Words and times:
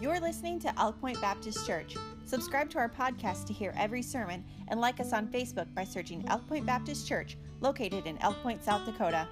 You're 0.00 0.18
listening 0.18 0.58
to 0.60 0.80
Elk 0.80 0.98
Point 0.98 1.20
Baptist 1.20 1.66
Church. 1.66 1.94
Subscribe 2.24 2.70
to 2.70 2.78
our 2.78 2.88
podcast 2.88 3.46
to 3.48 3.52
hear 3.52 3.74
every 3.76 4.00
sermon 4.00 4.42
and 4.68 4.80
like 4.80 4.98
us 4.98 5.12
on 5.12 5.26
Facebook 5.26 5.66
by 5.74 5.84
searching 5.84 6.24
Elk 6.28 6.48
Point 6.48 6.64
Baptist 6.64 7.06
Church, 7.06 7.36
located 7.60 8.06
in 8.06 8.16
Elk 8.22 8.42
Point, 8.42 8.64
South 8.64 8.86
Dakota. 8.86 9.28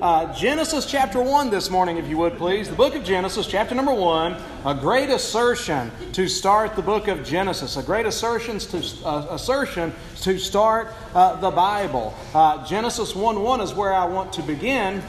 Uh, 0.00 0.32
Genesis 0.34 0.86
chapter 0.86 1.20
1 1.20 1.50
this 1.50 1.68
morning, 1.68 1.96
if 1.96 2.06
you 2.06 2.16
would 2.16 2.36
please. 2.38 2.68
The 2.68 2.76
book 2.76 2.94
of 2.94 3.02
Genesis, 3.02 3.48
chapter 3.48 3.74
number 3.74 3.92
1. 3.92 4.36
A 4.64 4.74
great 4.76 5.10
assertion 5.10 5.90
to 6.12 6.28
start 6.28 6.76
the 6.76 6.82
book 6.82 7.08
of 7.08 7.24
Genesis. 7.24 7.76
A 7.76 7.82
great 7.82 8.06
assertion 8.06 8.60
to, 8.60 9.04
uh, 9.04 9.26
assertion 9.30 9.92
to 10.20 10.38
start 10.38 10.92
uh, 11.12 11.34
the 11.40 11.50
Bible. 11.50 12.14
Uh, 12.32 12.64
Genesis 12.64 13.16
1 13.16 13.42
1 13.42 13.60
is 13.62 13.74
where 13.74 13.92
I 13.92 14.04
want 14.04 14.32
to 14.34 14.42
begin. 14.42 15.02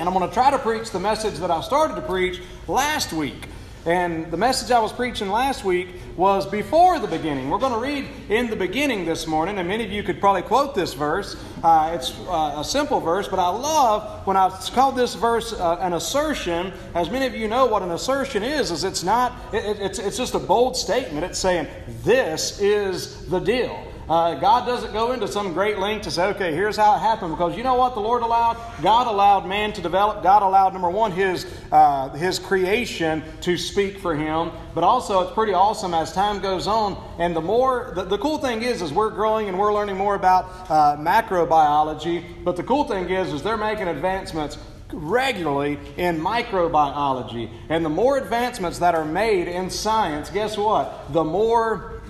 And 0.00 0.08
I'm 0.08 0.14
going 0.14 0.26
to 0.26 0.32
try 0.32 0.50
to 0.50 0.58
preach 0.58 0.92
the 0.92 0.98
message 0.98 1.34
that 1.40 1.50
I 1.50 1.60
started 1.60 1.94
to 1.96 2.00
preach 2.00 2.40
last 2.66 3.12
week. 3.12 3.48
And 3.84 4.30
the 4.30 4.36
message 4.38 4.70
I 4.70 4.80
was 4.80 4.94
preaching 4.94 5.28
last 5.28 5.62
week 5.62 5.88
was 6.16 6.46
before 6.46 6.98
the 6.98 7.06
beginning. 7.06 7.50
We're 7.50 7.58
going 7.58 7.74
to 7.74 7.78
read 7.78 8.08
in 8.30 8.48
the 8.48 8.56
beginning 8.56 9.04
this 9.04 9.26
morning, 9.26 9.58
and 9.58 9.68
many 9.68 9.84
of 9.84 9.90
you 9.90 10.02
could 10.02 10.18
probably 10.18 10.40
quote 10.40 10.74
this 10.74 10.94
verse. 10.94 11.36
Uh, 11.62 11.92
it's 11.94 12.18
uh, 12.20 12.54
a 12.56 12.64
simple 12.64 13.00
verse, 13.00 13.28
but 13.28 13.38
I 13.38 13.48
love 13.48 14.26
when 14.26 14.38
I 14.38 14.48
call 14.72 14.90
this 14.92 15.14
verse 15.14 15.52
uh, 15.52 15.76
an 15.80 15.92
assertion. 15.92 16.72
As 16.94 17.10
many 17.10 17.26
of 17.26 17.34
you 17.34 17.46
know, 17.46 17.66
what 17.66 17.82
an 17.82 17.90
assertion 17.90 18.42
is 18.42 18.70
is 18.70 18.84
it's 18.84 19.04
not. 19.04 19.34
It, 19.52 19.78
it's 19.80 19.98
it's 19.98 20.16
just 20.16 20.34
a 20.34 20.38
bold 20.38 20.78
statement. 20.78 21.26
It's 21.26 21.38
saying 21.38 21.68
this 22.04 22.58
is 22.58 23.26
the 23.26 23.38
deal. 23.38 23.89
Uh, 24.10 24.34
God 24.34 24.66
doesn't 24.66 24.92
go 24.92 25.12
into 25.12 25.28
some 25.28 25.52
great 25.52 25.78
length 25.78 26.02
to 26.02 26.10
say, 26.10 26.26
okay, 26.30 26.52
here's 26.52 26.76
how 26.76 26.96
it 26.96 26.98
happened. 26.98 27.30
Because 27.30 27.56
you 27.56 27.62
know 27.62 27.76
what 27.76 27.94
the 27.94 28.00
Lord 28.00 28.22
allowed? 28.22 28.56
God 28.82 29.06
allowed 29.06 29.46
man 29.46 29.72
to 29.74 29.80
develop. 29.80 30.24
God 30.24 30.42
allowed, 30.42 30.72
number 30.72 30.90
one, 30.90 31.12
his, 31.12 31.46
uh, 31.70 32.08
his 32.08 32.40
creation 32.40 33.22
to 33.42 33.56
speak 33.56 34.00
for 34.00 34.16
him. 34.16 34.50
But 34.74 34.82
also, 34.82 35.20
it's 35.20 35.32
pretty 35.32 35.52
awesome 35.52 35.94
as 35.94 36.12
time 36.12 36.40
goes 36.40 36.66
on. 36.66 37.00
And 37.20 37.36
the 37.36 37.40
more, 37.40 37.92
the, 37.94 38.02
the 38.02 38.18
cool 38.18 38.38
thing 38.38 38.62
is, 38.62 38.82
is 38.82 38.92
we're 38.92 39.10
growing 39.10 39.48
and 39.48 39.56
we're 39.56 39.72
learning 39.72 39.96
more 39.96 40.16
about 40.16 40.46
uh, 40.68 40.96
macrobiology. 40.96 42.24
But 42.42 42.56
the 42.56 42.64
cool 42.64 42.82
thing 42.82 43.08
is, 43.10 43.32
is 43.32 43.44
they're 43.44 43.56
making 43.56 43.86
advancements 43.86 44.58
regularly 44.92 45.78
in 45.96 46.18
microbiology. 46.18 47.48
And 47.68 47.84
the 47.84 47.90
more 47.90 48.18
advancements 48.18 48.80
that 48.80 48.96
are 48.96 49.04
made 49.04 49.46
in 49.46 49.70
science, 49.70 50.30
guess 50.30 50.56
what? 50.56 51.12
The 51.12 51.22
more 51.22 52.02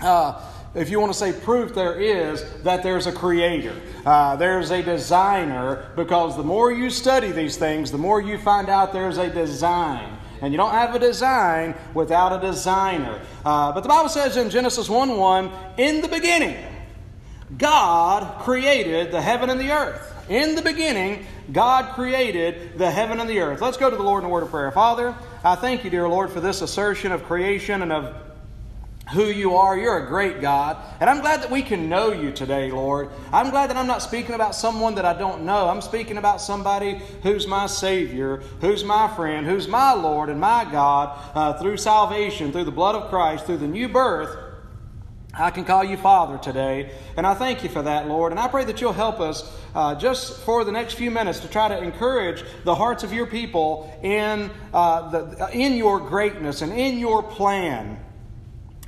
uh, 0.00 0.44
if 0.74 0.90
you 0.90 0.98
want 0.98 1.12
to 1.12 1.18
say 1.18 1.32
proof, 1.32 1.74
there 1.74 2.00
is 2.00 2.44
that 2.62 2.82
there's 2.82 3.06
a 3.06 3.12
creator. 3.12 3.74
Uh, 4.04 4.36
there's 4.36 4.70
a 4.70 4.82
designer, 4.82 5.90
because 5.94 6.36
the 6.36 6.42
more 6.42 6.72
you 6.72 6.90
study 6.90 7.30
these 7.30 7.56
things, 7.56 7.92
the 7.92 7.98
more 7.98 8.20
you 8.20 8.38
find 8.38 8.68
out 8.68 8.92
there's 8.92 9.18
a 9.18 9.30
design. 9.30 10.18
And 10.40 10.52
you 10.52 10.56
don't 10.56 10.72
have 10.72 10.94
a 10.94 10.98
design 10.98 11.74
without 11.94 12.32
a 12.36 12.46
designer. 12.46 13.20
Uh, 13.44 13.72
but 13.72 13.82
the 13.82 13.88
Bible 13.88 14.08
says 14.08 14.36
in 14.36 14.50
Genesis 14.50 14.88
1 14.88 15.16
1, 15.16 15.50
in 15.78 16.00
the 16.00 16.08
beginning, 16.08 16.56
God 17.56 18.42
created 18.42 19.12
the 19.12 19.22
heaven 19.22 19.50
and 19.50 19.60
the 19.60 19.70
earth. 19.70 20.12
In 20.28 20.54
the 20.54 20.62
beginning, 20.62 21.24
God 21.52 21.94
created 21.94 22.78
the 22.78 22.90
heaven 22.90 23.20
and 23.20 23.28
the 23.28 23.40
earth. 23.40 23.60
Let's 23.60 23.76
go 23.76 23.90
to 23.90 23.96
the 23.96 24.02
Lord 24.02 24.24
in 24.24 24.30
a 24.30 24.32
word 24.32 24.42
of 24.42 24.50
prayer. 24.50 24.72
Father, 24.72 25.14
I 25.44 25.54
thank 25.54 25.84
you, 25.84 25.90
dear 25.90 26.08
Lord, 26.08 26.30
for 26.30 26.40
this 26.40 26.62
assertion 26.62 27.12
of 27.12 27.24
creation 27.24 27.82
and 27.82 27.92
of 27.92 28.14
who 29.12 29.26
you 29.26 29.56
are. 29.56 29.76
You're 29.76 30.04
a 30.04 30.06
great 30.06 30.40
God. 30.40 30.76
And 31.00 31.10
I'm 31.10 31.20
glad 31.20 31.42
that 31.42 31.50
we 31.50 31.62
can 31.62 31.88
know 31.88 32.12
you 32.12 32.32
today, 32.32 32.70
Lord. 32.70 33.10
I'm 33.32 33.50
glad 33.50 33.70
that 33.70 33.76
I'm 33.76 33.86
not 33.86 34.02
speaking 34.02 34.34
about 34.34 34.54
someone 34.54 34.94
that 34.94 35.04
I 35.04 35.12
don't 35.14 35.44
know. 35.44 35.68
I'm 35.68 35.82
speaking 35.82 36.16
about 36.16 36.40
somebody 36.40 37.00
who's 37.22 37.46
my 37.46 37.66
Savior, 37.66 38.38
who's 38.60 38.82
my 38.82 39.14
friend, 39.14 39.46
who's 39.46 39.68
my 39.68 39.92
Lord 39.92 40.30
and 40.30 40.40
my 40.40 40.64
God 40.64 41.18
uh, 41.34 41.52
through 41.54 41.76
salvation, 41.76 42.52
through 42.52 42.64
the 42.64 42.72
blood 42.72 42.94
of 42.94 43.10
Christ, 43.10 43.46
through 43.46 43.58
the 43.58 43.68
new 43.68 43.88
birth. 43.88 44.36
I 45.36 45.50
can 45.50 45.64
call 45.64 45.82
you 45.82 45.96
Father 45.96 46.38
today, 46.38 46.92
and 47.16 47.26
I 47.26 47.34
thank 47.34 47.64
you 47.64 47.68
for 47.68 47.82
that, 47.82 48.06
Lord. 48.06 48.30
And 48.30 48.38
I 48.38 48.46
pray 48.46 48.64
that 48.66 48.80
you'll 48.80 48.92
help 48.92 49.18
us 49.18 49.52
uh, 49.74 49.96
just 49.96 50.40
for 50.42 50.62
the 50.62 50.70
next 50.70 50.94
few 50.94 51.10
minutes 51.10 51.40
to 51.40 51.48
try 51.48 51.66
to 51.66 51.82
encourage 51.82 52.44
the 52.62 52.74
hearts 52.76 53.02
of 53.02 53.12
your 53.12 53.26
people 53.26 53.92
in, 54.04 54.48
uh, 54.72 55.10
the, 55.10 55.50
in 55.52 55.74
your 55.74 55.98
greatness 55.98 56.62
and 56.62 56.72
in 56.72 57.00
your 57.00 57.20
plan. 57.20 58.03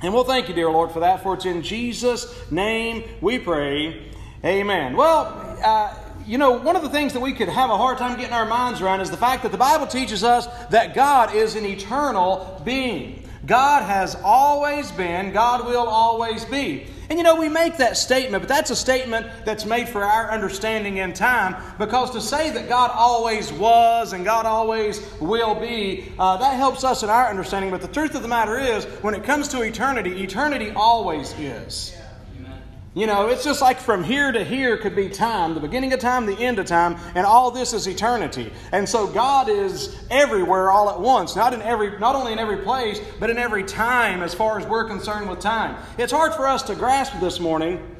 And 0.01 0.13
we'll 0.13 0.23
thank 0.23 0.47
you, 0.47 0.53
dear 0.53 0.69
Lord, 0.69 0.91
for 0.91 0.99
that, 0.99 1.23
for 1.23 1.33
it's 1.33 1.45
in 1.45 1.63
Jesus' 1.63 2.51
name 2.51 3.03
we 3.19 3.39
pray. 3.39 4.11
Amen. 4.45 4.95
Well, 4.95 5.57
uh, 5.63 5.95
you 6.27 6.37
know, 6.37 6.51
one 6.51 6.75
of 6.75 6.83
the 6.83 6.89
things 6.89 7.13
that 7.13 7.19
we 7.19 7.33
could 7.33 7.49
have 7.49 7.71
a 7.71 7.77
hard 7.77 7.97
time 7.97 8.15
getting 8.17 8.33
our 8.33 8.45
minds 8.45 8.79
around 8.79 9.01
is 9.01 9.09
the 9.09 9.17
fact 9.17 9.41
that 9.43 9.51
the 9.51 9.57
Bible 9.57 9.87
teaches 9.87 10.23
us 10.23 10.45
that 10.67 10.93
God 10.93 11.33
is 11.33 11.55
an 11.55 11.65
eternal 11.65 12.61
being. 12.63 13.27
God 13.47 13.83
has 13.83 14.15
always 14.23 14.91
been, 14.91 15.31
God 15.31 15.65
will 15.65 15.87
always 15.87 16.45
be. 16.45 16.87
And 17.09 17.17
you 17.17 17.23
know, 17.23 17.35
we 17.35 17.47
make 17.47 17.77
that 17.77 17.95
statement, 17.95 18.43
but 18.43 18.49
that's 18.49 18.69
a 18.69 18.75
statement 18.75 19.27
that's 19.45 19.65
made 19.65 19.87
for 19.87 20.03
our 20.03 20.29
understanding 20.29 20.97
in 20.97 21.13
time 21.13 21.55
because 21.77 22.11
to 22.11 22.21
say 22.21 22.49
that 22.51 22.67
God 22.67 22.91
always 22.93 23.51
was 23.53 24.13
and 24.13 24.25
God 24.25 24.45
always 24.45 25.01
will 25.21 25.55
be, 25.55 26.11
uh, 26.19 26.37
that 26.37 26.55
helps 26.57 26.83
us 26.83 27.03
in 27.03 27.09
our 27.09 27.29
understanding. 27.29 27.71
But 27.71 27.81
the 27.81 27.87
truth 27.87 28.15
of 28.15 28.21
the 28.21 28.27
matter 28.27 28.59
is, 28.59 28.85
when 29.01 29.13
it 29.13 29.23
comes 29.23 29.47
to 29.49 29.61
eternity, 29.61 30.21
eternity 30.21 30.71
always 30.71 31.33
is. 31.39 31.96
You 32.97 33.05
know, 33.05 33.27
it's 33.27 33.43
just 33.43 33.61
like 33.61 33.79
from 33.79 34.03
here 34.03 34.31
to 34.31 34.43
here 34.43 34.75
could 34.75 34.95
be 34.95 35.07
time, 35.07 35.53
the 35.53 35.59
beginning 35.59 35.93
of 35.93 35.99
time, 35.99 36.25
the 36.25 36.35
end 36.39 36.57
of 36.57 36.65
time, 36.65 36.97
and 37.13 37.27
all 37.27 37.51
this 37.51 37.71
is 37.71 37.85
eternity. 37.85 38.51
And 38.71 38.89
so 38.89 39.05
God 39.05 39.49
is 39.49 39.95
everywhere 40.09 40.71
all 40.71 40.89
at 40.89 40.99
once, 40.99 41.35
not 41.35 41.53
in 41.53 41.61
every 41.61 41.99
not 41.99 42.15
only 42.15 42.33
in 42.33 42.39
every 42.39 42.57
place, 42.57 42.99
but 43.19 43.29
in 43.29 43.37
every 43.37 43.63
time 43.63 44.23
as 44.23 44.33
far 44.33 44.59
as 44.59 44.65
we're 44.65 44.85
concerned 44.85 45.29
with 45.29 45.39
time. 45.39 45.77
It's 45.99 46.11
hard 46.11 46.33
for 46.33 46.47
us 46.47 46.63
to 46.63 46.73
grasp 46.73 47.19
this 47.19 47.39
morning 47.39 47.96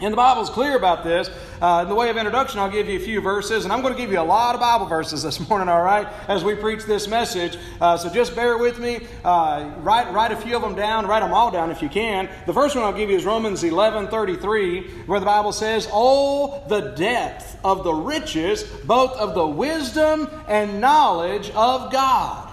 and 0.00 0.12
the 0.12 0.16
Bible 0.16 0.42
is 0.42 0.50
clear 0.50 0.76
about 0.76 1.02
this. 1.02 1.28
Uh, 1.60 1.80
in 1.82 1.88
the 1.88 1.94
way 1.94 2.08
of 2.08 2.16
introduction, 2.16 2.60
I'll 2.60 2.70
give 2.70 2.88
you 2.88 2.98
a 2.98 3.02
few 3.02 3.20
verses, 3.20 3.64
and 3.64 3.72
I'm 3.72 3.82
going 3.82 3.92
to 3.92 3.98
give 3.98 4.12
you 4.12 4.20
a 4.20 4.22
lot 4.22 4.54
of 4.54 4.60
Bible 4.60 4.86
verses 4.86 5.24
this 5.24 5.40
morning, 5.48 5.68
all 5.68 5.82
right, 5.82 6.06
as 6.28 6.44
we 6.44 6.54
preach 6.54 6.84
this 6.84 7.08
message. 7.08 7.58
Uh, 7.80 7.96
so 7.96 8.08
just 8.08 8.36
bear 8.36 8.58
with 8.58 8.78
me. 8.78 9.00
Uh, 9.24 9.72
write, 9.78 10.12
write 10.12 10.30
a 10.30 10.36
few 10.36 10.54
of 10.54 10.62
them 10.62 10.76
down. 10.76 11.08
Write 11.08 11.20
them 11.20 11.32
all 11.32 11.50
down 11.50 11.72
if 11.72 11.82
you 11.82 11.88
can. 11.88 12.28
The 12.46 12.52
first 12.52 12.76
one 12.76 12.84
I'll 12.84 12.92
give 12.92 13.10
you 13.10 13.16
is 13.16 13.24
Romans 13.24 13.64
11 13.64 14.06
33, 14.06 14.82
where 15.06 15.18
the 15.18 15.26
Bible 15.26 15.52
says, 15.52 15.88
Oh, 15.92 16.62
the 16.68 16.92
depth 16.92 17.58
of 17.64 17.82
the 17.82 17.92
riches, 17.92 18.62
both 18.62 19.16
of 19.16 19.34
the 19.34 19.46
wisdom 19.46 20.30
and 20.46 20.80
knowledge 20.80 21.50
of 21.50 21.90
God. 21.90 22.48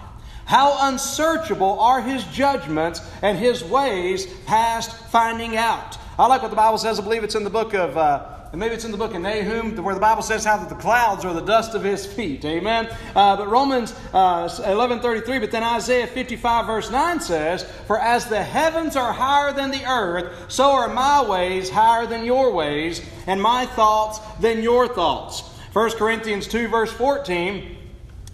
How 0.45 0.87
unsearchable 0.87 1.79
are 1.79 2.01
his 2.01 2.23
judgments 2.25 3.01
and 3.21 3.37
his 3.37 3.63
ways 3.63 4.25
past 4.45 4.95
finding 5.11 5.57
out. 5.57 5.97
I 6.17 6.27
like 6.27 6.41
what 6.41 6.49
the 6.49 6.55
Bible 6.55 6.77
says. 6.77 6.97
I 6.97 7.03
believe 7.03 7.25
it's 7.25 7.35
in 7.35 7.43
the 7.43 7.49
book 7.49 7.73
of, 7.73 7.97
uh, 7.97 8.25
maybe 8.53 8.73
it's 8.73 8.85
in 8.85 8.91
the 8.91 8.97
book 8.97 9.13
of 9.13 9.21
Nahum, 9.21 9.75
where 9.83 9.93
the 9.93 9.99
Bible 9.99 10.21
says 10.21 10.45
how 10.45 10.55
that 10.55 10.69
the 10.69 10.75
clouds 10.75 11.25
are 11.25 11.33
the 11.33 11.41
dust 11.41 11.75
of 11.75 11.83
his 11.83 12.05
feet. 12.05 12.45
Amen. 12.45 12.87
Uh, 13.13 13.35
but 13.35 13.49
Romans 13.49 13.93
uh, 14.13 14.47
11:33, 14.47 15.41
but 15.41 15.51
then 15.51 15.61
Isaiah 15.61 16.07
55 16.07 16.67
verse 16.67 16.89
9 16.89 17.19
says, 17.19 17.63
"For 17.85 17.99
as 17.99 18.27
the 18.27 18.41
heavens 18.41 18.95
are 18.95 19.11
higher 19.11 19.51
than 19.51 19.71
the 19.71 19.83
earth, 19.85 20.45
so 20.47 20.71
are 20.71 20.87
my 20.87 21.21
ways 21.21 21.69
higher 21.69 22.05
than 22.05 22.23
your 22.23 22.53
ways, 22.53 23.01
and 23.27 23.41
my 23.41 23.65
thoughts 23.65 24.19
than 24.39 24.63
your 24.63 24.87
thoughts." 24.87 25.43
1 25.73 25.97
Corinthians 25.97 26.47
2 26.47 26.69
verse 26.69 26.93
14. 26.93 27.74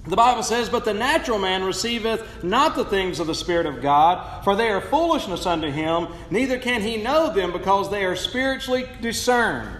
The 0.06 0.16
Bible 0.16 0.44
says, 0.44 0.67
But 0.69 0.85
the 0.85 0.94
natural 0.94 1.38
man 1.38 1.63
receiveth 1.63 2.44
not 2.44 2.75
the 2.75 2.85
things 2.85 3.19
of 3.19 3.28
the 3.28 3.35
Spirit 3.35 3.67
of 3.67 3.81
God, 3.81 4.44
for 4.44 4.56
they 4.56 4.69
are 4.69 4.81
foolishness 4.81 5.45
unto 5.45 5.69
him, 5.69 6.07
neither 6.31 6.57
can 6.57 6.81
he 6.81 6.97
know 6.97 7.31
them 7.31 7.51
because 7.51 7.91
they 7.91 8.03
are 8.03 8.16
spiritually 8.16 8.88
discerned. 9.01 9.78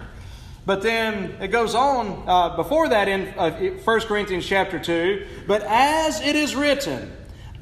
But 0.64 0.82
then 0.82 1.36
it 1.40 1.48
goes 1.48 1.74
on 1.74 2.22
uh, 2.28 2.56
before 2.56 2.88
that 2.90 3.08
in 3.08 3.34
uh, 3.36 3.50
1 3.50 4.00
Corinthians 4.02 4.46
chapter 4.46 4.78
2 4.78 5.26
But 5.48 5.62
as 5.62 6.20
it 6.20 6.36
is 6.36 6.54
written, 6.54 7.10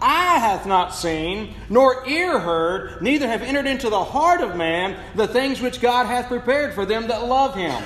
Eye 0.03 0.39
hath 0.39 0.67
not 0.67 0.95
seen, 0.95 1.55
nor 1.69 2.07
ear 2.07 2.39
heard, 2.39 3.03
neither 3.03 3.27
have 3.27 3.43
entered 3.43 3.67
into 3.67 3.91
the 3.91 4.05
heart 4.05 4.41
of 4.41 4.57
man 4.57 4.97
the 5.15 5.29
things 5.29 5.61
which 5.61 5.81
God 5.81 6.07
hath 6.07 6.29
prepared 6.29 6.75
for 6.75 6.87
them 6.87 7.09
that 7.09 7.27
love 7.27 7.55
him. 7.55 7.83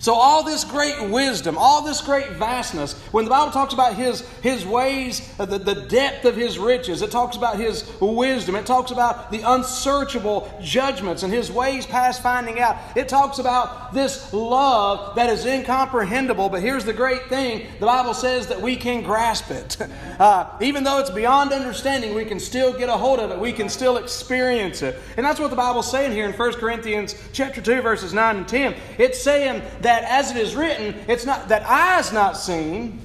So, 0.00 0.14
all 0.14 0.42
this 0.42 0.64
great 0.64 1.10
wisdom, 1.10 1.58
all 1.58 1.82
this 1.84 2.00
great 2.00 2.30
vastness, 2.30 2.94
when 3.12 3.26
the 3.26 3.30
Bible 3.30 3.52
talks 3.52 3.74
about 3.74 3.96
His, 3.96 4.22
his 4.42 4.64
ways, 4.64 5.28
uh, 5.38 5.44
the, 5.44 5.58
the 5.58 5.74
depth 5.74 6.24
of 6.24 6.36
His 6.36 6.58
riches, 6.58 7.02
it 7.02 7.10
talks 7.10 7.36
about 7.36 7.58
His 7.58 7.84
wisdom, 8.00 8.56
it 8.56 8.64
talks 8.64 8.92
about 8.92 9.30
the 9.30 9.42
unsearchable 9.42 10.50
judgments 10.62 11.22
and 11.22 11.30
His 11.30 11.52
ways 11.52 11.84
past 11.84 12.22
finding 12.22 12.60
out. 12.60 12.78
It 12.96 13.10
talks 13.10 13.38
about 13.38 13.92
this 13.92 14.32
love 14.32 15.16
that 15.16 15.28
is 15.28 15.44
incomprehensible, 15.44 16.48
but 16.48 16.62
here's 16.62 16.86
the 16.86 16.94
great 16.94 17.28
thing 17.28 17.66
the 17.78 17.84
Bible 17.84 18.14
says 18.14 18.46
that 18.46 18.62
we 18.62 18.76
can 18.76 19.02
grasp 19.02 19.50
it. 19.50 19.76
Uh, 20.20 20.46
even 20.60 20.84
though 20.84 20.98
it's 20.98 21.08
beyond 21.08 21.50
understanding, 21.50 22.14
we 22.14 22.26
can 22.26 22.38
still 22.38 22.76
get 22.76 22.90
a 22.90 22.92
hold 22.92 23.18
of 23.18 23.30
it, 23.30 23.38
we 23.38 23.52
can 23.52 23.70
still 23.70 23.96
experience 23.96 24.82
it. 24.82 24.98
And 25.16 25.24
that's 25.24 25.40
what 25.40 25.48
the 25.48 25.56
Bible's 25.56 25.90
saying 25.90 26.12
here 26.12 26.26
in 26.26 26.34
1 26.34 26.52
Corinthians 26.54 27.14
chapter 27.32 27.62
2, 27.62 27.80
verses 27.80 28.12
9 28.12 28.36
and 28.36 28.46
10. 28.46 28.74
It's 28.98 29.18
saying 29.18 29.62
that 29.80 29.89
that 29.90 30.04
as 30.04 30.30
it 30.30 30.36
is 30.36 30.54
written, 30.54 30.94
it's 31.08 31.26
not 31.26 31.48
that 31.48 31.64
eyes 31.66 32.12
not 32.12 32.36
seen, 32.36 33.00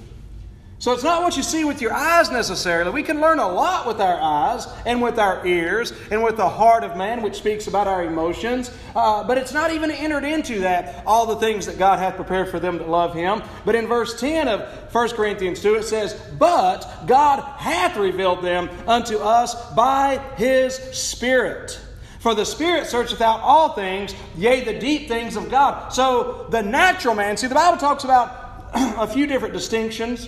So 0.77 0.91
it's 0.91 1.03
not 1.03 1.23
what 1.23 1.35
you 1.35 1.41
see 1.41 1.63
with 1.63 1.81
your 1.81 1.93
eyes 1.93 2.29
necessarily. 2.29 2.91
We 2.91 3.01
can 3.01 3.19
learn 3.19 3.39
a 3.39 3.47
lot 3.47 3.87
with 3.87 3.99
our 3.99 4.19
eyes 4.21 4.67
and 4.85 5.01
with 5.01 5.17
our 5.17 5.47
ears 5.47 5.93
and 6.11 6.21
with 6.21 6.37
the 6.37 6.47
heart 6.47 6.83
of 6.83 6.95
man, 6.95 7.23
which 7.23 7.35
speaks 7.35 7.65
about 7.65 7.87
our 7.87 8.03
emotions. 8.03 8.69
Uh, 8.93 9.23
but 9.23 9.39
it's 9.39 9.53
not 9.53 9.71
even 9.71 9.89
entered 9.89 10.25
into 10.25 10.59
that, 10.59 11.01
all 11.07 11.25
the 11.25 11.37
things 11.37 11.65
that 11.65 11.79
God 11.79 11.97
hath 11.97 12.17
prepared 12.17 12.49
for 12.49 12.59
them 12.59 12.77
that 12.77 12.89
love 12.89 13.15
Him. 13.15 13.41
But 13.63 13.73
in 13.73 13.87
verse 13.87 14.19
10 14.19 14.47
of 14.47 14.61
1 14.93 15.09
Corinthians 15.11 15.61
2, 15.61 15.75
it 15.75 15.85
says, 15.85 16.13
But 16.37 17.07
God 17.07 17.41
hath 17.57 17.97
revealed 17.97 18.43
them 18.43 18.69
unto 18.85 19.17
us 19.17 19.55
by 19.73 20.19
His 20.35 20.75
Spirit. 20.75 21.79
For 22.25 22.33
the 22.33 22.43
Spirit 22.43 22.87
searcheth 22.87 23.21
out 23.21 23.41
all 23.41 23.73
things, 23.73 24.15
yea, 24.35 24.61
the 24.61 24.79
deep 24.79 25.07
things 25.07 25.35
of 25.35 25.51
God. 25.51 25.93
So 25.93 26.47
the 26.49 26.63
natural 26.63 27.13
man, 27.13 27.37
see, 27.37 27.45
the 27.45 27.53
Bible 27.53 27.77
talks 27.77 28.03
about 28.03 28.71
a 28.73 29.05
few 29.05 29.27
different 29.27 29.53
distinctions. 29.53 30.27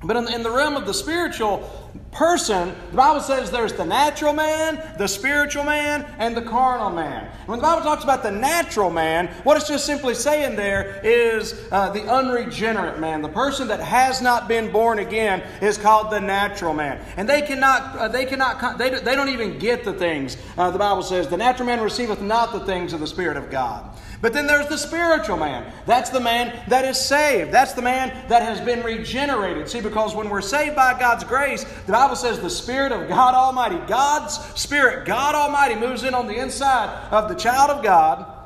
But 0.00 0.16
in 0.16 0.26
the, 0.26 0.34
in 0.36 0.44
the 0.44 0.50
realm 0.52 0.76
of 0.76 0.86
the 0.86 0.94
spiritual 0.94 1.87
person, 2.18 2.74
the 2.90 2.96
Bible 2.96 3.20
says 3.20 3.52
there's 3.52 3.74
the 3.74 3.84
natural 3.84 4.32
man, 4.32 4.82
the 4.98 5.06
spiritual 5.06 5.62
man, 5.62 6.04
and 6.18 6.36
the 6.36 6.42
carnal 6.42 6.90
man. 6.90 7.30
When 7.46 7.60
the 7.60 7.62
Bible 7.62 7.82
talks 7.82 8.02
about 8.02 8.24
the 8.24 8.32
natural 8.32 8.90
man, 8.90 9.28
what 9.44 9.56
it's 9.56 9.68
just 9.68 9.86
simply 9.86 10.16
saying 10.16 10.56
there 10.56 11.00
is 11.04 11.54
uh, 11.70 11.90
the 11.90 12.02
unregenerate 12.12 12.98
man. 12.98 13.22
The 13.22 13.28
person 13.28 13.68
that 13.68 13.78
has 13.78 14.20
not 14.20 14.48
been 14.48 14.72
born 14.72 14.98
again 14.98 15.44
is 15.62 15.78
called 15.78 16.10
the 16.10 16.18
natural 16.18 16.74
man. 16.74 17.00
And 17.16 17.28
they 17.28 17.40
cannot, 17.40 17.96
uh, 17.96 18.08
they 18.08 18.26
cannot, 18.26 18.78
they, 18.78 18.90
they 18.90 19.14
don't 19.14 19.28
even 19.28 19.56
get 19.60 19.84
the 19.84 19.92
things. 19.92 20.36
Uh, 20.56 20.72
the 20.72 20.78
Bible 20.78 21.04
says, 21.04 21.28
the 21.28 21.36
natural 21.36 21.66
man 21.66 21.80
receiveth 21.80 22.20
not 22.20 22.50
the 22.50 22.66
things 22.66 22.92
of 22.92 22.98
the 22.98 23.06
Spirit 23.06 23.36
of 23.36 23.48
God. 23.48 23.96
But 24.20 24.32
then 24.32 24.46
there's 24.46 24.68
the 24.68 24.78
spiritual 24.78 25.36
man. 25.36 25.72
That's 25.86 26.10
the 26.10 26.20
man 26.20 26.58
that 26.68 26.84
is 26.84 26.98
saved. 26.98 27.52
That's 27.52 27.72
the 27.72 27.82
man 27.82 28.08
that 28.28 28.42
has 28.42 28.60
been 28.60 28.82
regenerated. 28.82 29.68
See, 29.68 29.80
because 29.80 30.14
when 30.14 30.28
we're 30.28 30.40
saved 30.40 30.74
by 30.74 30.98
God's 30.98 31.24
grace, 31.24 31.64
the 31.86 31.92
Bible 31.92 32.16
says 32.16 32.40
the 32.40 32.50
Spirit 32.50 32.92
of 32.92 33.08
God 33.08 33.34
Almighty, 33.34 33.78
God's 33.86 34.38
Spirit, 34.60 35.06
God 35.06 35.34
Almighty, 35.34 35.76
moves 35.76 36.02
in 36.02 36.14
on 36.14 36.26
the 36.26 36.36
inside 36.36 36.88
of 37.10 37.28
the 37.28 37.34
child 37.34 37.70
of 37.70 37.82
God 37.82 38.37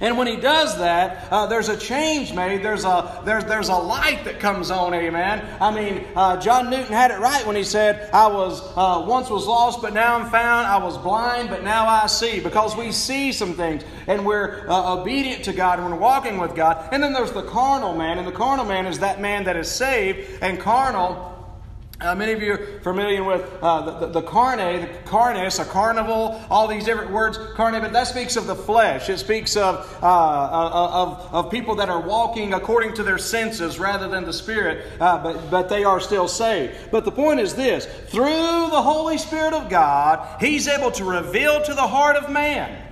and 0.00 0.16
when 0.16 0.26
he 0.26 0.36
does 0.36 0.78
that, 0.78 1.30
uh, 1.32 1.46
there's 1.46 1.68
a 1.68 1.76
change 1.76 2.32
made. 2.32 2.62
There's 2.62 2.84
a, 2.84 3.22
there's, 3.24 3.44
there's 3.44 3.68
a 3.68 3.76
light 3.76 4.24
that 4.24 4.38
comes 4.38 4.70
on, 4.70 4.94
amen. 4.94 5.44
I 5.60 5.74
mean, 5.74 6.06
uh, 6.14 6.40
John 6.40 6.70
Newton 6.70 6.92
had 6.92 7.10
it 7.10 7.18
right 7.18 7.44
when 7.46 7.56
he 7.56 7.64
said, 7.64 8.10
I 8.12 8.28
was 8.28 8.62
uh, 8.76 9.04
once 9.06 9.28
was 9.28 9.46
lost, 9.46 9.82
but 9.82 9.92
now 9.92 10.16
I'm 10.16 10.30
found. 10.30 10.66
I 10.66 10.78
was 10.78 10.96
blind, 10.98 11.50
but 11.50 11.64
now 11.64 11.86
I 11.86 12.06
see. 12.06 12.40
Because 12.40 12.76
we 12.76 12.92
see 12.92 13.32
some 13.32 13.54
things 13.54 13.82
and 14.06 14.24
we're 14.24 14.68
uh, 14.68 14.94
obedient 14.94 15.44
to 15.44 15.52
God 15.52 15.78
and 15.78 15.90
we're 15.90 15.98
walking 15.98 16.38
with 16.38 16.54
God. 16.54 16.88
And 16.92 17.02
then 17.02 17.12
there's 17.12 17.32
the 17.32 17.42
carnal 17.42 17.94
man. 17.94 18.18
And 18.18 18.26
the 18.26 18.32
carnal 18.32 18.64
man 18.64 18.86
is 18.86 19.00
that 19.00 19.20
man 19.20 19.44
that 19.44 19.56
is 19.56 19.70
saved 19.70 20.42
and 20.42 20.60
carnal 20.60 21.37
uh, 22.00 22.14
many 22.14 22.32
of 22.32 22.40
you 22.40 22.52
are 22.52 22.80
familiar 22.80 23.24
with 23.24 23.42
uh, 23.60 23.82
the, 23.82 24.06
the, 24.06 24.20
the, 24.20 24.22
carne, 24.22 24.58
the 24.58 24.86
carnis, 25.04 25.60
a 25.60 25.64
carnival, 25.64 26.40
all 26.48 26.68
these 26.68 26.84
different 26.84 27.10
words, 27.10 27.38
carne, 27.54 27.80
but 27.80 27.92
that 27.92 28.06
speaks 28.06 28.36
of 28.36 28.46
the 28.46 28.54
flesh. 28.54 29.08
It 29.08 29.18
speaks 29.18 29.56
of, 29.56 29.98
uh, 30.00 30.06
uh 30.06 30.90
of, 30.92 31.34
of 31.34 31.50
people 31.50 31.74
that 31.76 31.88
are 31.88 32.00
walking 32.00 32.54
according 32.54 32.94
to 32.94 33.02
their 33.02 33.18
senses 33.18 33.80
rather 33.80 34.06
than 34.06 34.24
the 34.24 34.32
Spirit, 34.32 34.86
uh, 35.00 35.20
but, 35.20 35.50
but 35.50 35.68
they 35.68 35.82
are 35.82 35.98
still 35.98 36.28
saved. 36.28 36.74
But 36.92 37.04
the 37.04 37.10
point 37.10 37.40
is 37.40 37.54
this 37.54 37.86
through 38.06 38.24
the 38.70 38.82
Holy 38.82 39.18
Spirit 39.18 39.52
of 39.52 39.68
God, 39.68 40.40
He's 40.40 40.68
able 40.68 40.92
to 40.92 41.04
reveal 41.04 41.60
to 41.62 41.74
the 41.74 41.86
heart 41.86 42.14
of 42.14 42.30
man 42.30 42.84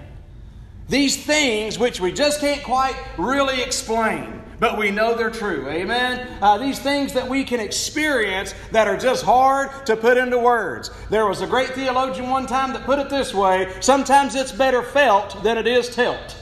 these 0.88 1.16
things 1.24 1.78
which 1.78 2.00
we 2.00 2.12
just 2.12 2.40
can't 2.40 2.62
quite 2.62 2.96
really 3.18 3.60
explain 3.60 4.35
but 4.58 4.78
we 4.78 4.90
know 4.90 5.14
they're 5.14 5.30
true. 5.30 5.68
Amen? 5.68 6.26
Uh, 6.40 6.58
these 6.58 6.78
things 6.78 7.12
that 7.12 7.28
we 7.28 7.44
can 7.44 7.60
experience 7.60 8.54
that 8.72 8.86
are 8.86 8.96
just 8.96 9.24
hard 9.24 9.86
to 9.86 9.96
put 9.96 10.16
into 10.16 10.38
words. 10.38 10.90
There 11.10 11.26
was 11.26 11.42
a 11.42 11.46
great 11.46 11.70
theologian 11.70 12.30
one 12.30 12.46
time 12.46 12.72
that 12.72 12.84
put 12.84 12.98
it 12.98 13.10
this 13.10 13.34
way 13.34 13.72
sometimes 13.80 14.34
it's 14.34 14.52
better 14.52 14.82
felt 14.82 15.42
than 15.42 15.58
it 15.58 15.66
is 15.66 15.94
telt. 15.94 16.36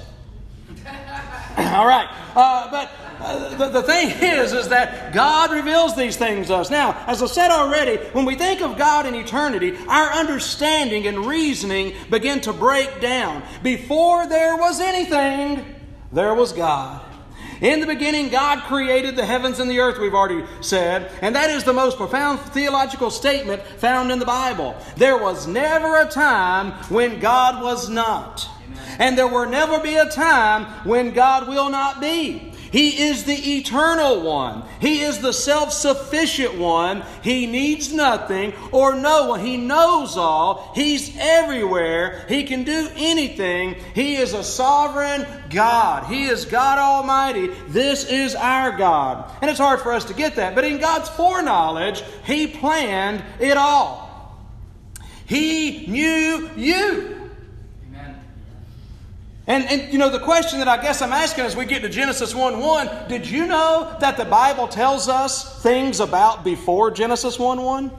All 1.57 1.87
right. 1.87 2.09
Uh, 2.37 2.71
but 2.71 2.91
uh, 3.21 3.57
the, 3.57 3.69
the 3.69 3.83
thing 3.83 4.11
is, 4.21 4.53
is 4.53 4.69
that 4.69 5.13
God 5.13 5.51
reveals 5.51 5.97
these 5.97 6.17
things 6.17 6.49
to 6.49 6.57
us. 6.57 6.71
Now, 6.71 7.05
as 7.07 7.23
I 7.23 7.27
said 7.27 7.51
already, 7.51 7.97
when 8.13 8.25
we 8.25 8.35
think 8.35 8.61
of 8.61 8.77
God 8.77 9.07
in 9.07 9.15
eternity, 9.15 9.77
our 9.89 10.13
understanding 10.13 11.07
and 11.07 11.27
reasoning 11.27 11.95
begin 12.11 12.41
to 12.43 12.53
break 12.53 13.01
down. 13.01 13.43
Before 13.63 14.27
there 14.27 14.57
was 14.57 14.81
anything, 14.81 15.65
there 16.13 16.35
was 16.35 16.53
God. 16.53 17.14
In 17.61 17.81
the 17.81 17.87
beginning, 17.87 18.29
God 18.29 18.65
created 18.65 19.17
the 19.17 19.25
heavens 19.27 19.61
and 19.61 19.71
the 19.71 19.81
earth, 19.81 19.99
we've 19.99 20.15
already 20.15 20.45
said, 20.61 21.11
and 21.23 21.35
that 21.35 21.51
is 21.51 21.65
the 21.65 21.73
most 21.73 21.97
profound 21.97 22.41
theological 22.41 23.11
statement 23.11 23.63
found 23.63 24.11
in 24.11 24.19
the 24.19 24.27
Bible. 24.27 24.77
There 24.97 25.19
was 25.19 25.47
never 25.47 26.01
a 26.01 26.07
time 26.09 26.73
when 26.91 27.21
God 27.21 27.63
was 27.63 27.89
not. 27.89 28.49
And 28.99 29.19
there 29.19 29.29
will 29.29 29.49
never 29.49 29.81
be 29.81 29.97
a 29.97 30.09
time 30.09 30.65
when 30.87 31.13
God 31.13 31.49
will 31.49 31.71
not 31.71 32.01
be. 32.01 32.54
He 32.75 33.05
is 33.05 33.23
the 33.23 33.57
eternal 33.59 34.23
one. 34.23 34.65
He 34.81 35.03
is 35.03 35.21
the 35.21 35.33
self 35.33 35.73
sufficient 35.73 36.59
one. 36.59 37.05
He 37.23 37.47
needs 37.47 37.93
nothing 37.93 38.53
or 38.73 38.97
no 38.97 39.29
one. 39.29 39.39
He 39.39 39.57
knows 39.57 40.17
all. 40.17 40.73
He's 40.75 41.17
everywhere. 41.17 42.27
He 42.29 42.43
can 42.43 42.65
do 42.65 42.89
anything. 42.97 43.77
He 43.95 44.17
is 44.17 44.33
a 44.33 44.43
sovereign 44.43 45.25
God. 45.51 46.07
He 46.13 46.25
is 46.25 46.47
God 46.47 46.79
Almighty. 46.79 47.47
This 47.69 48.11
is 48.11 48.35
our 48.35 48.77
God. 48.77 49.31
And 49.41 49.49
it's 49.49 49.61
hard 49.61 49.81
for 49.81 49.93
us 49.93 50.07
to 50.07 50.13
get 50.13 50.35
that. 50.35 50.57
But 50.57 50.65
in 50.65 50.81
God's 50.81 51.09
foreknowledge, 51.11 52.03
He 52.25 52.49
planned 52.49 53.23
it 53.39 53.57
all. 53.57 54.37
He 55.27 55.87
knew 55.87 56.51
you. 56.57 57.24
And, 59.47 59.65
and 59.65 59.93
you 59.93 59.99
know, 59.99 60.09
the 60.09 60.21
question 60.21 60.59
that 60.61 60.69
I 60.69 60.81
guess 60.81 61.03
I'm 61.03 61.13
asking 61.13 61.45
as 61.45 61.55
we 61.55 61.67
get 61.67 61.83
to 61.83 61.89
Genesis 61.89 62.35
1 62.35 62.59
1, 62.59 63.09
did 63.09 63.29
you 63.29 63.47
know 63.47 63.95
that 64.01 64.17
the 64.17 64.25
Bible 64.25 64.69
tells 64.69 65.09
us 65.09 65.63
things 65.63 66.01
about 66.01 66.45
before 66.45 66.91
Genesis 66.91 67.39
1 67.39 67.63
1? 67.63 67.91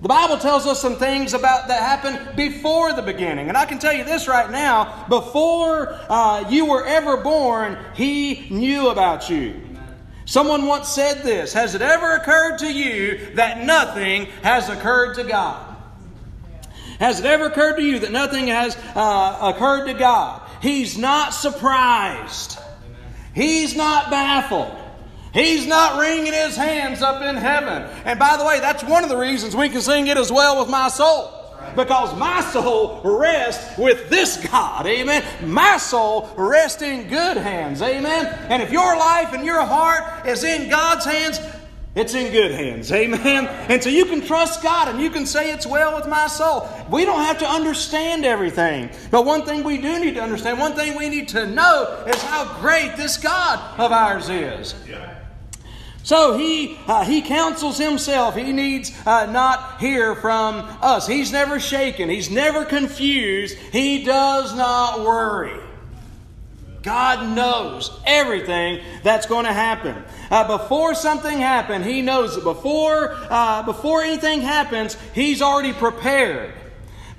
The 0.00 0.08
Bible 0.08 0.38
tells 0.38 0.66
us 0.66 0.82
some 0.82 0.96
things 0.96 1.32
about 1.32 1.68
that 1.68 1.80
happened 1.80 2.34
before 2.36 2.92
the 2.92 3.02
beginning. 3.02 3.48
And 3.48 3.56
I 3.56 3.64
can 3.64 3.78
tell 3.78 3.92
you 3.92 4.02
this 4.02 4.26
right 4.26 4.50
now 4.50 5.06
before 5.08 5.96
uh, 6.08 6.48
you 6.50 6.66
were 6.66 6.84
ever 6.84 7.18
born, 7.18 7.78
He 7.94 8.48
knew 8.50 8.88
about 8.88 9.30
you. 9.30 9.60
Someone 10.24 10.66
once 10.66 10.88
said 10.88 11.22
this 11.22 11.52
Has 11.52 11.76
it 11.76 11.82
ever 11.82 12.16
occurred 12.16 12.58
to 12.58 12.72
you 12.72 13.34
that 13.34 13.64
nothing 13.64 14.26
has 14.42 14.68
occurred 14.68 15.14
to 15.14 15.24
God? 15.24 15.71
Has 17.02 17.18
it 17.18 17.26
ever 17.26 17.46
occurred 17.46 17.78
to 17.78 17.82
you 17.82 17.98
that 17.98 18.12
nothing 18.12 18.46
has 18.46 18.76
uh, 18.94 19.52
occurred 19.52 19.86
to 19.86 19.94
God? 19.94 20.40
He's 20.60 20.96
not 20.96 21.34
surprised. 21.34 22.60
He's 23.34 23.74
not 23.74 24.08
baffled. 24.08 24.72
He's 25.34 25.66
not 25.66 25.98
wringing 25.98 26.32
his 26.32 26.54
hands 26.54 27.02
up 27.02 27.20
in 27.20 27.34
heaven. 27.34 27.82
And 28.04 28.20
by 28.20 28.36
the 28.36 28.44
way, 28.44 28.60
that's 28.60 28.84
one 28.84 29.02
of 29.02 29.08
the 29.10 29.16
reasons 29.16 29.56
we 29.56 29.68
can 29.68 29.80
sing 29.80 30.06
it 30.06 30.16
as 30.16 30.30
well 30.30 30.60
with 30.60 30.68
my 30.68 30.86
soul. 30.86 31.32
Because 31.74 32.16
my 32.16 32.40
soul 32.40 33.00
rests 33.02 33.76
with 33.76 34.08
this 34.08 34.36
God. 34.36 34.86
Amen. 34.86 35.24
My 35.44 35.78
soul 35.78 36.30
rests 36.36 36.82
in 36.82 37.08
good 37.08 37.36
hands. 37.36 37.82
Amen. 37.82 38.26
And 38.48 38.62
if 38.62 38.70
your 38.70 38.96
life 38.96 39.32
and 39.32 39.44
your 39.44 39.64
heart 39.64 40.28
is 40.28 40.44
in 40.44 40.70
God's 40.70 41.04
hands, 41.04 41.40
it's 41.94 42.14
in 42.14 42.32
good 42.32 42.52
hands. 42.52 42.90
Amen. 42.90 43.46
And 43.46 43.82
so 43.82 43.90
you 43.90 44.06
can 44.06 44.22
trust 44.22 44.62
God 44.62 44.88
and 44.88 44.98
you 45.00 45.10
can 45.10 45.26
say 45.26 45.52
it's 45.52 45.66
well 45.66 45.94
with 45.94 46.08
my 46.08 46.26
soul. 46.26 46.66
We 46.90 47.04
don't 47.04 47.20
have 47.20 47.38
to 47.40 47.46
understand 47.46 48.24
everything. 48.24 48.90
But 49.10 49.26
one 49.26 49.44
thing 49.44 49.62
we 49.62 49.76
do 49.76 49.98
need 49.98 50.14
to 50.14 50.22
understand, 50.22 50.58
one 50.58 50.74
thing 50.74 50.96
we 50.96 51.10
need 51.10 51.28
to 51.28 51.46
know 51.46 52.04
is 52.06 52.22
how 52.22 52.58
great 52.60 52.96
this 52.96 53.18
God 53.18 53.78
of 53.78 53.92
ours 53.92 54.30
is. 54.30 54.74
So 56.02 56.36
he, 56.36 56.78
uh, 56.88 57.04
he 57.04 57.22
counsels 57.22 57.78
himself. 57.78 58.34
He 58.34 58.52
needs 58.52 58.90
uh, 59.06 59.26
not 59.26 59.78
hear 59.78 60.16
from 60.16 60.66
us. 60.80 61.06
He's 61.06 61.30
never 61.30 61.60
shaken. 61.60 62.08
He's 62.08 62.30
never 62.30 62.64
confused. 62.64 63.56
He 63.56 64.02
does 64.02 64.54
not 64.56 65.00
worry. 65.00 65.60
God 66.82 67.34
knows 67.36 68.00
everything 68.04 68.82
that's 69.02 69.26
going 69.26 69.44
to 69.44 69.52
happen. 69.52 70.02
Uh, 70.30 70.58
before 70.58 70.94
something 70.94 71.38
happens, 71.38 71.86
He 71.86 72.02
knows 72.02 72.36
it. 72.36 72.44
Before, 72.44 73.14
uh, 73.30 73.62
before 73.62 74.02
anything 74.02 74.40
happens, 74.40 74.96
He's 75.14 75.40
already 75.40 75.72
prepared. 75.72 76.52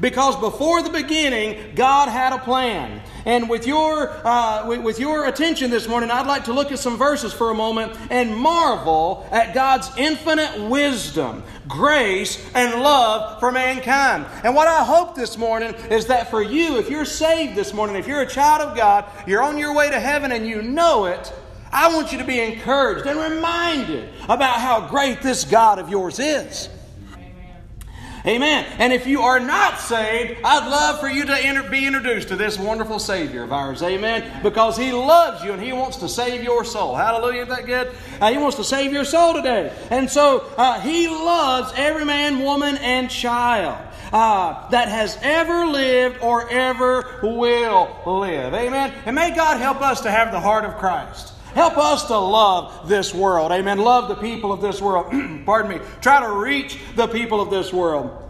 Because 0.03 0.35
before 0.35 0.83
the 0.83 0.89
beginning, 0.89 1.75
God 1.75 2.09
had 2.09 2.33
a 2.33 2.37
plan. 2.39 3.01
And 3.25 3.49
with 3.49 3.65
your, 3.65 4.11
uh, 4.27 4.67
with, 4.67 4.99
your 4.99 5.27
attention 5.27 5.71
this 5.71 5.87
morning, 5.87 6.11
I'd 6.11 6.27
like 6.27 6.43
to 6.43 6.53
look 6.53 6.73
at 6.73 6.79
some 6.79 6.97
verses 6.97 7.31
for 7.31 7.51
a 7.51 7.55
moment 7.55 7.97
and 8.11 8.35
marvel 8.35 9.25
at 9.31 9.53
God's 9.53 9.89
infinite 9.95 10.59
wisdom, 10.69 11.41
grace, 11.69 12.45
and 12.53 12.81
love 12.81 13.39
for 13.39 13.49
mankind. 13.49 14.25
And 14.43 14.53
what 14.53 14.67
I 14.67 14.83
hope 14.83 15.15
this 15.15 15.37
morning 15.37 15.73
is 15.89 16.07
that 16.07 16.29
for 16.29 16.43
you, 16.43 16.79
if 16.79 16.89
you're 16.89 17.05
saved 17.05 17.55
this 17.55 17.73
morning, 17.73 17.95
if 17.95 18.05
you're 18.05 18.23
a 18.23 18.27
child 18.27 18.61
of 18.61 18.75
God, 18.75 19.05
you're 19.25 19.41
on 19.41 19.57
your 19.57 19.73
way 19.73 19.89
to 19.89 20.01
heaven 20.01 20.33
and 20.33 20.45
you 20.45 20.61
know 20.61 21.05
it, 21.05 21.31
I 21.71 21.95
want 21.95 22.11
you 22.11 22.17
to 22.17 22.25
be 22.25 22.41
encouraged 22.41 23.07
and 23.07 23.17
reminded 23.17 24.09
about 24.25 24.59
how 24.59 24.85
great 24.89 25.21
this 25.21 25.45
God 25.45 25.79
of 25.79 25.87
yours 25.87 26.19
is. 26.19 26.67
Amen. 28.25 28.65
And 28.79 28.93
if 28.93 29.05
you 29.05 29.21
are 29.21 29.39
not 29.39 29.79
saved, 29.79 30.39
I'd 30.45 30.69
love 30.69 31.01
for 31.01 31.09
you 31.09 31.25
to 31.25 31.67
be 31.69 31.85
introduced 31.85 32.29
to 32.29 32.37
this 32.37 32.57
wonderful 32.57 32.99
Savior 32.99 33.43
of 33.43 33.51
ours. 33.51 33.83
Amen. 33.83 34.41
Because 34.41 34.77
He 34.77 34.93
loves 34.93 35.43
you 35.43 35.51
and 35.51 35.61
He 35.61 35.73
wants 35.73 35.97
to 35.97 36.07
save 36.07 36.41
your 36.41 36.63
soul. 36.63 36.95
Hallelujah. 36.95 37.41
Is 37.41 37.49
that 37.49 37.65
good? 37.65 37.93
Uh, 38.21 38.31
he 38.31 38.37
wants 38.37 38.55
to 38.57 38.63
save 38.63 38.93
your 38.93 39.03
soul 39.03 39.33
today. 39.33 39.75
And 39.89 40.09
so 40.09 40.49
uh, 40.57 40.79
He 40.79 41.09
loves 41.09 41.73
every 41.75 42.05
man, 42.05 42.39
woman, 42.39 42.77
and 42.77 43.09
child. 43.09 43.77
Uh, 44.13 44.69
that 44.69 44.89
has 44.89 45.17
ever 45.23 45.65
lived 45.65 46.19
or 46.21 46.47
ever 46.47 47.19
will 47.23 47.99
live. 48.05 48.53
Amen. 48.53 48.93
And 49.07 49.15
may 49.15 49.35
God 49.35 49.59
help 49.59 49.81
us 49.81 50.01
to 50.01 50.11
have 50.11 50.31
the 50.31 50.39
heart 50.39 50.65
of 50.65 50.75
Christ. 50.77 51.32
Help 51.53 51.77
us 51.77 52.05
to 52.07 52.17
love 52.17 52.89
this 52.89 53.13
world. 53.13 53.51
Amen. 53.51 53.77
Love 53.77 54.07
the 54.07 54.15
people 54.15 54.51
of 54.51 54.61
this 54.61 54.81
world. 54.81 55.11
Pardon 55.45 55.71
me. 55.71 55.85
Try 56.01 56.19
to 56.21 56.31
reach 56.31 56.79
the 56.95 57.07
people 57.07 57.41
of 57.41 57.49
this 57.49 57.71
world 57.71 58.22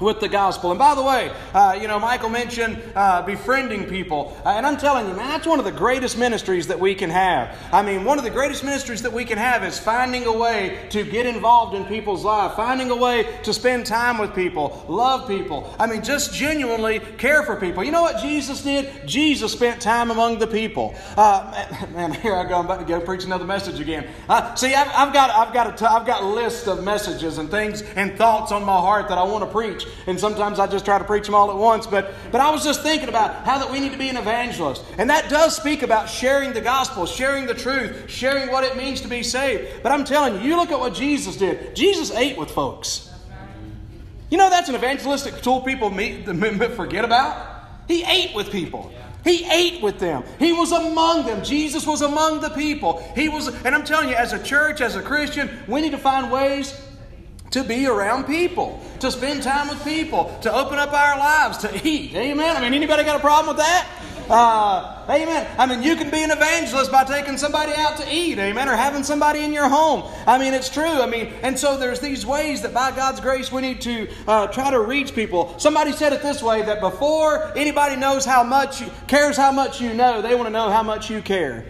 with 0.00 0.20
the 0.20 0.28
gospel. 0.28 0.70
And 0.70 0.78
by 0.78 0.94
the 0.94 1.02
way, 1.02 1.32
uh, 1.54 1.76
you 1.80 1.88
know, 1.88 1.98
Michael 1.98 2.30
mentioned 2.30 2.80
uh, 2.94 3.22
befriending 3.22 3.86
people. 3.86 4.36
Uh, 4.44 4.50
and 4.50 4.64
I'm 4.64 4.76
telling 4.76 5.08
you, 5.08 5.14
man, 5.14 5.28
that's 5.28 5.46
one 5.46 5.58
of 5.58 5.64
the 5.64 5.72
greatest 5.72 6.16
ministries 6.16 6.68
that 6.68 6.78
we 6.78 6.94
can 6.94 7.10
have. 7.10 7.56
I 7.72 7.82
mean, 7.82 8.04
one 8.04 8.18
of 8.18 8.24
the 8.24 8.30
greatest 8.30 8.62
ministries 8.62 9.02
that 9.02 9.12
we 9.12 9.24
can 9.24 9.38
have 9.38 9.64
is 9.64 9.78
finding 9.78 10.26
a 10.26 10.32
way 10.32 10.86
to 10.90 11.04
get 11.04 11.26
involved 11.26 11.74
in 11.74 11.84
people's 11.84 12.24
lives, 12.24 12.54
finding 12.54 12.90
a 12.90 12.96
way 12.96 13.26
to 13.42 13.52
spend 13.52 13.86
time 13.86 14.18
with 14.18 14.34
people, 14.34 14.84
love 14.88 15.26
people. 15.26 15.74
I 15.78 15.86
mean, 15.86 16.02
just 16.02 16.32
genuinely 16.32 17.00
care 17.18 17.42
for 17.42 17.56
people. 17.56 17.82
You 17.82 17.90
know 17.90 18.02
what 18.02 18.22
Jesus 18.22 18.62
did? 18.62 19.06
Jesus 19.06 19.52
spent 19.52 19.80
time 19.82 20.10
among 20.10 20.38
the 20.38 20.46
people. 20.46 20.94
Uh, 21.16 21.86
man, 21.92 22.12
here 22.12 22.34
I 22.34 22.44
go. 22.48 22.58
I'm 22.58 22.66
about 22.66 22.80
to 22.80 22.86
go 22.86 23.00
preach 23.00 23.24
another 23.24 23.44
message 23.44 23.80
again. 23.80 24.06
Uh, 24.28 24.54
see, 24.54 24.74
I've, 24.74 24.88
I've, 24.94 25.12
got, 25.12 25.30
I've, 25.30 25.52
got 25.52 25.74
a 25.74 25.76
t- 25.76 25.84
I've 25.84 26.06
got 26.06 26.22
a 26.22 26.26
list 26.26 26.68
of 26.68 26.84
messages 26.84 27.38
and 27.38 27.50
things 27.50 27.82
and 27.82 28.16
thoughts 28.16 28.52
on 28.52 28.64
my 28.64 28.76
heart 28.76 29.08
that 29.08 29.18
I 29.18 29.24
want 29.24 29.44
to 29.44 29.50
preach 29.50 29.87
and 30.06 30.18
sometimes 30.18 30.58
I 30.58 30.66
just 30.66 30.84
try 30.84 30.98
to 30.98 31.04
preach 31.04 31.26
them 31.26 31.34
all 31.34 31.50
at 31.50 31.56
once. 31.56 31.86
But, 31.86 32.14
but 32.30 32.40
I 32.40 32.50
was 32.50 32.64
just 32.64 32.82
thinking 32.82 33.08
about 33.08 33.44
how 33.44 33.58
that 33.58 33.70
we 33.70 33.80
need 33.80 33.92
to 33.92 33.98
be 33.98 34.08
an 34.08 34.16
evangelist. 34.16 34.84
And 34.98 35.10
that 35.10 35.28
does 35.28 35.56
speak 35.56 35.82
about 35.82 36.08
sharing 36.08 36.52
the 36.52 36.60
gospel, 36.60 37.06
sharing 37.06 37.46
the 37.46 37.54
truth, 37.54 38.08
sharing 38.08 38.50
what 38.50 38.64
it 38.64 38.76
means 38.76 39.00
to 39.02 39.08
be 39.08 39.22
saved. 39.22 39.82
But 39.82 39.92
I'm 39.92 40.04
telling 40.04 40.34
you, 40.34 40.48
you 40.48 40.56
look 40.56 40.70
at 40.70 40.78
what 40.78 40.94
Jesus 40.94 41.36
did. 41.36 41.74
Jesus 41.76 42.10
ate 42.10 42.36
with 42.36 42.50
folks. 42.50 43.12
You 44.30 44.36
know 44.36 44.50
that's 44.50 44.68
an 44.68 44.74
evangelistic 44.74 45.40
tool 45.42 45.62
people 45.62 45.90
meet, 45.90 46.26
forget 46.76 47.04
about? 47.04 47.56
He 47.86 48.04
ate 48.04 48.34
with 48.34 48.50
people. 48.50 48.92
He 49.24 49.44
ate 49.50 49.82
with 49.82 49.98
them. 49.98 50.22
He 50.38 50.52
was 50.52 50.72
among 50.72 51.26
them. 51.26 51.42
Jesus 51.42 51.86
was 51.86 52.02
among 52.02 52.40
the 52.40 52.50
people. 52.50 53.02
He 53.14 53.28
was, 53.28 53.48
and 53.64 53.74
I'm 53.74 53.84
telling 53.84 54.08
you, 54.08 54.14
as 54.14 54.32
a 54.32 54.42
church, 54.42 54.80
as 54.80 54.96
a 54.96 55.02
Christian, 55.02 55.50
we 55.66 55.80
need 55.80 55.90
to 55.90 55.98
find 55.98 56.30
ways 56.30 56.78
to 57.50 57.64
be 57.64 57.86
around 57.86 58.24
people, 58.24 58.80
to 59.00 59.10
spend 59.10 59.42
time 59.42 59.68
with 59.68 59.82
people, 59.84 60.36
to 60.42 60.54
open 60.54 60.78
up 60.78 60.92
our 60.92 61.18
lives, 61.18 61.58
to 61.58 61.88
eat. 61.88 62.14
Amen. 62.14 62.56
I 62.56 62.60
mean, 62.60 62.74
anybody 62.74 63.04
got 63.04 63.16
a 63.16 63.20
problem 63.20 63.56
with 63.56 63.64
that? 63.64 63.88
Uh, 64.28 65.06
amen. 65.08 65.46
I 65.58 65.64
mean, 65.64 65.82
you 65.82 65.96
can 65.96 66.10
be 66.10 66.22
an 66.22 66.30
evangelist 66.30 66.92
by 66.92 67.04
taking 67.04 67.38
somebody 67.38 67.72
out 67.74 67.96
to 67.96 68.06
eat, 68.14 68.38
amen, 68.38 68.68
or 68.68 68.76
having 68.76 69.02
somebody 69.02 69.42
in 69.42 69.54
your 69.54 69.68
home. 69.68 70.04
I 70.26 70.36
mean, 70.36 70.52
it's 70.52 70.68
true. 70.68 70.84
I 70.84 71.06
mean, 71.06 71.32
and 71.42 71.58
so 71.58 71.78
there's 71.78 72.00
these 72.00 72.26
ways 72.26 72.60
that 72.60 72.74
by 72.74 72.90
God's 72.90 73.20
grace 73.20 73.50
we 73.50 73.62
need 73.62 73.80
to 73.82 74.06
uh, 74.26 74.46
try 74.48 74.70
to 74.70 74.80
reach 74.80 75.14
people. 75.14 75.58
Somebody 75.58 75.92
said 75.92 76.12
it 76.12 76.20
this 76.20 76.42
way 76.42 76.60
that 76.60 76.80
before 76.80 77.56
anybody 77.56 77.96
knows 77.96 78.26
how 78.26 78.44
much, 78.44 78.82
cares 79.06 79.38
how 79.38 79.50
much 79.50 79.80
you 79.80 79.94
know, 79.94 80.20
they 80.20 80.34
want 80.34 80.46
to 80.46 80.52
know 80.52 80.68
how 80.68 80.82
much 80.82 81.08
you 81.08 81.22
care. 81.22 81.64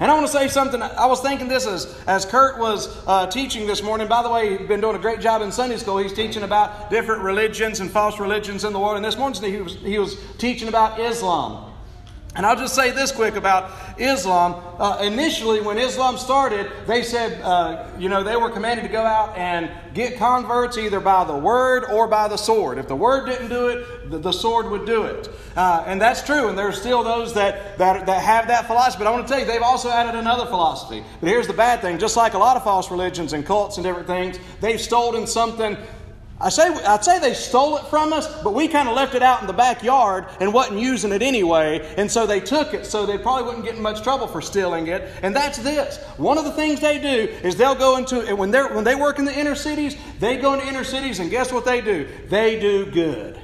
And 0.00 0.10
I 0.10 0.14
want 0.14 0.26
to 0.26 0.32
say 0.32 0.48
something. 0.48 0.82
I 0.82 1.06
was 1.06 1.20
thinking 1.20 1.46
this 1.46 1.66
as, 1.66 1.86
as 2.06 2.24
Kurt 2.24 2.58
was 2.58 2.88
uh, 3.06 3.26
teaching 3.26 3.66
this 3.66 3.82
morning. 3.82 4.08
By 4.08 4.22
the 4.22 4.30
way, 4.30 4.56
he's 4.56 4.66
been 4.66 4.80
doing 4.80 4.96
a 4.96 4.98
great 4.98 5.20
job 5.20 5.42
in 5.42 5.52
Sunday 5.52 5.76
school. 5.76 5.98
He's 5.98 6.12
teaching 6.12 6.42
about 6.42 6.90
different 6.90 7.22
religions 7.22 7.80
and 7.80 7.90
false 7.90 8.18
religions 8.18 8.64
in 8.64 8.72
the 8.72 8.80
world. 8.80 8.96
And 8.96 9.04
this 9.04 9.16
morning 9.16 9.40
he 9.42 9.60
was, 9.60 9.76
he 9.76 9.98
was 9.98 10.16
teaching 10.38 10.68
about 10.68 10.98
Islam. 10.98 11.73
And 12.36 12.44
I'll 12.44 12.56
just 12.56 12.74
say 12.74 12.90
this 12.90 13.12
quick 13.12 13.36
about 13.36 13.70
Islam. 13.96 14.60
Uh, 14.78 14.98
initially, 15.02 15.60
when 15.60 15.78
Islam 15.78 16.18
started, 16.18 16.68
they 16.86 17.02
said, 17.02 17.40
uh, 17.42 17.86
you 17.96 18.08
know, 18.08 18.24
they 18.24 18.34
were 18.34 18.50
commanded 18.50 18.82
to 18.82 18.88
go 18.88 19.02
out 19.02 19.36
and 19.36 19.70
get 19.94 20.18
converts 20.18 20.76
either 20.76 20.98
by 20.98 21.22
the 21.24 21.36
word 21.36 21.84
or 21.84 22.08
by 22.08 22.26
the 22.26 22.36
sword. 22.36 22.78
If 22.78 22.88
the 22.88 22.96
word 22.96 23.26
didn't 23.26 23.50
do 23.50 23.68
it, 23.68 24.10
the, 24.10 24.18
the 24.18 24.32
sword 24.32 24.68
would 24.70 24.84
do 24.84 25.04
it. 25.04 25.28
Uh, 25.54 25.84
and 25.86 26.00
that's 26.00 26.22
true. 26.22 26.48
And 26.48 26.58
there's 26.58 26.80
still 26.80 27.04
those 27.04 27.34
that, 27.34 27.78
that, 27.78 28.06
that 28.06 28.22
have 28.22 28.48
that 28.48 28.66
philosophy. 28.66 29.04
But 29.04 29.10
I 29.10 29.12
want 29.12 29.28
to 29.28 29.32
tell 29.32 29.38
you, 29.38 29.46
they've 29.46 29.62
also 29.62 29.90
added 29.90 30.18
another 30.18 30.46
philosophy. 30.46 31.04
But 31.20 31.28
here's 31.28 31.46
the 31.46 31.52
bad 31.52 31.80
thing 31.82 31.98
just 31.98 32.16
like 32.16 32.34
a 32.34 32.38
lot 32.38 32.56
of 32.56 32.64
false 32.64 32.90
religions 32.90 33.32
and 33.32 33.46
cults 33.46 33.76
and 33.76 33.84
different 33.84 34.08
things, 34.08 34.40
they've 34.60 34.80
stolen 34.80 35.28
something 35.28 35.76
I 36.40 36.48
say, 36.48 36.64
I'd 36.64 37.04
say 37.04 37.20
they 37.20 37.32
stole 37.32 37.76
it 37.76 37.84
from 37.86 38.12
us, 38.12 38.42
but 38.42 38.54
we 38.54 38.66
kind 38.66 38.88
of 38.88 38.96
left 38.96 39.14
it 39.14 39.22
out 39.22 39.40
in 39.40 39.46
the 39.46 39.52
backyard 39.52 40.26
and 40.40 40.52
wasn't 40.52 40.80
using 40.80 41.12
it 41.12 41.22
anyway, 41.22 41.94
and 41.96 42.10
so 42.10 42.26
they 42.26 42.40
took 42.40 42.74
it, 42.74 42.86
so 42.86 43.06
they 43.06 43.18
probably 43.18 43.44
wouldn't 43.44 43.64
get 43.64 43.76
in 43.76 43.82
much 43.82 44.02
trouble 44.02 44.26
for 44.26 44.42
stealing 44.42 44.88
it. 44.88 45.08
And 45.22 45.34
that's 45.34 45.58
this. 45.58 45.98
One 46.16 46.36
of 46.36 46.44
the 46.44 46.52
things 46.52 46.80
they 46.80 46.98
do 46.98 47.32
is 47.46 47.54
they'll 47.56 47.76
go 47.76 47.96
into, 47.98 48.34
when, 48.34 48.50
they're, 48.50 48.74
when 48.74 48.82
they 48.82 48.96
work 48.96 49.20
in 49.20 49.24
the 49.24 49.38
inner 49.38 49.54
cities, 49.54 49.96
they 50.18 50.36
go 50.36 50.54
into 50.54 50.66
inner 50.66 50.84
cities, 50.84 51.20
and 51.20 51.30
guess 51.30 51.52
what 51.52 51.64
they 51.64 51.80
do? 51.80 52.08
They 52.28 52.58
do 52.58 52.86
good. 52.86 53.40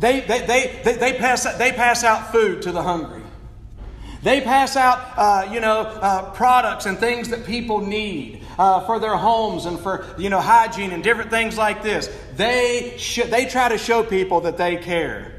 They, 0.00 0.20
they, 0.20 0.40
they, 0.46 0.80
they, 0.82 0.94
they, 0.94 1.12
pass, 1.18 1.44
they 1.56 1.72
pass 1.72 2.02
out 2.02 2.32
food 2.32 2.62
to 2.62 2.72
the 2.72 2.82
hungry. 2.82 3.19
They 4.22 4.42
pass 4.42 4.76
out, 4.76 5.00
uh, 5.16 5.50
you 5.50 5.60
know, 5.60 5.80
uh, 5.80 6.30
products 6.32 6.84
and 6.84 6.98
things 6.98 7.30
that 7.30 7.46
people 7.46 7.80
need 7.80 8.44
uh, 8.58 8.80
for 8.84 8.98
their 8.98 9.16
homes 9.16 9.64
and 9.64 9.78
for, 9.80 10.06
you 10.18 10.28
know, 10.28 10.40
hygiene 10.40 10.92
and 10.92 11.02
different 11.02 11.30
things 11.30 11.56
like 11.56 11.82
this. 11.82 12.10
They, 12.36 12.94
sh- 12.98 13.24
they 13.26 13.46
try 13.46 13.70
to 13.70 13.78
show 13.78 14.02
people 14.02 14.42
that 14.42 14.58
they 14.58 14.76
care. 14.76 15.32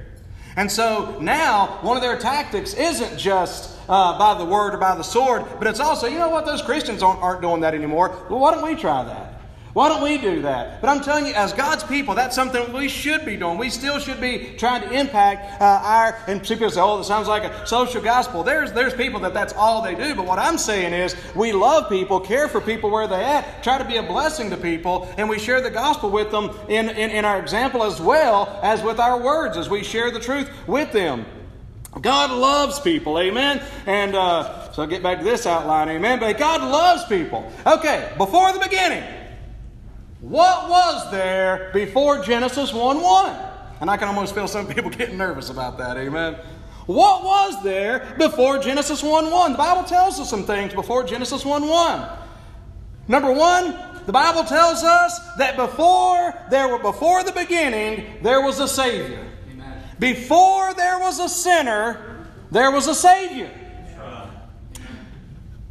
And 0.56 0.70
so 0.72 1.20
now, 1.20 1.78
one 1.82 1.96
of 1.96 2.02
their 2.02 2.18
tactics 2.18 2.74
isn't 2.74 3.18
just 3.18 3.78
uh, 3.88 4.18
by 4.18 4.38
the 4.38 4.46
word 4.46 4.74
or 4.74 4.78
by 4.78 4.96
the 4.96 5.04
sword, 5.04 5.46
but 5.60 5.68
it's 5.68 5.80
also, 5.80 6.08
you 6.08 6.18
know 6.18 6.30
what, 6.30 6.46
those 6.46 6.62
Christians 6.62 7.04
aren't, 7.04 7.22
aren't 7.22 7.42
doing 7.42 7.62
that 7.62 7.76
anymore. 7.76 8.26
Well, 8.30 8.40
why 8.40 8.54
don't 8.54 8.64
we 8.64 8.76
try 8.76 9.04
that? 9.04 9.40
Why 9.74 9.88
don't 9.88 10.04
we 10.04 10.18
do 10.18 10.42
that? 10.42 10.82
But 10.82 10.90
I'm 10.90 11.01
telling 11.01 11.25
you, 11.25 11.34
as 11.34 11.54
God's 11.54 11.84
people, 11.86 12.13
that's 12.13 12.36
something 12.36 12.74
we 12.74 12.90
should 12.90 13.25
be 13.25 13.38
doing. 13.38 13.58
We 13.58 13.70
still 13.70 14.00
should 14.00 14.20
be 14.20 14.54
trying 14.58 14.82
to 14.82 14.92
impact 14.92 15.62
uh, 15.62 15.82
our. 15.84 16.20
And 16.28 16.44
people 16.44 16.70
say, 16.70 16.82
"Oh, 16.82 16.98
that 16.98 17.06
sounds 17.06 17.30
like 17.30 17.44
a 17.44 17.66
social 17.66 18.01
gospel." 18.01 18.44
There's 18.44 18.74
there's 18.74 18.94
people 18.94 19.22
that 19.22 19.34
that's 19.34 19.54
all 19.54 19.82
they 19.82 19.96
do. 19.96 20.13
But 20.13 20.25
what 20.25 20.40
I'm 20.40 20.58
saying 20.58 20.94
is, 20.94 21.16
we 21.36 21.54
love 21.54 21.88
people, 21.88 22.20
care 22.20 22.50
for 22.50 22.60
people 22.60 22.90
where 22.90 23.08
they 23.08 23.24
at, 23.24 23.63
try 23.63 23.78
to 23.78 23.86
be 23.86 23.96
a 23.96 24.04
blessing 24.04 24.50
to 24.50 24.58
people, 24.58 25.08
and 25.18 25.30
we 25.30 25.40
share 25.40 25.62
the 25.62 25.72
gospel 25.72 26.10
with 26.10 26.32
them 26.32 26.51
in, 26.68 26.90
in, 26.90 27.10
in 27.12 27.24
our 27.24 27.40
example 27.40 27.84
as 27.84 28.01
well 28.01 28.60
as 28.62 28.84
with 28.84 29.00
our 29.00 29.22
words 29.22 29.56
as 29.56 29.70
we 29.70 29.84
share 29.84 30.12
the 30.12 30.20
truth 30.20 30.50
with 30.68 30.92
them. 30.92 31.25
God 32.01 32.32
loves 32.32 32.80
people, 32.80 33.20
amen. 33.20 33.62
And 33.86 34.16
uh, 34.16 34.72
so 34.72 34.82
I'll 34.82 34.88
get 34.88 35.04
back 35.04 35.20
to 35.20 35.24
this 35.24 35.46
outline, 35.46 35.90
amen. 35.90 36.20
But 36.20 36.38
God 36.38 36.62
loves 36.62 37.06
people. 37.06 37.51
Okay, 37.66 38.12
before 38.18 38.51
the 38.51 38.60
beginning. 38.60 39.21
What 40.22 40.70
was 40.70 41.10
there 41.10 41.72
before 41.74 42.24
Genesis 42.24 42.72
1 42.72 43.01
1? 43.01 43.36
And 43.82 43.90
I 43.90 43.98
can 43.98 44.08
almost 44.08 44.36
feel 44.36 44.48
some 44.48 44.68
people 44.68 44.90
getting 44.92 45.18
nervous 45.18 45.50
about 45.50 45.80
that, 45.80 45.98
amen. 45.98 46.38
What 46.86 47.24
was 47.24 47.63
there 47.63 48.16
before 48.18 48.60
Genesis 48.60 49.01
1 49.01 49.32
1? 49.32 49.51
The 49.54 49.58
Bible 49.58 49.84
tells 49.84 50.20
us 50.20 50.30
some 50.30 50.44
things 50.44 50.74
before 50.74 51.04
Genesis 51.04 51.44
1 51.44 51.68
1. 51.68 52.10
Number 53.08 53.32
one, 53.32 53.75
the 54.06 54.12
Bible 54.12 54.44
tells 54.44 54.84
us 54.84 55.20
that 55.38 55.56
before 55.56 56.34
there 56.51 56.68
were 56.68 56.80
before 56.80 57.24
the 57.24 57.32
beginning, 57.32 58.06
there 58.22 58.42
was 58.42 58.60
a 58.60 58.68
Savior. 58.68 59.28
Amen. 59.51 59.84
Before 59.98 60.74
there 60.75 61.00
was 61.00 61.20
a 61.20 61.28
sinner, 61.28 62.28
there 62.51 62.70
was 62.70 62.88
a 62.88 62.96
Savior. 62.96 63.50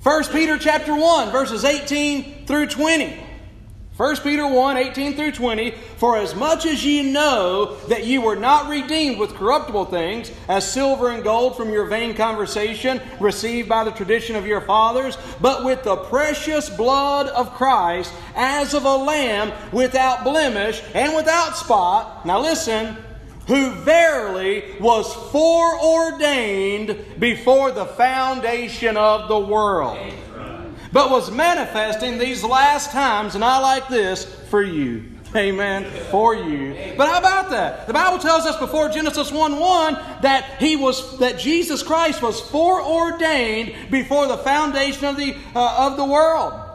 1 0.02 0.24
Peter 0.32 0.58
chapter 0.58 0.94
1, 0.94 1.30
verses 1.30 1.64
18 1.64 2.46
through 2.46 2.66
20. 2.66 3.29
1 4.00 4.16
Peter 4.22 4.46
1 4.46 4.78
18 4.78 5.14
through 5.14 5.32
20 5.32 5.72
For 5.98 6.16
as 6.16 6.34
much 6.34 6.64
as 6.64 6.82
ye 6.82 7.12
know 7.12 7.76
that 7.88 8.06
ye 8.06 8.16
were 8.16 8.34
not 8.34 8.70
redeemed 8.70 9.18
with 9.18 9.34
corruptible 9.34 9.84
things, 9.84 10.32
as 10.48 10.72
silver 10.72 11.10
and 11.10 11.22
gold 11.22 11.54
from 11.54 11.68
your 11.68 11.84
vain 11.84 12.14
conversation 12.14 12.98
received 13.20 13.68
by 13.68 13.84
the 13.84 13.90
tradition 13.90 14.36
of 14.36 14.46
your 14.46 14.62
fathers, 14.62 15.18
but 15.42 15.66
with 15.66 15.82
the 15.82 15.96
precious 15.96 16.70
blood 16.70 17.26
of 17.26 17.52
Christ, 17.52 18.10
as 18.34 18.72
of 18.72 18.86
a 18.86 18.96
lamb 18.96 19.52
without 19.70 20.24
blemish 20.24 20.82
and 20.94 21.14
without 21.14 21.54
spot. 21.58 22.24
Now 22.24 22.40
listen, 22.40 22.96
who 23.48 23.70
verily 23.72 24.76
was 24.80 25.12
foreordained 25.30 26.96
before 27.18 27.70
the 27.70 27.84
foundation 27.84 28.96
of 28.96 29.28
the 29.28 29.38
world 29.38 29.98
but 30.92 31.10
was 31.10 31.30
manifesting 31.30 32.18
these 32.18 32.42
last 32.44 32.90
times, 32.90 33.34
and 33.34 33.44
I 33.44 33.58
like 33.60 33.88
this, 33.88 34.24
for 34.24 34.62
you. 34.62 35.04
Amen. 35.34 35.84
For 36.10 36.34
you. 36.34 36.94
But 36.96 37.08
how 37.08 37.18
about 37.18 37.50
that? 37.50 37.86
The 37.86 37.92
Bible 37.92 38.18
tells 38.18 38.46
us 38.46 38.58
before 38.58 38.88
Genesis 38.88 39.30
1 39.30 39.60
1 39.60 39.94
that 40.22 40.56
he 40.58 40.74
was 40.74 41.18
that 41.20 41.38
Jesus 41.38 41.84
Christ 41.84 42.20
was 42.20 42.40
foreordained 42.40 43.92
before 43.92 44.26
the 44.26 44.38
foundation 44.38 45.04
of 45.04 45.16
the 45.16 45.36
uh, 45.54 45.86
of 45.86 45.96
the 45.96 46.04
world. 46.04 46.69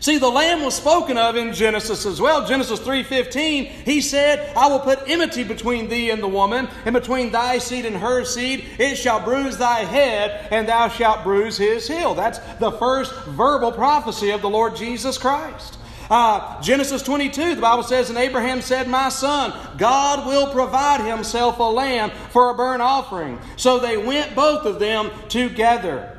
See, 0.00 0.16
the 0.16 0.30
lamb 0.30 0.62
was 0.62 0.74
spoken 0.74 1.18
of 1.18 1.36
in 1.36 1.52
Genesis 1.52 2.06
as 2.06 2.22
well. 2.22 2.46
Genesis 2.46 2.80
3:15, 2.80 3.66
he 3.84 4.00
said, 4.00 4.50
"I 4.56 4.66
will 4.66 4.80
put 4.80 5.00
enmity 5.06 5.44
between 5.44 5.90
thee 5.90 6.08
and 6.08 6.22
the 6.22 6.28
woman, 6.28 6.68
and 6.86 6.94
between 6.94 7.30
thy 7.30 7.58
seed 7.58 7.84
and 7.84 7.98
her 7.98 8.24
seed. 8.24 8.64
It 8.78 8.96
shall 8.96 9.20
bruise 9.20 9.58
thy 9.58 9.80
head, 9.80 10.48
and 10.50 10.66
thou 10.66 10.88
shalt 10.88 11.22
bruise 11.22 11.58
his 11.58 11.86
heel." 11.86 12.14
That's 12.14 12.40
the 12.58 12.72
first 12.72 13.12
verbal 13.28 13.72
prophecy 13.72 14.30
of 14.30 14.40
the 14.40 14.48
Lord 14.48 14.74
Jesus 14.74 15.18
Christ. 15.18 15.76
Uh, 16.10 16.60
Genesis 16.60 17.02
22, 17.02 17.54
the 17.54 17.60
Bible 17.60 17.84
says, 17.84 18.10
And 18.10 18.18
Abraham 18.18 18.62
said, 18.62 18.88
My 18.88 19.10
son, 19.10 19.52
God 19.78 20.26
will 20.26 20.48
provide 20.52 21.02
himself 21.02 21.60
a 21.60 21.62
lamb 21.62 22.10
for 22.30 22.50
a 22.50 22.54
burnt 22.54 22.82
offering. 22.82 23.38
So 23.54 23.78
they 23.78 23.96
went 23.96 24.34
both 24.34 24.66
of 24.66 24.80
them 24.80 25.12
together. 25.28 26.09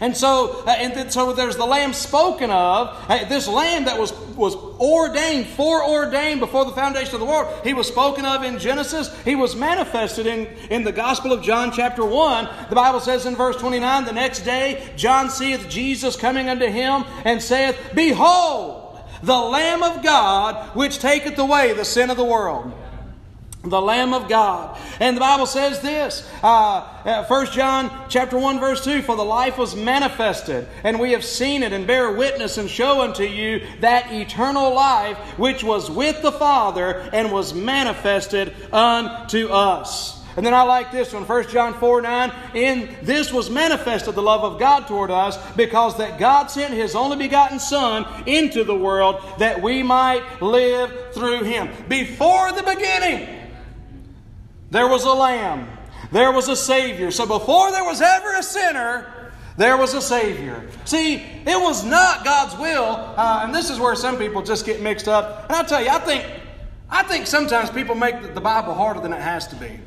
And 0.00 0.16
so, 0.16 0.62
uh, 0.66 0.70
and 0.70 0.94
then, 0.94 1.10
so 1.10 1.32
there's 1.32 1.56
the 1.56 1.66
lamb 1.66 1.92
spoken 1.92 2.50
of. 2.50 2.96
Uh, 3.08 3.24
this 3.24 3.48
lamb 3.48 3.84
that 3.86 3.98
was, 3.98 4.12
was 4.36 4.54
ordained, 4.54 5.46
foreordained 5.46 6.40
before 6.40 6.64
the 6.64 6.72
foundation 6.72 7.14
of 7.14 7.20
the 7.20 7.26
world. 7.26 7.52
He 7.64 7.74
was 7.74 7.88
spoken 7.88 8.24
of 8.24 8.44
in 8.44 8.58
Genesis. 8.58 9.14
He 9.24 9.34
was 9.34 9.56
manifested 9.56 10.26
in, 10.26 10.46
in 10.70 10.84
the 10.84 10.92
Gospel 10.92 11.32
of 11.32 11.42
John, 11.42 11.72
chapter 11.72 12.04
1. 12.04 12.48
The 12.68 12.76
Bible 12.76 13.00
says 13.00 13.26
in 13.26 13.34
verse 13.34 13.56
29 13.56 14.04
The 14.04 14.12
next 14.12 14.40
day, 14.40 14.88
John 14.96 15.30
seeth 15.30 15.68
Jesus 15.68 16.16
coming 16.16 16.48
unto 16.48 16.66
him 16.66 17.04
and 17.24 17.42
saith, 17.42 17.76
Behold, 17.94 19.00
the 19.22 19.36
Lamb 19.36 19.82
of 19.82 20.02
God, 20.02 20.76
which 20.76 20.98
taketh 20.98 21.38
away 21.38 21.72
the 21.72 21.84
sin 21.84 22.10
of 22.10 22.16
the 22.16 22.24
world 22.24 22.72
the 23.68 23.80
lamb 23.80 24.14
of 24.14 24.28
god 24.28 24.78
and 25.00 25.16
the 25.16 25.20
bible 25.20 25.46
says 25.46 25.80
this 25.80 26.28
uh, 26.42 27.24
1 27.26 27.46
john 27.52 27.90
chapter 28.08 28.38
1 28.38 28.60
verse 28.60 28.84
2 28.84 29.02
for 29.02 29.16
the 29.16 29.24
life 29.24 29.58
was 29.58 29.74
manifested 29.74 30.66
and 30.84 30.98
we 30.98 31.12
have 31.12 31.24
seen 31.24 31.62
it 31.62 31.72
and 31.72 31.86
bear 31.86 32.12
witness 32.12 32.58
and 32.58 32.68
show 32.68 33.02
unto 33.02 33.24
you 33.24 33.66
that 33.80 34.12
eternal 34.12 34.74
life 34.74 35.16
which 35.38 35.62
was 35.64 35.90
with 35.90 36.20
the 36.22 36.32
father 36.32 37.08
and 37.12 37.32
was 37.32 37.54
manifested 37.54 38.54
unto 38.72 39.48
us 39.48 40.18
and 40.38 40.46
then 40.46 40.54
I 40.54 40.62
like 40.62 40.92
this 40.92 41.12
one, 41.12 41.26
1 41.26 41.48
John 41.48 41.74
4 41.74 42.00
9. 42.00 42.32
In 42.54 42.96
this 43.02 43.32
was 43.32 43.50
manifested 43.50 44.14
the 44.14 44.22
love 44.22 44.44
of 44.44 44.60
God 44.60 44.86
toward 44.86 45.10
us, 45.10 45.36
because 45.56 45.98
that 45.98 46.20
God 46.20 46.46
sent 46.46 46.72
his 46.72 46.94
only 46.94 47.16
begotten 47.16 47.58
Son 47.58 48.06
into 48.24 48.62
the 48.62 48.74
world 48.74 49.20
that 49.38 49.60
we 49.60 49.82
might 49.82 50.40
live 50.40 51.12
through 51.12 51.42
him. 51.42 51.68
Before 51.88 52.52
the 52.52 52.62
beginning, 52.62 53.37
there 54.70 54.88
was 54.88 55.04
a 55.04 55.12
lamb. 55.12 55.68
There 56.12 56.32
was 56.32 56.48
a 56.48 56.56
Savior. 56.56 57.10
So 57.10 57.26
before 57.26 57.70
there 57.70 57.84
was 57.84 58.00
ever 58.00 58.34
a 58.36 58.42
sinner, 58.42 59.32
there 59.56 59.76
was 59.76 59.94
a 59.94 60.00
Savior. 60.00 60.68
See, 60.84 61.16
it 61.16 61.60
was 61.60 61.84
not 61.84 62.24
God's 62.24 62.56
will, 62.56 63.14
uh, 63.16 63.40
and 63.42 63.54
this 63.54 63.70
is 63.70 63.80
where 63.80 63.94
some 63.96 64.16
people 64.16 64.42
just 64.42 64.64
get 64.64 64.80
mixed 64.80 65.08
up. 65.08 65.44
And 65.44 65.52
I'll 65.52 65.64
tell 65.64 65.82
you, 65.82 65.90
I 65.90 65.98
think, 65.98 66.24
I 66.88 67.02
think 67.02 67.26
sometimes 67.26 67.68
people 67.70 67.94
make 67.94 68.34
the 68.34 68.40
Bible 68.40 68.72
harder 68.72 69.00
than 69.00 69.12
it 69.12 69.20
has 69.20 69.46
to 69.48 69.56
be. 69.56 69.80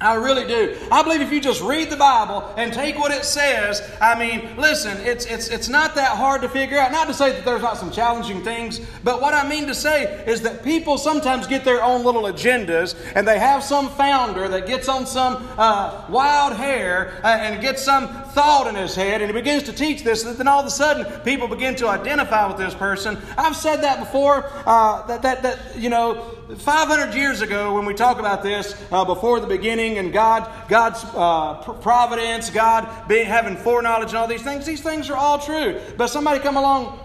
I 0.00 0.14
really 0.14 0.46
do. 0.46 0.76
I 0.92 1.02
believe 1.02 1.22
if 1.22 1.32
you 1.32 1.40
just 1.40 1.60
read 1.60 1.90
the 1.90 1.96
Bible 1.96 2.54
and 2.56 2.72
take 2.72 2.96
what 2.96 3.10
it 3.10 3.24
says, 3.24 3.82
I 4.00 4.16
mean, 4.16 4.56
listen, 4.56 4.96
it's, 4.98 5.26
it's, 5.26 5.48
it's 5.48 5.68
not 5.68 5.96
that 5.96 6.16
hard 6.16 6.42
to 6.42 6.48
figure 6.48 6.78
out. 6.78 6.92
Not 6.92 7.08
to 7.08 7.14
say 7.14 7.32
that 7.32 7.44
there's 7.44 7.62
not 7.62 7.78
some 7.78 7.90
challenging 7.90 8.44
things, 8.44 8.80
but 9.02 9.20
what 9.20 9.34
I 9.34 9.48
mean 9.48 9.66
to 9.66 9.74
say 9.74 10.24
is 10.24 10.42
that 10.42 10.62
people 10.62 10.98
sometimes 10.98 11.48
get 11.48 11.64
their 11.64 11.82
own 11.82 12.04
little 12.04 12.22
agendas 12.22 12.94
and 13.16 13.26
they 13.26 13.40
have 13.40 13.64
some 13.64 13.88
founder 13.88 14.46
that 14.46 14.68
gets 14.68 14.88
on 14.88 15.04
some 15.04 15.48
uh, 15.58 16.04
wild 16.08 16.52
hair 16.52 17.20
uh, 17.24 17.26
and 17.26 17.60
gets 17.60 17.82
some 17.82 18.06
thought 18.38 18.68
in 18.68 18.76
his 18.76 18.94
head 18.94 19.20
and 19.20 19.28
he 19.28 19.32
begins 19.32 19.64
to 19.64 19.72
teach 19.72 20.04
this, 20.04 20.24
and 20.24 20.36
then 20.36 20.46
all 20.46 20.60
of 20.60 20.66
a 20.66 20.70
sudden 20.70 21.04
people 21.22 21.48
begin 21.48 21.74
to 21.74 21.88
identify 21.88 22.46
with 22.46 22.56
this 22.56 22.72
person. 22.72 23.18
I've 23.36 23.56
said 23.56 23.82
that 23.82 23.98
before, 23.98 24.48
uh, 24.64 25.04
that, 25.08 25.22
that, 25.22 25.42
that, 25.42 25.76
you 25.76 25.90
know, 25.90 26.22
500 26.56 27.14
years 27.14 27.42
ago, 27.42 27.74
when 27.74 27.84
we 27.84 27.94
talk 27.94 28.20
about 28.20 28.44
this, 28.44 28.80
uh, 28.92 29.04
before 29.04 29.40
the 29.40 29.48
beginning 29.48 29.98
and 29.98 30.12
God, 30.12 30.48
God's 30.68 31.04
uh, 31.16 31.54
providence, 31.80 32.48
God 32.50 33.08
being, 33.08 33.26
having 33.26 33.56
foreknowledge 33.56 34.10
and 34.10 34.18
all 34.18 34.28
these 34.28 34.44
things, 34.44 34.64
these 34.64 34.82
things 34.82 35.10
are 35.10 35.16
all 35.16 35.40
true. 35.40 35.80
But 35.96 36.06
somebody 36.06 36.38
come 36.38 36.56
along 36.56 36.96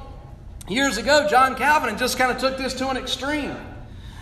years 0.67 0.97
ago, 0.97 1.27
John 1.27 1.55
Calvin, 1.55 1.89
and 1.89 1.97
just 1.97 2.15
kind 2.19 2.31
of 2.31 2.37
took 2.37 2.59
this 2.59 2.75
to 2.75 2.89
an 2.89 2.97
extreme. 2.97 3.57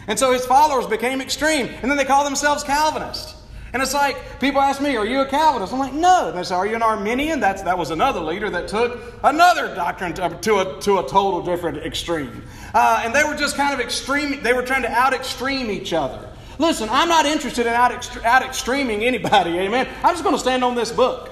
And 0.08 0.18
so 0.18 0.32
his 0.32 0.46
followers 0.46 0.88
became 0.88 1.20
extreme. 1.20 1.68
And 1.82 1.92
then 1.92 1.98
they 1.98 2.06
call 2.06 2.24
themselves 2.24 2.64
Calvinists. 2.64 3.41
And 3.74 3.82
it's 3.82 3.94
like 3.94 4.40
people 4.40 4.62
ask 4.62 4.82
me, 4.82 4.98
"Are 4.98 5.06
you 5.06 5.22
a 5.22 5.26
Calvinist?" 5.26 5.72
I'm 5.72 5.80
like, 5.80 5.94
"No." 5.94 6.30
And 6.30 6.38
they 6.38 6.44
say, 6.44 6.56
"Are 6.56 6.68
you 6.68 6.76
an 6.76 6.84
Arminian?" 6.84 7.40
That's 7.40 7.62
that 7.64 7.78
was 7.78 7.90
another 7.90 8.20
leader 8.20 8.50
that 8.50 8.68
took 8.68 9.00
another 9.24 9.74
doctrine 9.74 10.14
to, 10.16 10.30
to 10.42 10.60
a 10.60 10.82
to 10.82 11.00
a 11.00 11.08
total 11.08 11.42
different 11.42 11.78
extreme. 11.78 12.44
Uh, 12.74 13.02
and 13.04 13.16
they 13.16 13.24
were 13.24 13.36
just 13.36 13.56
kind 13.56 13.74
of 13.74 13.80
extreme. 13.80 14.44
They 14.44 14.54
were 14.54 14.64
trying 14.64 14.82
to 14.82 14.92
out 14.92 15.14
extreme 15.14 15.72
each 15.72 15.94
other. 15.94 16.28
Listen, 16.62 16.90
I'm 16.92 17.10
not 17.10 17.26
interested 17.26 17.66
in 17.66 17.74
out, 17.74 17.92
out 18.24 18.44
extreming 18.44 19.04
anybody. 19.04 19.52
Amen. 19.60 19.88
I'm 20.04 20.14
just 20.14 20.24
going 20.24 20.36
to 20.36 20.40
stand 20.40 20.64
on 20.64 20.76
this 20.76 20.92
book. 20.92 21.30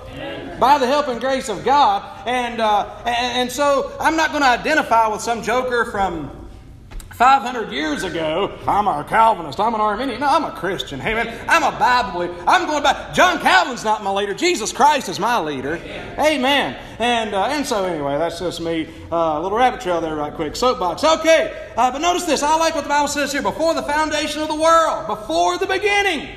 By 0.60 0.80
the 0.80 0.88
help 0.88 1.08
and 1.08 1.21
grace 1.21 1.49
of 1.49 1.63
God. 1.63 2.28
And, 2.28 2.60
uh, 2.60 2.89
and, 3.06 3.38
and 3.38 3.52
so 3.52 3.95
I'm 3.99 4.17
not 4.17 4.32
going 4.32 4.41
to 4.41 4.49
identify 4.49 5.08
with 5.08 5.21
some 5.21 5.43
joker 5.43 5.86
from 5.91 6.49
500 7.20 7.74
years 7.74 8.06
ago, 8.06 8.58
I'm 8.66 8.88
a 8.88 9.04
Calvinist, 9.04 9.60
I'm 9.60 9.76
an 9.76 9.82
Arminian. 9.82 10.22
No, 10.22 10.28
I'm 10.28 10.46
a 10.46 10.54
Christian. 10.54 11.02
Amen. 11.02 11.38
I'm 11.50 11.64
a 11.64 11.78
Bible 11.78 12.14
believer. 12.14 12.44
I'm 12.48 12.66
going 12.66 12.82
back. 12.82 13.14
John 13.14 13.42
Calvin's 13.42 13.84
not 13.84 14.06
my 14.06 14.10
leader. 14.10 14.34
Jesus 14.34 14.72
Christ 14.72 15.10
is 15.10 15.20
my 15.20 15.38
leader. 15.38 15.76
Amen. 16.18 16.78
And, 16.98 17.34
uh, 17.34 17.48
and 17.48 17.66
so, 17.66 17.84
anyway, 17.84 18.18
that's 18.18 18.40
just 18.40 18.62
me. 18.62 18.88
Uh, 19.12 19.16
a 19.16 19.36
uh, 19.36 19.42
little 19.42 19.58
rabbit 19.58 19.82
trail 19.82 20.00
there, 20.00 20.16
right 20.16 20.34
quick. 20.34 20.56
Soapbox. 20.56 21.04
Okay. 21.04 21.70
Uh, 21.76 21.92
but 21.92 22.00
notice 22.00 22.24
this. 22.24 22.42
I 22.42 22.56
like 22.56 22.74
what 22.74 22.86
the 22.86 22.90
Bible 22.90 23.10
says 23.10 23.34
here. 23.34 23.42
Before 23.42 23.74
the 23.74 23.84
foundation 23.84 24.42
of 24.42 24.48
the 24.48 24.56
world, 24.56 25.08
before 25.08 25.58
the 25.58 25.68
beginning, 25.68 26.30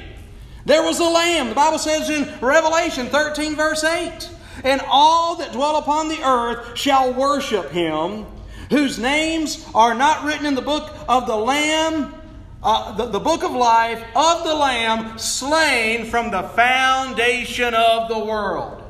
there 0.67 0.83
was 0.83 0.99
a 0.99 1.05
lamb. 1.05 1.51
The 1.51 1.55
Bible 1.55 1.79
says 1.79 2.11
in 2.11 2.25
Revelation 2.41 3.07
13, 3.07 3.55
verse 3.55 3.85
8 3.85 4.29
And 4.65 4.83
all 4.89 5.37
that 5.37 5.53
dwell 5.53 5.77
upon 5.77 6.09
the 6.09 6.29
earth 6.29 6.77
shall 6.77 7.15
worship 7.15 7.71
him 7.71 8.27
whose 8.73 8.99
names 8.99 9.69
are 9.75 9.95
not 9.95 10.25
written 10.25 10.47
in 10.47 10.55
the 10.55 10.63
book 10.63 10.95
of 11.07 11.27
the 11.27 11.37
Lamb, 11.37 12.15
uh, 12.63 12.93
the, 12.97 13.05
the 13.05 13.21
book 13.21 13.45
of 13.45 13.53
life 13.53 14.03
of 14.17 14.45
the 14.45 14.55
Lamb, 14.55 15.19
slain 15.19 16.07
from 16.07 16.31
the 16.31 16.43
foundation 16.43 17.75
of 17.75 18.09
the 18.09 18.19
world 18.19 18.82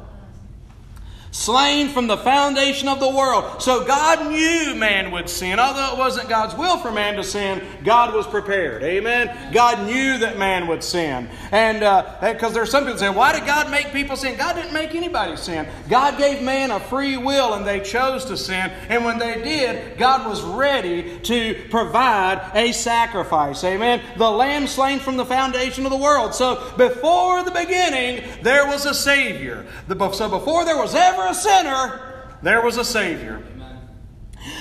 slain 1.33 1.89
from 1.89 2.07
the 2.07 2.19
foundation 2.19 2.89
of 2.89 3.01
the 3.01 3.09
world. 3.09 3.61
So 3.61 3.85
God 3.85 4.31
knew 4.31 4.75
man 4.75 5.11
would 5.11 5.29
sin. 5.29 5.59
Although 5.59 5.95
it 5.95 5.99
wasn't 5.99 6.29
God's 6.29 6.55
will 6.55 6.77
for 6.79 6.93
man 6.93 7.17
to 7.17 7.25
sin, 7.25 7.63
God 7.83 8.15
was 8.15 8.27
prepared. 8.27 8.83
Amen? 8.83 9.53
God 9.53 9.87
knew 9.87 10.19
that 10.19 10.39
man 10.39 10.67
would 10.67 10.85
sin. 10.85 11.29
And 11.51 11.81
because 12.21 12.51
uh, 12.53 12.55
there's 12.55 12.71
some 12.71 12.85
people 12.85 12.99
say, 12.99 13.09
why 13.09 13.33
did 13.33 13.47
God 13.47 13.71
make 13.71 13.93
people 13.93 14.15
sin? 14.15 14.37
God 14.37 14.55
didn't 14.55 14.75
make 14.75 14.95
anybody 14.95 15.37
sin. 15.37 15.67
God 15.89 16.19
gave 16.19 16.43
man 16.43 16.71
a 16.71 16.79
free 16.79 17.17
will 17.17 17.55
and 17.55 17.67
they 17.67 17.81
chose 17.81 18.27
to 18.27 18.37
sin. 18.37 18.71
And 18.91 19.05
when 19.05 19.19
they 19.19 19.43
did, 19.43 19.97
God 19.97 20.29
was 20.29 20.43
ready 20.43 21.19
to 21.21 21.55
provide 21.71 22.51
a 22.55 22.73
sacrifice. 22.73 23.65
Amen? 23.65 24.03
The 24.19 24.31
lamb 24.31 24.67
slain 24.67 24.99
from 24.99 25.17
the 25.17 25.25
foundation 25.25 25.87
of 25.87 25.91
the 25.91 25.97
world. 25.97 26.35
So 26.35 26.75
before 26.77 27.43
the 27.43 27.51
beginning, 27.51 28.23
there 28.43 28.67
was 28.67 28.85
a 28.85 28.93
Savior. 28.93 29.65
So 29.89 30.29
before 30.29 30.67
there 30.67 30.77
was 30.77 30.95
ever 30.95 31.22
ever 31.23 31.31
a 31.31 31.35
sinner, 31.35 32.01
there 32.43 32.63
was 32.63 32.77
a 32.77 32.85
Savior. 32.85 33.43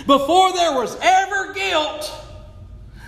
Before 0.06 0.54
there 0.54 0.74
was 0.74 0.96
ever 1.02 1.54
guilt, 1.54 2.14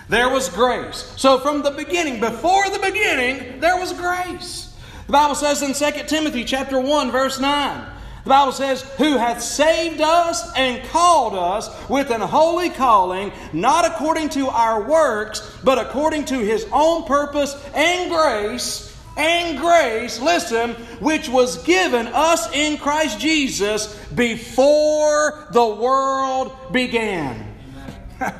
there 0.10 0.30
was 0.30 0.50
grace. 0.50 1.14
So 1.18 1.40
from 1.40 1.62
the 1.62 1.72
beginning, 1.72 2.20
before 2.20 2.70
the 2.70 2.80
beginning, 2.80 3.60
there 3.60 3.78
was 3.78 3.94
grace. 3.94 4.76
The 5.06 5.12
Bible 5.12 5.36
says 5.36 5.62
in 5.62 5.74
2 5.74 6.04
Timothy 6.08 6.44
chapter 6.44 6.80
1, 6.80 7.12
verse 7.12 7.40
9. 7.40 7.90
The 8.24 8.30
Bible 8.30 8.54
says, 8.54 8.82
Who 8.98 9.18
hath 9.18 9.42
saved 9.42 10.02
us 10.02 10.52
and 10.56 10.88
called 10.90 11.36
us 11.36 11.70
with 11.90 12.10
an 12.10 12.22
holy 12.22 12.70
calling, 12.70 13.34
not 13.52 13.86
according 13.86 14.30
to 14.30 14.48
our 14.48 14.82
works, 14.82 15.58
but 15.64 15.78
according 15.78 16.26
to 16.26 16.40
his 16.40 16.66
own 16.72 17.04
purpose 17.04 17.54
and 17.76 18.10
grace 18.10 18.93
and 19.16 19.60
grace, 19.60 20.20
listen, 20.20 20.72
which 21.00 21.30
was 21.30 21.62
given 21.64 22.08
us 22.08 22.52
in 22.54 22.78
Christ 22.78 23.20
Jesus 23.20 23.96
before 24.10 25.48
the 25.52 25.66
world 25.66 26.56
began. 26.72 27.56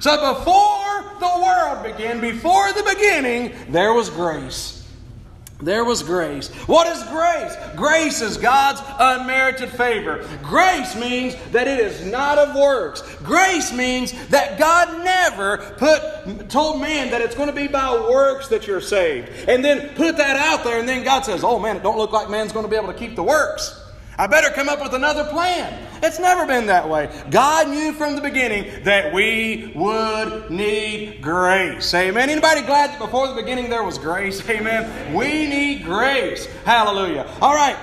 so 0.00 0.34
before 0.34 1.04
the 1.20 1.42
world 1.42 1.82
began, 1.82 2.20
before 2.20 2.72
the 2.72 2.82
beginning, 2.94 3.54
there 3.68 3.92
was 3.92 4.08
grace. 4.08 4.77
There 5.60 5.84
was 5.84 6.02
grace. 6.04 6.48
What 6.66 6.86
is 6.86 7.02
grace? 7.04 7.56
Grace 7.74 8.20
is 8.20 8.36
God's 8.36 8.80
unmerited 8.98 9.70
favor. 9.70 10.24
Grace 10.42 10.94
means 10.94 11.34
that 11.50 11.66
it 11.66 11.80
is 11.80 12.06
not 12.06 12.38
of 12.38 12.54
works. 12.54 13.02
Grace 13.24 13.72
means 13.72 14.12
that 14.28 14.58
God 14.58 15.04
never 15.04 15.58
put 15.76 16.48
told 16.48 16.80
man 16.80 17.10
that 17.10 17.20
it's 17.22 17.34
going 17.34 17.48
to 17.48 17.54
be 17.54 17.66
by 17.66 17.92
works 17.92 18.48
that 18.48 18.66
you're 18.68 18.80
saved. 18.80 19.30
And 19.48 19.64
then 19.64 19.94
put 19.96 20.16
that 20.18 20.36
out 20.36 20.62
there 20.62 20.78
and 20.78 20.88
then 20.88 21.02
God 21.02 21.24
says, 21.24 21.42
"Oh 21.42 21.58
man, 21.58 21.76
it 21.76 21.82
don't 21.82 21.98
look 21.98 22.12
like 22.12 22.30
man's 22.30 22.52
going 22.52 22.64
to 22.64 22.70
be 22.70 22.76
able 22.76 22.92
to 22.92 22.98
keep 22.98 23.16
the 23.16 23.24
works." 23.24 23.87
I 24.18 24.26
better 24.26 24.50
come 24.50 24.68
up 24.68 24.82
with 24.82 24.94
another 24.94 25.22
plan. 25.24 25.86
It's 26.02 26.18
never 26.18 26.44
been 26.44 26.66
that 26.66 26.88
way. 26.88 27.08
God 27.30 27.68
knew 27.68 27.92
from 27.92 28.16
the 28.16 28.20
beginning 28.20 28.82
that 28.82 29.14
we 29.14 29.70
would 29.76 30.50
need 30.50 31.22
grace. 31.22 31.94
Amen. 31.94 32.28
Anybody 32.28 32.62
glad 32.62 32.90
that 32.90 32.98
before 32.98 33.28
the 33.28 33.34
beginning 33.34 33.70
there 33.70 33.84
was 33.84 33.96
grace? 33.96 34.46
Amen. 34.50 35.14
We 35.14 35.46
need 35.46 35.84
grace. 35.84 36.46
Hallelujah. 36.64 37.32
All 37.40 37.54
right. 37.54 37.76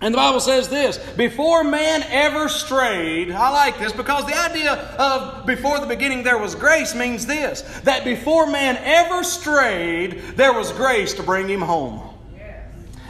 And 0.00 0.12
the 0.12 0.16
Bible 0.16 0.40
says 0.40 0.68
this 0.68 0.98
before 1.16 1.62
man 1.62 2.02
ever 2.08 2.48
strayed, 2.48 3.30
I 3.30 3.50
like 3.50 3.78
this 3.78 3.92
because 3.92 4.26
the 4.26 4.36
idea 4.36 4.72
of 4.72 5.46
before 5.46 5.78
the 5.78 5.86
beginning 5.86 6.24
there 6.24 6.38
was 6.38 6.56
grace 6.56 6.94
means 6.94 7.24
this 7.24 7.60
that 7.84 8.04
before 8.04 8.48
man 8.50 8.78
ever 8.78 9.22
strayed, 9.22 10.22
there 10.34 10.52
was 10.52 10.72
grace 10.72 11.14
to 11.14 11.22
bring 11.22 11.48
him 11.48 11.60
home. 11.60 12.11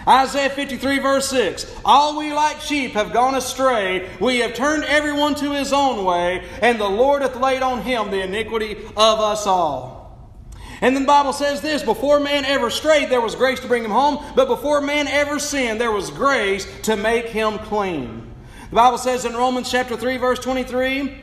Isaiah 0.07 0.51
53, 0.51 0.99
verse 0.99 1.29
6 1.29 1.81
All 1.85 2.19
we 2.19 2.33
like 2.33 2.61
sheep 2.61 2.93
have 2.93 3.13
gone 3.13 3.35
astray. 3.35 4.09
We 4.21 4.39
have 4.39 4.55
turned 4.55 4.85
everyone 4.85 5.35
to 5.37 5.53
his 5.53 5.73
own 5.73 6.05
way, 6.05 6.45
and 6.61 6.81
the 6.81 6.89
Lord 6.89 7.23
hath 7.23 7.37
laid 7.37 7.63
on 7.63 7.83
him 7.83 8.11
the 8.11 8.23
iniquity 8.23 8.77
of 8.97 9.21
us 9.21 9.47
all. 9.47 10.03
And 10.81 10.97
then 10.97 11.05
the 11.05 11.09
Bible 11.09 11.33
says 11.33 11.61
this 11.61 11.83
before 11.83 12.19
man 12.19 12.45
ever 12.45 12.69
strayed, 12.69 13.09
there 13.09 13.21
was 13.21 13.37
grace 13.37 13.61
to 13.61 13.69
bring 13.69 13.85
him 13.85 13.93
home, 13.93 14.25
but 14.35 14.49
before 14.49 14.81
man 14.81 15.07
ever 15.07 15.39
sinned, 15.39 15.81
there 15.81 15.93
was 15.93 16.11
grace 16.11 16.67
to 16.83 16.97
make 16.97 17.27
him 17.27 17.59
clean. 17.59 18.35
The 18.71 18.77
Bible 18.77 18.99
says 18.99 19.25
in 19.25 19.35
Romans 19.35 19.71
chapter 19.71 19.97
3, 19.97 20.17
verse 20.17 20.41
23, 20.41 21.23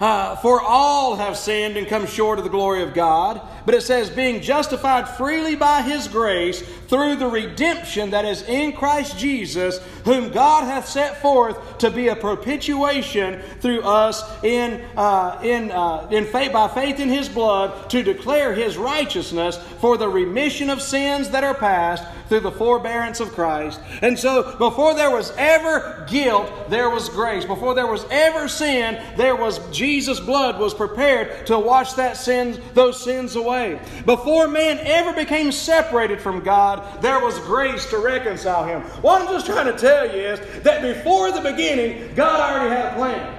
uh, 0.00 0.36
For 0.36 0.60
all 0.60 1.16
have 1.16 1.36
sinned 1.36 1.76
and 1.76 1.88
come 1.88 2.06
short 2.06 2.38
of 2.38 2.44
the 2.44 2.50
glory 2.50 2.82
of 2.82 2.94
God. 2.94 3.40
But 3.66 3.74
it 3.74 3.82
says, 3.82 4.08
being 4.08 4.40
justified 4.40 5.08
freely 5.08 5.56
by 5.56 5.82
his 5.82 6.06
grace 6.06 6.62
through 6.86 7.16
the 7.16 7.26
redemption 7.26 8.10
that 8.10 8.24
is 8.24 8.42
in 8.42 8.72
Christ 8.72 9.18
Jesus, 9.18 9.80
whom 10.04 10.30
God 10.30 10.64
hath 10.64 10.88
set 10.88 11.20
forth 11.20 11.78
to 11.78 11.90
be 11.90 12.06
a 12.06 12.14
propitiation 12.14 13.42
through 13.60 13.82
us 13.82 14.22
in, 14.44 14.80
uh, 14.96 15.40
in, 15.42 15.72
uh, 15.72 16.06
in 16.12 16.26
faith, 16.26 16.52
by 16.52 16.68
faith 16.68 17.00
in 17.00 17.08
his 17.08 17.28
blood, 17.28 17.90
to 17.90 18.04
declare 18.04 18.54
his 18.54 18.76
righteousness 18.76 19.58
for 19.80 19.98
the 19.98 20.08
remission 20.08 20.70
of 20.70 20.80
sins 20.80 21.30
that 21.30 21.42
are 21.42 21.54
past 21.54 22.04
through 22.28 22.40
the 22.40 22.52
forbearance 22.52 23.18
of 23.18 23.32
Christ. 23.32 23.80
And 24.00 24.16
so, 24.16 24.56
before 24.58 24.94
there 24.94 25.10
was 25.10 25.32
ever 25.36 26.06
guilt, 26.08 26.70
there 26.70 26.90
was 26.90 27.08
grace. 27.08 27.44
Before 27.44 27.74
there 27.74 27.86
was 27.86 28.04
ever 28.10 28.46
sin, 28.48 29.00
there 29.16 29.36
was 29.36 29.58
Jesus' 29.70 30.20
blood 30.20 30.58
was 30.58 30.74
prepared 30.74 31.46
to 31.48 31.58
wash 31.58 31.94
that 31.94 32.16
sins, 32.16 32.58
those 32.74 33.02
sins 33.02 33.34
away 33.34 33.55
way. 33.56 33.80
Before 34.04 34.48
man 34.48 34.78
ever 34.82 35.12
became 35.12 35.50
separated 35.50 36.20
from 36.20 36.40
God, 36.40 37.02
there 37.02 37.20
was 37.20 37.38
grace 37.40 37.88
to 37.90 37.98
reconcile 37.98 38.64
him. 38.64 38.82
What 39.02 39.22
I'm 39.22 39.28
just 39.28 39.46
trying 39.46 39.66
to 39.66 39.78
tell 39.78 40.06
you 40.06 40.20
is 40.20 40.62
that 40.62 40.82
before 40.82 41.32
the 41.32 41.40
beginning, 41.40 42.14
God 42.14 42.38
already 42.38 42.74
had 42.74 42.92
a 42.92 42.96
plan. 42.96 43.32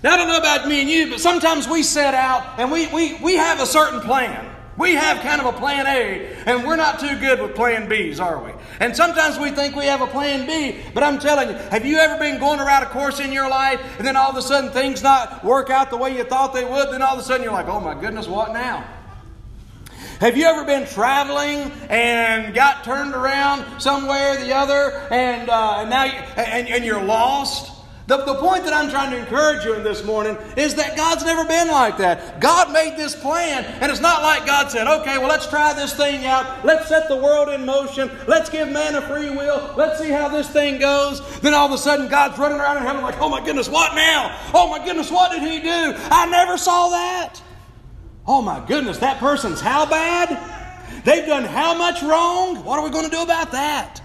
Now, 0.00 0.14
I 0.14 0.16
don't 0.16 0.28
know 0.28 0.38
about 0.38 0.68
me 0.68 0.80
and 0.80 0.88
you, 0.88 1.10
but 1.10 1.20
sometimes 1.20 1.66
we 1.66 1.82
set 1.82 2.14
out 2.14 2.60
and 2.60 2.70
we, 2.70 2.86
we, 2.88 3.14
we 3.20 3.34
have 3.34 3.60
a 3.60 3.66
certain 3.66 4.00
plan. 4.00 4.48
We 4.78 4.94
have 4.94 5.20
kind 5.22 5.40
of 5.40 5.52
a 5.52 5.58
plan 5.58 5.88
A, 5.88 6.36
and 6.46 6.64
we're 6.64 6.76
not 6.76 7.00
too 7.00 7.18
good 7.18 7.42
with 7.42 7.56
plan 7.56 7.88
Bs, 7.88 8.20
are 8.20 8.42
we? 8.42 8.52
And 8.78 8.94
sometimes 8.94 9.36
we 9.36 9.50
think 9.50 9.74
we 9.74 9.86
have 9.86 10.02
a 10.02 10.06
plan 10.06 10.46
B, 10.46 10.80
but 10.94 11.02
I'm 11.02 11.18
telling 11.18 11.48
you, 11.48 11.54
have 11.54 11.84
you 11.84 11.96
ever 11.96 12.16
been 12.16 12.38
going 12.38 12.60
around 12.60 12.84
a 12.84 12.86
course 12.86 13.18
in 13.18 13.32
your 13.32 13.50
life, 13.50 13.80
and 13.98 14.06
then 14.06 14.16
all 14.16 14.30
of 14.30 14.36
a 14.36 14.42
sudden 14.42 14.70
things 14.70 15.02
not 15.02 15.44
work 15.44 15.68
out 15.68 15.90
the 15.90 15.96
way 15.96 16.16
you 16.16 16.22
thought 16.22 16.54
they 16.54 16.64
would, 16.64 16.92
then 16.92 17.02
all 17.02 17.14
of 17.14 17.18
a 17.18 17.24
sudden 17.24 17.42
you're 17.42 17.52
like, 17.52 17.66
oh 17.66 17.80
my 17.80 18.00
goodness, 18.00 18.28
what 18.28 18.52
now? 18.52 18.86
Have 20.20 20.36
you 20.36 20.44
ever 20.44 20.64
been 20.64 20.86
traveling 20.86 21.72
and 21.88 22.54
got 22.54 22.84
turned 22.84 23.14
around 23.14 23.80
somewhere 23.80 24.34
or 24.34 24.36
the 24.36 24.54
other, 24.54 25.08
and, 25.10 25.50
uh, 25.50 25.78
and 25.80 25.90
now 25.90 26.04
you, 26.04 26.12
and, 26.12 26.68
and 26.68 26.84
you're 26.84 27.02
lost? 27.02 27.77
The, 28.08 28.24
the 28.24 28.36
point 28.36 28.64
that 28.64 28.72
I'm 28.72 28.88
trying 28.88 29.10
to 29.10 29.18
encourage 29.18 29.66
you 29.66 29.74
in 29.74 29.84
this 29.84 30.02
morning 30.02 30.38
is 30.56 30.74
that 30.76 30.96
God's 30.96 31.26
never 31.26 31.44
been 31.44 31.68
like 31.68 31.98
that. 31.98 32.40
God 32.40 32.72
made 32.72 32.96
this 32.96 33.14
plan, 33.14 33.66
and 33.82 33.92
it's 33.92 34.00
not 34.00 34.22
like 34.22 34.46
God 34.46 34.70
said, 34.70 34.86
okay, 35.00 35.18
well, 35.18 35.28
let's 35.28 35.46
try 35.46 35.74
this 35.74 35.94
thing 35.94 36.24
out. 36.24 36.64
Let's 36.64 36.88
set 36.88 37.06
the 37.08 37.16
world 37.16 37.50
in 37.50 37.66
motion. 37.66 38.10
Let's 38.26 38.48
give 38.48 38.70
man 38.70 38.94
a 38.94 39.02
free 39.02 39.28
will. 39.28 39.74
Let's 39.76 40.00
see 40.00 40.08
how 40.08 40.28
this 40.28 40.48
thing 40.48 40.80
goes. 40.80 41.20
Then 41.40 41.52
all 41.52 41.66
of 41.66 41.72
a 41.72 41.76
sudden, 41.76 42.08
God's 42.08 42.38
running 42.38 42.58
around 42.58 42.78
in 42.78 42.82
heaven 42.84 43.02
like, 43.02 43.20
oh 43.20 43.28
my 43.28 43.44
goodness, 43.44 43.68
what 43.68 43.94
now? 43.94 44.34
Oh 44.54 44.70
my 44.70 44.82
goodness, 44.82 45.10
what 45.10 45.30
did 45.30 45.42
he 45.42 45.60
do? 45.60 45.94
I 46.10 46.24
never 46.30 46.56
saw 46.56 46.88
that. 46.88 47.42
Oh 48.26 48.40
my 48.40 48.64
goodness, 48.66 48.96
that 48.98 49.18
person's 49.18 49.60
how 49.60 49.84
bad? 49.84 51.04
They've 51.04 51.26
done 51.26 51.44
how 51.44 51.76
much 51.76 52.02
wrong? 52.02 52.64
What 52.64 52.78
are 52.78 52.84
we 52.86 52.90
going 52.90 53.04
to 53.04 53.14
do 53.14 53.20
about 53.20 53.52
that? 53.52 54.00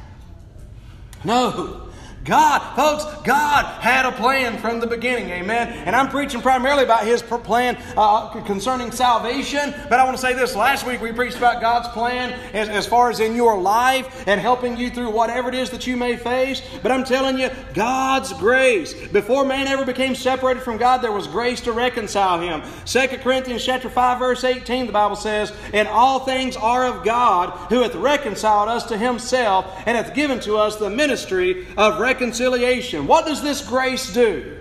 No. 1.24 1.83
God, 2.26 2.76
folks, 2.76 3.04
God 3.24 3.66
had 3.82 4.06
a 4.06 4.12
plan 4.14 4.58
from 4.58 4.80
the 4.80 4.88
beginning, 4.88 5.30
amen. 5.30 5.70
And 5.86 5.94
I'm 5.94 6.08
preaching 6.08 6.42
primarily 6.42 6.84
about 6.84 7.06
His 7.06 7.22
plan 7.22 7.78
uh, 7.98 8.30
concerning 8.44 8.92
salvation. 8.92 9.74
But 9.90 10.00
I 10.00 10.06
want 10.06 10.16
to 10.16 10.22
say 10.22 10.34
this 10.34 10.56
last 10.56 10.88
week 10.88 11.02
we 11.02 11.12
preached 11.12 11.38
about 11.38 11.60
God's 11.60 11.90
plan 11.90 12.32
as, 12.54 12.70
as 12.70 12.88
far 12.88 13.10
as 13.10 13.20
in 13.20 13.36
your 13.36 13.60
life 13.60 14.26
and 14.26 14.40
helping 14.40 14.78
you 14.78 14.90
through 14.90 15.10
whatever 15.10 15.50
it 15.50 15.56
is 15.56 15.70
that 15.72 15.86
you 15.86 15.98
may 15.98 16.16
face. 16.16 16.62
But 16.82 16.94
I'm 16.94 17.04
telling 17.04 17.38
you, 17.38 17.50
God's 17.74 18.32
grace. 18.34 18.94
Before 19.08 19.44
man 19.44 19.68
ever 19.68 19.86
became 19.86 20.16
separated 20.16 20.64
from 20.64 20.78
God, 20.78 21.00
there 21.00 21.12
was 21.12 21.28
grace 21.28 21.60
to 21.62 21.74
reconcile 21.74 22.40
him. 22.40 22.62
2 22.86 23.18
Corinthians 23.18 23.66
chapter 23.66 23.90
5, 23.90 24.20
verse 24.20 24.44
18, 24.46 24.86
the 24.88 24.94
Bible 24.94 25.18
says, 25.18 25.52
And 25.74 25.90
all 25.90 26.22
things 26.22 26.56
are 26.56 26.86
of 26.86 27.04
God, 27.04 27.50
who 27.70 27.82
hath 27.82 27.96
reconciled 27.96 28.70
us 28.70 28.86
to 28.86 28.98
Himself, 28.98 29.66
and 29.86 29.98
hath 29.98 30.16
given 30.16 30.40
to 30.42 30.56
us 30.56 30.78
the 30.78 30.90
ministry 30.90 31.68
of 31.76 32.00
reconciliation 32.00 32.13
reconciliation. 32.14 33.08
What 33.08 33.26
does 33.26 33.42
this 33.42 33.68
grace 33.68 34.14
do? 34.14 34.56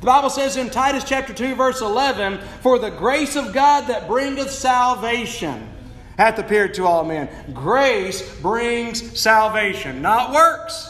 The 0.00 0.06
Bible 0.06 0.30
says 0.30 0.56
in 0.56 0.70
Titus 0.70 1.04
chapter 1.04 1.32
2 1.32 1.54
verse 1.56 1.80
11, 1.80 2.38
"For 2.60 2.78
the 2.78 2.90
grace 2.90 3.34
of 3.34 3.52
God 3.52 3.88
that 3.88 4.06
bringeth 4.06 4.52
salvation 4.52 5.68
hath 6.16 6.38
appeared 6.38 6.74
to 6.74 6.86
all 6.86 7.04
men." 7.04 7.28
Grace 7.52 8.22
brings 8.40 9.18
salvation, 9.20 10.00
not 10.00 10.32
works. 10.32 10.88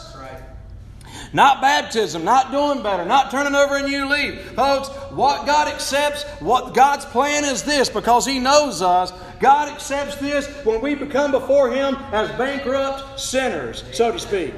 Not 1.35 1.61
baptism, 1.61 2.23
not 2.23 2.51
doing 2.51 2.83
better, 2.83 3.05
not 3.05 3.31
turning 3.31 3.55
over 3.55 3.77
a 3.77 3.81
new 3.81 4.05
leaf. 4.05 4.51
Folks, 4.55 4.89
what 5.09 5.47
God 5.47 5.67
accepts, 5.67 6.25
what 6.39 6.75
God's 6.75 7.05
plan 7.05 7.43
is 7.43 7.63
this 7.63 7.89
because 7.89 8.27
He 8.27 8.37
knows 8.37 8.83
us. 8.83 9.11
God 9.39 9.67
accepts 9.67 10.15
this 10.17 10.45
when 10.63 10.79
we 10.79 10.93
become 10.93 11.31
before 11.31 11.71
Him 11.71 11.97
as 12.11 12.29
bankrupt 12.33 13.19
sinners, 13.19 13.83
so 13.93 14.11
to 14.11 14.19
speak. 14.19 14.53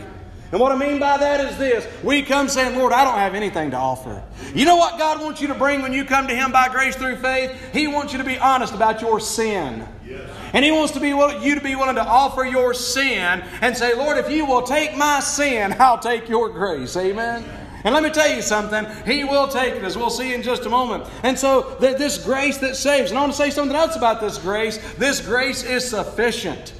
And 0.56 0.62
what 0.62 0.72
I 0.72 0.78
mean 0.78 1.00
by 1.00 1.18
that 1.18 1.41
is 1.41 1.58
this 1.58 1.86
we 2.02 2.22
come 2.22 2.48
saying, 2.48 2.80
Lord, 2.80 2.94
I 2.94 3.04
don't 3.04 3.18
have 3.18 3.36
anything 3.36 3.72
to 3.72 3.78
offer. 3.78 4.24
You 4.54 4.63
know 4.63 4.78
what 4.78 4.98
God 4.98 5.20
wants 5.20 5.41
you 5.41 5.50
to 5.50 5.54
bring 5.54 5.82
when 5.82 5.91
you 5.91 6.06
come 6.06 6.30
to 6.30 6.34
Him 6.34 6.54
by 6.54 6.70
grace 6.70 6.96
through 6.96 7.18
faith? 7.18 7.52
He 7.74 7.88
wants 7.88 8.13
you 8.13 8.20
to 8.20 8.24
be 8.24 8.38
honest 8.38 8.74
about 8.74 9.02
your 9.02 9.20
sin. 9.20 9.86
Yes. 10.08 10.30
And 10.54 10.63
He 10.63 10.72
wants 10.72 10.94
to 10.94 11.02
be 11.02 11.10
you 11.10 11.56
to 11.56 11.62
be 11.62 11.76
willing 11.76 11.96
to 11.96 12.06
offer 12.06 12.46
your 12.46 12.74
sin 12.74 13.44
and 13.60 13.76
say, 13.76 13.96
Lord, 13.96 14.18
if 14.18 14.32
you 14.32 14.46
will 14.46 14.62
take 14.62 14.96
my 14.96 15.20
sin, 15.20 15.76
I'll 15.80 16.00
take 16.00 16.30
your 16.30 16.48
grace. 16.48 16.96
Amen. 16.96 17.44
And 17.84 17.94
let 17.94 18.02
me 18.02 18.10
tell 18.10 18.34
you 18.34 18.41
something, 18.41 18.88
He 19.06 19.26
will 19.26 19.50
take 19.50 19.76
it, 19.76 19.84
as 19.84 19.98
we'll 19.98 20.10
see 20.10 20.34
in 20.34 20.41
just 20.41 20.65
a 20.65 20.70
moment. 20.70 21.04
And 21.24 21.38
so, 21.38 21.76
this 21.82 22.24
grace 22.24 22.60
that 22.60 22.78
saves, 22.78 23.12
and 23.12 23.18
I 23.18 23.22
want 23.24 23.34
to 23.34 23.38
say 23.38 23.50
something 23.50 23.76
else 23.76 23.98
about 23.98 24.22
this 24.22 24.38
grace 24.38 24.78
this 24.94 25.20
grace 25.20 25.65
is 25.65 25.89
sufficient. 25.89 26.72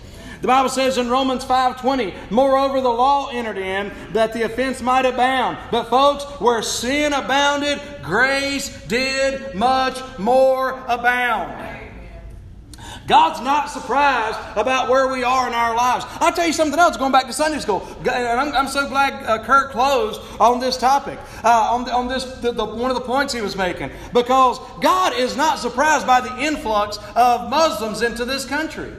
The 0.46 0.52
Bible 0.52 0.70
says 0.70 1.00
in 1.00 1.10
Romans 1.10 1.44
5:20, 1.44 2.14
"Moreover 2.30 2.80
the 2.80 2.88
law 2.88 3.30
entered 3.30 3.58
in 3.58 3.92
that 4.14 4.32
the 4.32 4.44
offense 4.44 4.80
might 4.80 5.04
abound." 5.04 5.58
But 5.72 5.90
folks, 5.90 6.24
where 6.40 6.62
sin 6.62 7.14
abounded, 7.14 7.82
grace 8.04 8.70
did 8.88 9.56
much 9.56 9.98
more 10.20 10.84
abound. 10.88 11.52
God's 13.08 13.42
not 13.42 13.72
surprised 13.72 14.38
about 14.56 14.88
where 14.88 15.08
we 15.08 15.24
are 15.24 15.48
in 15.48 15.56
our 15.56 15.76
lives. 15.76 16.06
I'll 16.20 16.32
tell 16.32 16.46
you 16.46 16.54
something 16.54 16.80
else, 16.80 16.96
going 16.96 17.12
back 17.12 17.26
to 17.26 17.34
Sunday 17.34 17.60
school. 17.60 17.84
And 18.02 18.40
I'm, 18.40 18.54
I'm 18.54 18.68
so 18.68 18.88
glad 18.88 19.26
uh, 19.26 19.44
Kurt 19.44 19.72
closed 19.72 20.22
on 20.40 20.60
this 20.60 20.78
topic, 20.78 21.18
uh, 21.44 21.70
on, 21.72 21.86
the, 21.86 21.92
on 21.92 22.08
this, 22.08 22.24
the, 22.42 22.52
the, 22.52 22.66
one 22.66 22.92
of 22.92 22.96
the 22.96 23.02
points 23.02 23.34
he 23.34 23.42
was 23.42 23.56
making. 23.56 23.90
Because 24.14 24.60
God 24.80 25.18
is 25.18 25.36
not 25.36 25.58
surprised 25.58 26.06
by 26.06 26.22
the 26.22 26.38
influx 26.38 27.00
of 27.16 27.50
Muslims 27.50 28.04
into 28.04 28.26
this 28.26 28.46
country. 28.46 28.94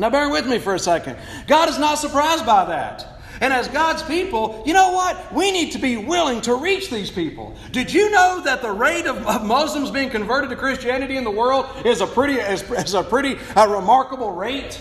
Now, 0.00 0.08
bear 0.08 0.30
with 0.30 0.46
me 0.46 0.58
for 0.58 0.74
a 0.74 0.78
second. 0.78 1.18
God 1.46 1.68
is 1.68 1.78
not 1.78 1.98
surprised 1.98 2.46
by 2.46 2.64
that. 2.64 3.06
And 3.42 3.52
as 3.52 3.68
God's 3.68 4.02
people, 4.02 4.62
you 4.64 4.72
know 4.72 4.92
what? 4.92 5.30
We 5.30 5.52
need 5.52 5.72
to 5.72 5.78
be 5.78 5.98
willing 5.98 6.40
to 6.42 6.54
reach 6.54 6.88
these 6.88 7.10
people. 7.10 7.54
Did 7.70 7.92
you 7.92 8.10
know 8.10 8.40
that 8.46 8.62
the 8.62 8.72
rate 8.72 9.06
of, 9.06 9.44
Muslims 9.44 9.90
being 9.90 10.08
converted 10.08 10.48
to 10.50 10.56
Christianity 10.56 11.18
in 11.18 11.24
the 11.24 11.30
world 11.30 11.66
is 11.84 12.00
a 12.00 12.06
pretty, 12.06 12.34
is, 12.34 12.62
is 12.70 12.94
a 12.94 13.02
pretty 13.02 13.36
a 13.54 13.68
remarkable 13.68 14.32
rate? 14.32 14.80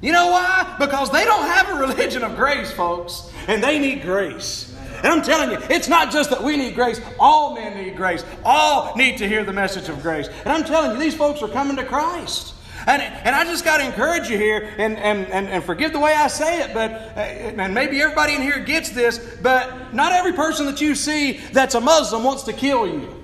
You 0.00 0.12
know 0.12 0.28
why? 0.28 0.76
Because 0.78 1.10
they 1.10 1.24
don't 1.24 1.46
have 1.46 1.70
a 1.70 1.74
religion 1.74 2.22
of 2.22 2.36
grace, 2.36 2.70
folks, 2.70 3.32
and 3.48 3.60
they 3.60 3.80
need 3.80 4.02
grace. 4.02 4.72
And 4.98 5.08
I'm 5.08 5.22
telling 5.22 5.50
you, 5.50 5.58
it's 5.68 5.88
not 5.88 6.12
just 6.12 6.30
that 6.30 6.44
we 6.44 6.56
need 6.56 6.76
grace. 6.76 7.00
All 7.18 7.56
men 7.56 7.76
need 7.76 7.96
grace. 7.96 8.24
All 8.44 8.94
need 8.96 9.18
to 9.18 9.28
hear 9.28 9.42
the 9.42 9.52
message 9.52 9.88
of 9.88 10.00
grace. 10.00 10.28
And 10.44 10.52
I'm 10.52 10.62
telling 10.62 10.92
you, 10.92 10.98
these 10.98 11.16
folks 11.16 11.42
are 11.42 11.48
coming 11.48 11.76
to 11.76 11.84
Christ. 11.84 12.54
And, 12.88 13.02
and 13.02 13.36
I 13.36 13.44
just 13.44 13.66
got 13.66 13.76
to 13.76 13.84
encourage 13.84 14.30
you 14.30 14.38
here, 14.38 14.74
and, 14.78 14.96
and, 14.96 15.26
and, 15.26 15.46
and 15.46 15.62
forgive 15.62 15.92
the 15.92 15.98
way 15.98 16.14
I 16.14 16.26
say 16.28 16.62
it, 16.62 16.72
but 16.72 16.90
uh, 16.90 17.20
and 17.20 17.74
maybe 17.74 18.00
everybody 18.00 18.34
in 18.34 18.40
here 18.40 18.60
gets 18.60 18.88
this, 18.88 19.18
but 19.42 19.92
not 19.92 20.12
every 20.12 20.32
person 20.32 20.64
that 20.66 20.80
you 20.80 20.94
see 20.94 21.32
that's 21.52 21.74
a 21.74 21.80
Muslim 21.80 22.24
wants 22.24 22.44
to 22.44 22.54
kill 22.54 22.88
you. 22.88 23.14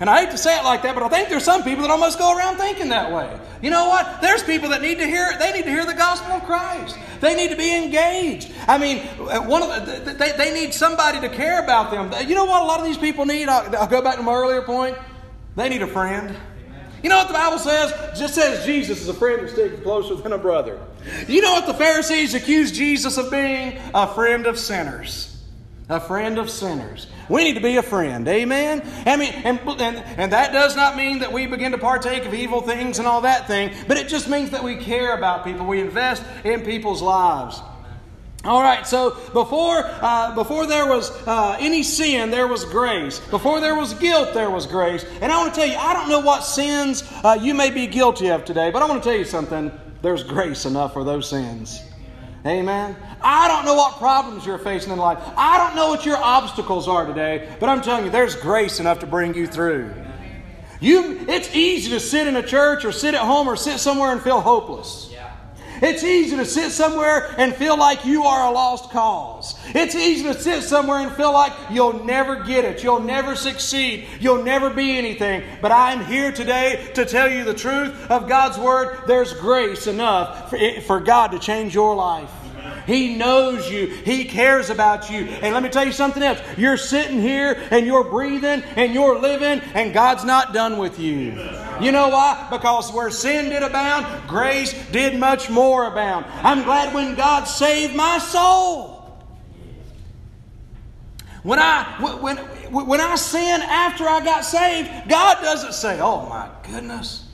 And 0.00 0.08
I 0.08 0.20
hate 0.20 0.30
to 0.30 0.38
say 0.38 0.58
it 0.58 0.64
like 0.64 0.82
that, 0.82 0.94
but 0.94 1.02
I 1.04 1.08
think 1.10 1.28
there's 1.28 1.44
some 1.44 1.62
people 1.62 1.82
that 1.82 1.90
almost 1.90 2.18
go 2.18 2.34
around 2.34 2.56
thinking 2.56 2.88
that 2.88 3.12
way. 3.12 3.38
You 3.60 3.68
know 3.68 3.88
what? 3.88 4.22
There's 4.22 4.42
people 4.42 4.70
that 4.70 4.80
need 4.80 4.96
to 4.96 5.06
hear 5.06 5.28
it. 5.32 5.38
They 5.38 5.52
need 5.52 5.64
to 5.64 5.70
hear 5.70 5.84
the 5.84 5.94
gospel 5.94 6.32
of 6.32 6.44
Christ. 6.44 6.98
They 7.20 7.34
need 7.34 7.50
to 7.50 7.56
be 7.56 7.74
engaged. 7.74 8.50
I 8.66 8.78
mean, 8.78 9.06
uh, 9.20 9.40
one 9.40 9.62
of 9.62 9.86
the, 9.86 10.12
they, 10.14 10.32
they 10.32 10.54
need 10.54 10.72
somebody 10.72 11.20
to 11.20 11.28
care 11.28 11.62
about 11.62 11.90
them. 11.90 12.12
You 12.26 12.34
know 12.34 12.46
what? 12.46 12.62
A 12.62 12.64
lot 12.64 12.80
of 12.80 12.86
these 12.86 12.98
people 12.98 13.26
need. 13.26 13.48
I'll, 13.48 13.76
I'll 13.76 13.86
go 13.86 14.00
back 14.00 14.16
to 14.16 14.22
my 14.22 14.34
earlier 14.34 14.62
point. 14.62 14.96
They 15.54 15.68
need 15.68 15.82
a 15.82 15.86
friend. 15.86 16.34
You 17.06 17.10
know 17.10 17.18
what 17.18 17.28
the 17.28 17.34
Bible 17.34 17.60
says? 17.60 17.92
It 17.92 18.18
just 18.18 18.34
says 18.34 18.66
Jesus 18.66 19.00
is 19.00 19.08
a 19.08 19.14
friend 19.14 19.40
that 19.40 19.50
sticks 19.50 19.80
closer 19.84 20.16
than 20.16 20.32
a 20.32 20.38
brother. 20.38 20.80
You 21.28 21.40
know 21.40 21.52
what 21.52 21.68
the 21.68 21.74
Pharisees 21.74 22.34
accused 22.34 22.74
Jesus 22.74 23.16
of 23.16 23.30
being? 23.30 23.78
A 23.94 24.12
friend 24.12 24.44
of 24.44 24.58
sinners 24.58 25.32
a 25.88 26.00
friend 26.00 26.36
of 26.38 26.50
sinners. 26.50 27.06
We 27.28 27.44
need 27.44 27.54
to 27.54 27.60
be 27.60 27.76
a 27.76 27.82
friend. 27.82 28.26
Amen? 28.26 28.82
I 29.06 29.16
mean, 29.16 29.32
and, 29.44 29.60
and, 29.60 29.96
and 30.18 30.32
that 30.32 30.52
does 30.52 30.74
not 30.74 30.96
mean 30.96 31.20
that 31.20 31.32
we 31.32 31.46
begin 31.46 31.70
to 31.70 31.78
partake 31.78 32.24
of 32.26 32.34
evil 32.34 32.60
things 32.60 32.98
and 32.98 33.06
all 33.06 33.20
that 33.20 33.46
thing, 33.46 33.72
but 33.86 33.96
it 33.96 34.08
just 34.08 34.28
means 34.28 34.50
that 34.50 34.64
we 34.64 34.78
care 34.78 35.16
about 35.16 35.44
people. 35.44 35.64
We 35.64 35.80
invest 35.80 36.24
in 36.42 36.62
people's 36.62 37.02
lives. 37.02 37.60
All 38.46 38.62
right, 38.62 38.86
so 38.86 39.10
before, 39.32 39.82
uh, 39.84 40.32
before 40.36 40.66
there 40.68 40.86
was 40.86 41.10
uh, 41.26 41.56
any 41.58 41.82
sin, 41.82 42.30
there 42.30 42.46
was 42.46 42.64
grace. 42.64 43.18
Before 43.18 43.60
there 43.60 43.74
was 43.74 43.92
guilt, 43.94 44.34
there 44.34 44.50
was 44.50 44.66
grace. 44.66 45.04
And 45.20 45.32
I 45.32 45.38
want 45.38 45.52
to 45.52 45.60
tell 45.60 45.68
you, 45.68 45.76
I 45.76 45.92
don't 45.92 46.08
know 46.08 46.20
what 46.20 46.44
sins 46.44 47.02
uh, 47.24 47.36
you 47.40 47.54
may 47.54 47.70
be 47.70 47.88
guilty 47.88 48.28
of 48.28 48.44
today, 48.44 48.70
but 48.70 48.82
I 48.82 48.86
want 48.86 49.02
to 49.02 49.08
tell 49.08 49.18
you 49.18 49.24
something. 49.24 49.72
There's 50.00 50.22
grace 50.22 50.64
enough 50.64 50.92
for 50.92 51.02
those 51.02 51.28
sins. 51.28 51.82
Amen. 52.46 52.94
I 53.20 53.48
don't 53.48 53.64
know 53.64 53.74
what 53.74 53.96
problems 53.96 54.46
you're 54.46 54.58
facing 54.58 54.92
in 54.92 54.98
life. 54.98 55.18
I 55.36 55.58
don't 55.58 55.74
know 55.74 55.88
what 55.88 56.06
your 56.06 56.16
obstacles 56.16 56.86
are 56.86 57.04
today, 57.04 57.52
but 57.58 57.68
I'm 57.68 57.82
telling 57.82 58.04
you, 58.04 58.12
there's 58.12 58.36
grace 58.36 58.78
enough 58.78 59.00
to 59.00 59.06
bring 59.06 59.34
you 59.34 59.48
through. 59.48 59.92
You, 60.78 61.24
it's 61.28 61.52
easy 61.52 61.90
to 61.90 61.98
sit 61.98 62.28
in 62.28 62.36
a 62.36 62.46
church 62.46 62.84
or 62.84 62.92
sit 62.92 63.14
at 63.14 63.22
home 63.22 63.48
or 63.48 63.56
sit 63.56 63.80
somewhere 63.80 64.12
and 64.12 64.22
feel 64.22 64.40
hopeless. 64.40 65.10
It's 65.82 66.02
easy 66.02 66.36
to 66.36 66.44
sit 66.44 66.72
somewhere 66.72 67.34
and 67.38 67.54
feel 67.54 67.76
like 67.78 68.04
you 68.04 68.24
are 68.24 68.48
a 68.48 68.52
lost 68.52 68.90
cause. 68.90 69.58
It's 69.74 69.94
easy 69.94 70.24
to 70.24 70.34
sit 70.34 70.62
somewhere 70.62 70.98
and 70.98 71.12
feel 71.12 71.32
like 71.32 71.52
you'll 71.70 72.04
never 72.04 72.42
get 72.44 72.64
it. 72.64 72.82
You'll 72.82 73.00
never 73.00 73.36
succeed. 73.36 74.06
You'll 74.20 74.42
never 74.42 74.70
be 74.70 74.96
anything. 74.96 75.42
But 75.60 75.72
I'm 75.72 76.04
here 76.04 76.32
today 76.32 76.90
to 76.94 77.04
tell 77.04 77.30
you 77.30 77.44
the 77.44 77.54
truth 77.54 78.10
of 78.10 78.28
God's 78.28 78.58
Word. 78.58 79.06
There's 79.06 79.32
grace 79.34 79.86
enough 79.86 80.54
for 80.86 81.00
God 81.00 81.32
to 81.32 81.38
change 81.38 81.74
your 81.74 81.94
life. 81.94 82.30
He 82.86 83.16
knows 83.16 83.70
you. 83.70 83.86
He 83.86 84.24
cares 84.24 84.70
about 84.70 85.10
you. 85.10 85.18
And 85.18 85.52
let 85.52 85.62
me 85.62 85.68
tell 85.68 85.84
you 85.84 85.92
something 85.92 86.22
else. 86.22 86.40
You're 86.56 86.76
sitting 86.76 87.20
here 87.20 87.60
and 87.70 87.84
you're 87.84 88.04
breathing 88.04 88.62
and 88.76 88.94
you're 88.94 89.18
living, 89.18 89.60
and 89.74 89.92
God's 89.92 90.24
not 90.24 90.54
done 90.54 90.78
with 90.78 90.98
you. 91.00 91.32
You 91.80 91.92
know 91.92 92.08
why? 92.08 92.48
Because 92.50 92.92
where 92.92 93.10
sin 93.10 93.50
did 93.50 93.62
abound, 93.62 94.28
grace 94.28 94.74
did 94.90 95.18
much 95.18 95.50
more 95.50 95.86
abound. 95.86 96.26
I'm 96.42 96.62
glad 96.64 96.94
when 96.94 97.14
God 97.14 97.44
saved 97.44 97.94
my 97.94 98.18
soul. 98.18 98.96
When 101.42 101.58
I, 101.60 101.84
when, 102.20 102.38
when 102.86 103.00
I 103.00 103.14
sin 103.14 103.62
after 103.62 104.04
I 104.04 104.24
got 104.24 104.44
saved, 104.44 104.90
God 105.08 105.40
doesn't 105.42 105.74
say, 105.74 106.00
Oh 106.00 106.28
my 106.28 106.50
goodness. 106.68 107.28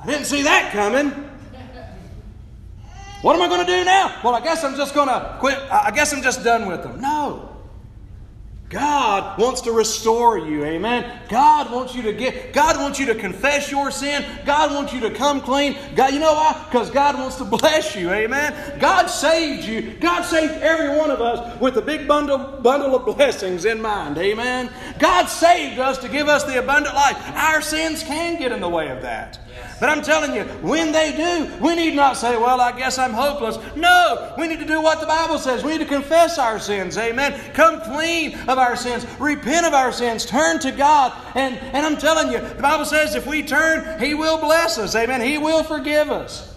I 0.00 0.06
didn't 0.06 0.26
see 0.26 0.42
that 0.42 0.72
coming. 0.72 1.28
What 3.22 3.34
am 3.34 3.42
I 3.42 3.48
going 3.48 3.66
to 3.66 3.66
do 3.66 3.84
now? 3.84 4.20
Well, 4.22 4.34
I 4.34 4.40
guess 4.40 4.62
I'm 4.62 4.76
just 4.76 4.94
going 4.94 5.08
to 5.08 5.36
quit. 5.40 5.58
I 5.72 5.90
guess 5.90 6.12
I'm 6.12 6.22
just 6.22 6.44
done 6.44 6.66
with 6.66 6.82
them. 6.82 7.00
No. 7.00 7.47
God 8.70 9.38
wants 9.38 9.62
to 9.62 9.72
restore 9.72 10.36
you, 10.36 10.62
amen. 10.62 11.22
God 11.30 11.72
wants 11.72 11.94
you 11.94 12.02
to 12.02 12.12
get, 12.12 12.52
God 12.52 12.76
wants 12.76 12.98
you 12.98 13.06
to 13.06 13.14
confess 13.14 13.70
your 13.70 13.90
sin. 13.90 14.22
God 14.44 14.74
wants 14.74 14.92
you 14.92 15.00
to 15.00 15.10
come 15.10 15.40
clean. 15.40 15.74
God, 15.94 16.12
you 16.12 16.20
know 16.20 16.34
why? 16.34 16.66
Because 16.68 16.90
God 16.90 17.14
wants 17.14 17.36
to 17.36 17.44
bless 17.58 17.96
you, 17.96 18.10
amen. 18.10 18.78
God 18.78 19.06
saved 19.06 19.66
you. 19.66 19.92
God 20.00 20.22
saved 20.22 20.52
every 20.54 20.98
one 20.98 21.10
of 21.10 21.22
us 21.22 21.58
with 21.60 21.78
a 21.78 21.82
big 21.82 22.06
bundle, 22.06 22.60
bundle 22.60 22.94
of 22.94 23.16
blessings 23.16 23.64
in 23.64 23.80
mind, 23.80 24.18
amen. 24.18 24.70
God 24.98 25.26
saved 25.26 25.78
us 25.78 25.96
to 25.98 26.08
give 26.08 26.28
us 26.28 26.44
the 26.44 26.58
abundant 26.58 26.94
life. 26.94 27.16
Our 27.34 27.62
sins 27.62 28.02
can 28.02 28.38
get 28.38 28.52
in 28.52 28.60
the 28.60 28.68
way 28.68 28.88
of 28.88 29.00
that. 29.00 29.38
But 29.80 29.88
I'm 29.90 30.02
telling 30.02 30.34
you, 30.34 30.42
when 30.60 30.90
they 30.90 31.16
do, 31.16 31.64
we 31.64 31.76
need 31.76 31.94
not 31.94 32.16
say, 32.16 32.36
Well, 32.36 32.60
I 32.60 32.76
guess 32.76 32.98
I'm 32.98 33.12
hopeless. 33.12 33.58
No, 33.76 34.34
we 34.36 34.48
need 34.48 34.58
to 34.58 34.66
do 34.66 34.82
what 34.82 35.00
the 35.00 35.06
Bible 35.06 35.38
says. 35.38 35.62
We 35.62 35.72
need 35.72 35.78
to 35.78 35.84
confess 35.84 36.38
our 36.38 36.58
sins. 36.58 36.98
Amen. 36.98 37.38
Come 37.54 37.80
clean 37.80 38.34
of 38.48 38.58
our 38.58 38.76
sins. 38.76 39.06
Repent 39.20 39.66
of 39.66 39.74
our 39.74 39.92
sins. 39.92 40.26
Turn 40.26 40.58
to 40.60 40.72
God. 40.72 41.12
And, 41.34 41.56
and 41.56 41.86
I'm 41.86 41.96
telling 41.96 42.32
you, 42.32 42.40
the 42.40 42.62
Bible 42.62 42.84
says 42.84 43.14
if 43.14 43.26
we 43.26 43.42
turn, 43.42 44.00
He 44.00 44.14
will 44.14 44.38
bless 44.38 44.78
us. 44.78 44.96
Amen. 44.96 45.20
He 45.20 45.38
will 45.38 45.62
forgive 45.62 46.10
us. 46.10 46.56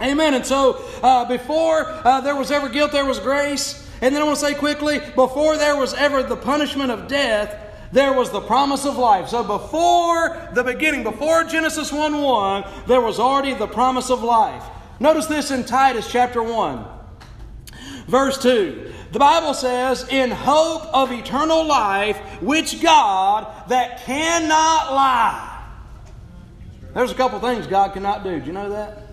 Amen. 0.00 0.34
And 0.34 0.44
so, 0.44 0.84
uh, 1.02 1.24
before 1.24 1.86
uh, 1.86 2.20
there 2.20 2.36
was 2.36 2.50
ever 2.50 2.68
guilt, 2.68 2.92
there 2.92 3.06
was 3.06 3.18
grace. 3.18 3.82
And 4.02 4.14
then 4.14 4.20
I 4.20 4.26
want 4.26 4.38
to 4.38 4.44
say 4.44 4.54
quickly, 4.54 5.00
before 5.14 5.56
there 5.56 5.76
was 5.76 5.94
ever 5.94 6.22
the 6.22 6.36
punishment 6.36 6.90
of 6.90 7.08
death, 7.08 7.65
there 7.96 8.12
was 8.12 8.30
the 8.30 8.42
promise 8.42 8.84
of 8.84 8.98
life. 8.98 9.28
So 9.28 9.42
before 9.42 10.50
the 10.52 10.62
beginning, 10.62 11.02
before 11.02 11.44
Genesis 11.44 11.90
1 11.90 12.20
1, 12.20 12.64
there 12.86 13.00
was 13.00 13.18
already 13.18 13.54
the 13.54 13.66
promise 13.66 14.10
of 14.10 14.22
life. 14.22 14.62
Notice 15.00 15.24
this 15.24 15.50
in 15.50 15.64
Titus 15.64 16.06
chapter 16.06 16.42
1, 16.42 16.84
verse 18.06 18.36
2. 18.42 18.92
The 19.12 19.18
Bible 19.18 19.54
says, 19.54 20.06
In 20.10 20.30
hope 20.30 20.82
of 20.92 21.10
eternal 21.10 21.64
life, 21.64 22.18
which 22.42 22.82
God 22.82 23.50
that 23.70 24.02
cannot 24.04 24.92
lie. 24.92 25.64
There's 26.92 27.12
a 27.12 27.14
couple 27.14 27.40
things 27.40 27.66
God 27.66 27.94
cannot 27.94 28.24
do. 28.24 28.38
Do 28.38 28.46
you 28.46 28.52
know 28.52 28.68
that? 28.70 29.04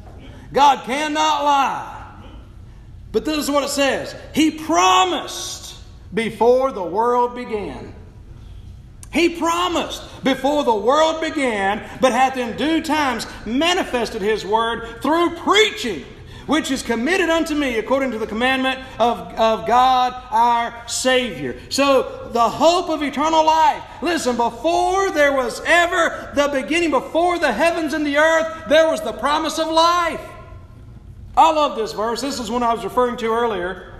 God 0.52 0.84
cannot 0.84 1.44
lie. 1.46 2.22
But 3.14 3.24
this 3.24 3.38
is 3.38 3.50
what 3.50 3.64
it 3.64 3.70
says 3.70 4.14
He 4.36 4.52
promised 4.52 5.76
before 6.14 6.74
the 6.74 6.84
world 6.84 7.34
began. 7.34 7.93
He 9.14 9.38
promised 9.38 10.02
before 10.24 10.64
the 10.64 10.74
world 10.74 11.22
began, 11.22 11.88
but 12.02 12.12
hath 12.12 12.36
in 12.36 12.58
due 12.58 12.82
times 12.82 13.28
manifested 13.46 14.24
His 14.24 14.44
word 14.44 15.02
through 15.04 15.36
preaching, 15.36 16.04
which 16.48 16.72
is 16.72 16.82
committed 16.82 17.30
unto 17.30 17.54
me 17.54 17.78
according 17.78 18.10
to 18.12 18.18
the 18.18 18.26
commandment 18.26 18.80
of, 19.00 19.20
of 19.40 19.68
God 19.68 20.14
our 20.32 20.88
Savior. 20.90 21.60
So, 21.70 22.30
the 22.34 22.50
hope 22.50 22.90
of 22.90 23.04
eternal 23.04 23.46
life. 23.46 23.84
Listen, 24.02 24.36
before 24.36 25.12
there 25.12 25.34
was 25.34 25.62
ever 25.66 26.32
the 26.36 26.48
beginning, 26.48 26.90
before 26.90 27.38
the 27.38 27.54
heavens 27.54 27.94
and 27.94 28.06
the 28.06 28.18
earth, 28.18 28.68
there 28.68 28.90
was 28.90 29.02
the 29.02 29.14
promise 29.14 29.60
of 29.60 29.68
life. 29.68 30.22
I 31.38 31.52
love 31.52 31.78
this 31.78 31.94
verse. 31.94 32.22
This 32.22 32.40
is 32.40 32.50
one 32.50 32.64
I 32.64 32.74
was 32.74 32.84
referring 32.84 33.18
to 33.18 33.28
earlier. 33.28 33.94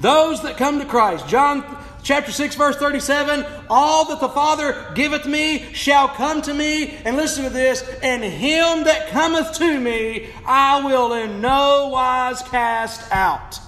Those 0.00 0.42
that 0.42 0.56
come 0.56 0.80
to 0.80 0.86
Christ, 0.86 1.28
John 1.28 1.62
Chapter 2.04 2.32
6, 2.32 2.56
verse 2.56 2.76
37 2.76 3.46
All 3.70 4.04
that 4.10 4.20
the 4.20 4.28
Father 4.28 4.92
giveth 4.94 5.24
me 5.26 5.72
shall 5.72 6.06
come 6.06 6.42
to 6.42 6.52
me. 6.52 6.90
And 7.04 7.16
listen 7.16 7.44
to 7.44 7.50
this 7.50 7.82
and 8.02 8.22
him 8.22 8.84
that 8.84 9.08
cometh 9.08 9.54
to 9.58 9.80
me 9.80 10.28
I 10.46 10.84
will 10.84 11.14
in 11.14 11.40
no 11.40 11.88
wise 11.88 12.42
cast 12.42 13.10
out. 13.10 13.58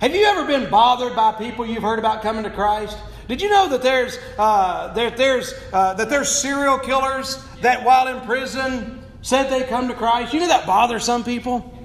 Have 0.00 0.14
you 0.14 0.24
ever 0.26 0.46
been 0.46 0.70
bothered 0.70 1.16
by 1.16 1.32
people 1.32 1.66
you've 1.66 1.82
heard 1.82 1.98
about 1.98 2.22
coming 2.22 2.44
to 2.44 2.50
Christ? 2.50 2.96
Did 3.26 3.42
you 3.42 3.50
know 3.50 3.68
that 3.70 3.82
there's 3.82 4.16
uh, 4.38 4.92
that 4.94 5.16
there's 5.16 5.54
uh, 5.72 5.94
that 5.94 6.08
there's 6.08 6.28
serial 6.28 6.78
killers 6.78 7.44
that 7.62 7.84
while 7.84 8.06
in 8.06 8.24
prison 8.24 9.02
said 9.22 9.50
they 9.50 9.64
come 9.66 9.88
to 9.88 9.94
Christ? 9.94 10.32
You 10.32 10.38
know 10.38 10.48
that 10.48 10.66
bothers 10.66 11.02
some 11.02 11.24
people. 11.24 11.77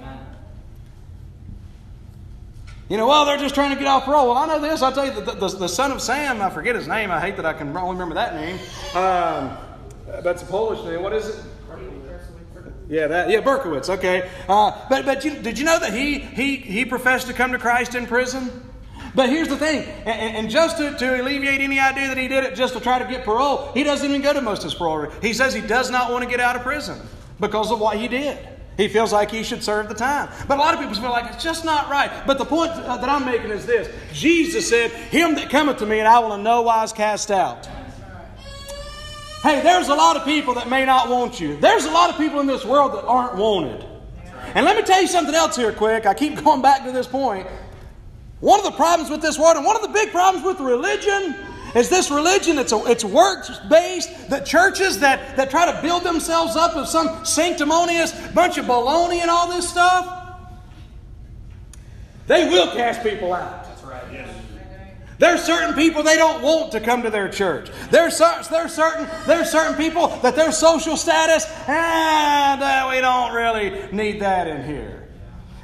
You 2.88 2.98
know, 2.98 3.06
well, 3.08 3.24
they're 3.24 3.38
just 3.38 3.54
trying 3.54 3.72
to 3.72 3.78
get 3.78 3.86
off 3.86 4.04
parole. 4.04 4.28
Well, 4.28 4.36
I 4.36 4.46
know 4.46 4.60
this. 4.60 4.82
I'll 4.82 4.92
tell 4.92 5.06
you, 5.06 5.12
the, 5.12 5.32
the, 5.32 5.48
the 5.48 5.68
son 5.68 5.90
of 5.90 6.02
Sam, 6.02 6.42
I 6.42 6.50
forget 6.50 6.76
his 6.76 6.86
name. 6.86 7.10
I 7.10 7.18
hate 7.18 7.36
that 7.36 7.46
I 7.46 7.54
can 7.54 7.74
only 7.76 7.92
remember 7.92 8.14
that 8.14 8.34
name. 8.34 8.58
Um, 8.94 9.56
it's 10.06 10.42
a 10.42 10.46
Polish 10.46 10.84
name. 10.84 11.02
What 11.02 11.14
is 11.14 11.28
it? 11.28 11.44
Yeah, 12.88 13.06
that 13.06 13.30
yeah, 13.30 13.40
Berkowitz. 13.40 13.88
Okay, 13.88 14.30
uh, 14.46 14.86
but 14.90 15.06
but 15.06 15.24
you, 15.24 15.38
did 15.38 15.58
you 15.58 15.64
know 15.64 15.78
that 15.78 15.94
he 15.94 16.18
he 16.18 16.56
he 16.56 16.84
professed 16.84 17.28
to 17.28 17.32
come 17.32 17.52
to 17.52 17.58
Christ 17.58 17.94
in 17.94 18.06
prison? 18.06 18.50
But 19.14 19.30
here's 19.30 19.48
the 19.48 19.56
thing, 19.56 19.88
and, 20.04 20.36
and 20.36 20.50
just 20.50 20.76
to, 20.78 20.92
to, 20.98 21.22
alleviate 21.22 21.60
any 21.60 21.78
idea 21.78 22.08
that 22.08 22.18
he 22.18 22.26
did 22.26 22.42
it 22.42 22.56
just 22.56 22.74
to 22.74 22.80
try 22.80 22.98
to 22.98 23.08
get 23.08 23.24
parole, 23.24 23.70
he 23.72 23.84
doesn't 23.84 24.08
even 24.08 24.22
go 24.22 24.32
to 24.32 24.40
most 24.40 24.58
of 24.58 24.64
his 24.64 24.74
parole. 24.74 25.08
He 25.22 25.32
says 25.32 25.54
he 25.54 25.60
does 25.60 25.88
not 25.88 26.10
want 26.10 26.24
to 26.24 26.30
get 26.30 26.40
out 26.40 26.56
of 26.56 26.62
prison 26.62 27.00
because 27.38 27.70
of 27.70 27.78
what 27.78 27.96
he 27.96 28.08
did. 28.08 28.36
He 28.76 28.88
feels 28.88 29.12
like 29.12 29.30
he 29.30 29.44
should 29.44 29.62
serve 29.62 29.88
the 29.88 29.94
time. 29.94 30.28
But 30.48 30.58
a 30.58 30.60
lot 30.60 30.74
of 30.74 30.80
people 30.80 30.94
feel 30.96 31.10
like 31.10 31.32
it's 31.32 31.42
just 31.42 31.64
not 31.64 31.88
right. 31.88 32.10
But 32.26 32.38
the 32.38 32.44
point 32.44 32.72
uh, 32.72 32.96
that 32.96 33.08
I'm 33.08 33.24
making 33.24 33.50
is 33.50 33.66
this 33.66 33.88
Jesus 34.12 34.68
said, 34.68 34.90
Him 34.90 35.36
that 35.36 35.48
cometh 35.50 35.78
to 35.78 35.86
me, 35.86 36.00
and 36.00 36.08
I 36.08 36.18
will 36.18 36.34
in 36.34 36.42
no 36.42 36.62
wise 36.62 36.92
cast 36.92 37.30
out. 37.30 37.68
Hey, 39.42 39.62
there's 39.62 39.88
a 39.88 39.94
lot 39.94 40.16
of 40.16 40.24
people 40.24 40.54
that 40.54 40.68
may 40.68 40.84
not 40.84 41.08
want 41.08 41.38
you. 41.38 41.56
There's 41.58 41.84
a 41.84 41.90
lot 41.90 42.10
of 42.10 42.16
people 42.16 42.40
in 42.40 42.46
this 42.46 42.64
world 42.64 42.94
that 42.94 43.04
aren't 43.04 43.36
wanted. 43.36 43.84
And 44.54 44.64
let 44.64 44.76
me 44.76 44.82
tell 44.82 45.02
you 45.02 45.06
something 45.08 45.34
else 45.34 45.54
here, 45.54 45.72
quick. 45.72 46.06
I 46.06 46.14
keep 46.14 46.34
going 46.44 46.62
back 46.62 46.84
to 46.84 46.92
this 46.92 47.06
point. 47.06 47.46
One 48.40 48.58
of 48.58 48.64
the 48.64 48.72
problems 48.72 49.10
with 49.10 49.22
this 49.22 49.38
world, 49.38 49.56
and 49.56 49.64
one 49.64 49.76
of 49.76 49.82
the 49.82 49.88
big 49.88 50.10
problems 50.10 50.44
with 50.44 50.60
religion, 50.60 51.36
is 51.74 51.88
this 51.88 52.10
religion, 52.10 52.58
it's, 52.58 52.72
a, 52.72 52.82
it's 52.86 53.04
works 53.04 53.50
based, 53.68 54.30
that 54.30 54.46
churches 54.46 55.00
that, 55.00 55.36
that 55.36 55.50
try 55.50 55.70
to 55.70 55.82
build 55.82 56.04
themselves 56.04 56.56
up 56.56 56.76
as 56.76 56.90
some 56.90 57.24
sanctimonious 57.24 58.12
bunch 58.28 58.58
of 58.58 58.66
baloney 58.66 59.20
and 59.20 59.30
all 59.30 59.48
this 59.48 59.68
stuff, 59.68 60.38
they 62.26 62.48
will 62.48 62.72
cast 62.72 63.02
people 63.02 63.32
out. 63.32 63.64
That's 63.64 63.82
right, 63.82 64.02
yes. 64.12 64.30
There's 65.18 65.42
certain 65.42 65.74
people 65.74 66.02
they 66.02 66.16
don't 66.16 66.42
want 66.42 66.72
to 66.72 66.80
come 66.80 67.02
to 67.02 67.10
their 67.10 67.28
church. 67.28 67.70
There's, 67.90 68.18
there's, 68.18 68.72
certain, 68.72 69.08
there's 69.26 69.50
certain 69.50 69.76
people 69.76 70.08
that 70.22 70.34
their 70.34 70.52
social 70.52 70.96
status, 70.96 71.46
and 71.68 72.62
uh, 72.62 72.88
we 72.90 73.00
don't 73.00 73.32
really 73.32 73.88
need 73.92 74.20
that 74.20 74.48
in 74.48 74.64
here. 74.64 75.08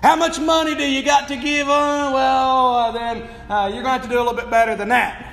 How 0.03 0.17
much 0.17 0.41
money 0.41 0.75
do 0.75 0.89
you 0.89 1.03
got 1.03 1.29
to 1.29 1.37
give? 1.37 1.69
Uh, 1.69 2.11
well, 2.15 2.75
uh, 2.75 2.93
then 2.93 3.23
uh, 3.51 3.71
you're 3.73 3.83
going 3.83 3.85
to 3.85 3.91
have 3.91 4.03
to 4.03 4.09
do 4.09 4.17
a 4.17 4.23
little 4.23 4.35
bit 4.35 4.51
better 4.51 4.75
than 4.77 4.89
that. 4.89 5.30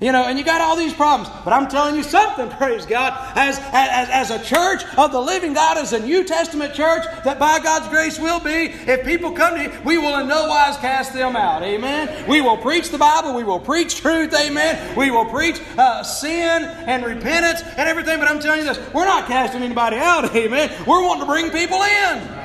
You 0.00 0.12
know, 0.12 0.24
and 0.24 0.38
you 0.38 0.44
got 0.46 0.62
all 0.62 0.76
these 0.76 0.94
problems. 0.94 1.28
But 1.44 1.52
I'm 1.52 1.68
telling 1.68 1.94
you 1.94 2.02
something, 2.02 2.48
praise 2.56 2.86
God. 2.86 3.12
As, 3.36 3.58
as, 3.58 4.08
as 4.08 4.30
a 4.30 4.42
church 4.42 4.82
of 4.96 5.12
the 5.12 5.20
living 5.20 5.52
God, 5.52 5.76
as 5.76 5.92
a 5.92 6.00
New 6.00 6.24
Testament 6.24 6.72
church, 6.72 7.04
that 7.24 7.38
by 7.38 7.58
God's 7.58 7.88
grace 7.88 8.18
will 8.18 8.40
be, 8.40 8.72
if 8.90 9.04
people 9.04 9.32
come 9.32 9.56
to 9.56 9.64
you, 9.64 9.72
we 9.84 9.98
will 9.98 10.18
in 10.18 10.26
no 10.26 10.48
wise 10.48 10.78
cast 10.78 11.12
them 11.12 11.36
out. 11.36 11.62
Amen. 11.62 12.26
We 12.26 12.40
will 12.40 12.56
preach 12.56 12.88
the 12.88 12.98
Bible. 12.98 13.34
We 13.34 13.44
will 13.44 13.60
preach 13.60 13.96
truth. 13.96 14.34
Amen. 14.34 14.96
We 14.96 15.10
will 15.10 15.26
preach 15.26 15.60
uh, 15.76 16.02
sin 16.02 16.64
and 16.64 17.04
repentance 17.04 17.62
and 17.62 17.88
everything. 17.88 18.18
But 18.18 18.28
I'm 18.28 18.40
telling 18.40 18.60
you 18.60 18.66
this, 18.66 18.78
we're 18.94 19.04
not 19.04 19.26
casting 19.26 19.62
anybody 19.62 19.98
out. 19.98 20.34
Amen. 20.34 20.70
We're 20.86 21.02
wanting 21.02 21.26
to 21.26 21.26
bring 21.26 21.50
people 21.50 21.82
in. 21.82 22.39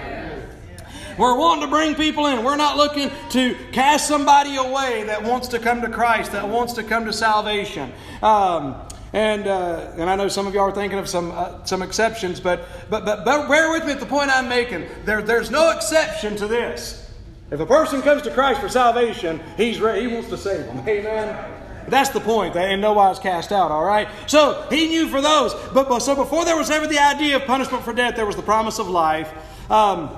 We're 1.17 1.37
wanting 1.37 1.63
to 1.63 1.69
bring 1.69 1.95
people 1.95 2.27
in. 2.27 2.43
We're 2.43 2.55
not 2.55 2.77
looking 2.77 3.11
to 3.31 3.55
cast 3.71 4.07
somebody 4.07 4.55
away 4.55 5.03
that 5.05 5.23
wants 5.23 5.49
to 5.49 5.59
come 5.59 5.81
to 5.81 5.89
Christ, 5.89 6.31
that 6.33 6.47
wants 6.47 6.73
to 6.73 6.83
come 6.83 7.05
to 7.05 7.13
salvation. 7.13 7.91
Um, 8.21 8.75
and 9.13 9.47
uh, 9.47 9.93
and 9.97 10.09
I 10.09 10.15
know 10.17 10.27
some 10.27 10.45
of 10.45 10.53
y'all 10.53 10.63
are 10.63 10.71
thinking 10.73 10.99
of 10.99 11.07
some 11.07 11.31
uh, 11.31 11.63
some 11.63 11.81
exceptions, 11.81 12.41
but, 12.41 12.67
but 12.89 13.05
but 13.05 13.23
but 13.23 13.47
bear 13.47 13.71
with 13.71 13.85
me 13.85 13.93
at 13.93 14.01
the 14.01 14.05
point 14.05 14.29
I'm 14.29 14.49
making. 14.49 14.85
There 15.05 15.21
there's 15.21 15.49
no 15.49 15.71
exception 15.71 16.35
to 16.35 16.47
this. 16.47 17.09
If 17.49 17.59
a 17.59 17.65
person 17.65 18.01
comes 18.01 18.23
to 18.23 18.31
Christ 18.31 18.59
for 18.59 18.67
salvation, 18.67 19.39
he's 19.55 19.79
ready, 19.79 20.01
he 20.01 20.07
wants 20.07 20.29
to 20.29 20.37
save 20.37 20.65
them. 20.65 20.79
Amen. 20.87 21.51
That's 21.87 22.09
the 22.09 22.19
point. 22.19 22.55
And 22.55 22.81
no 22.81 22.93
wise 22.93 23.19
cast 23.19 23.51
out, 23.51 23.71
all 23.71 23.85
right? 23.85 24.07
So 24.27 24.65
he 24.71 24.87
knew 24.87 25.07
for 25.07 25.21
those. 25.21 25.53
But, 25.71 25.87
but 25.87 25.99
so 25.99 26.15
before 26.15 26.43
there 26.43 26.57
was 26.57 26.71
ever 26.71 26.87
the 26.87 26.97
idea 26.97 27.35
of 27.35 27.45
punishment 27.45 27.83
for 27.83 27.93
death, 27.93 28.15
there 28.15 28.25
was 28.25 28.35
the 28.35 28.41
promise 28.41 28.79
of 28.79 28.89
life. 28.89 29.31
Um, 29.69 30.09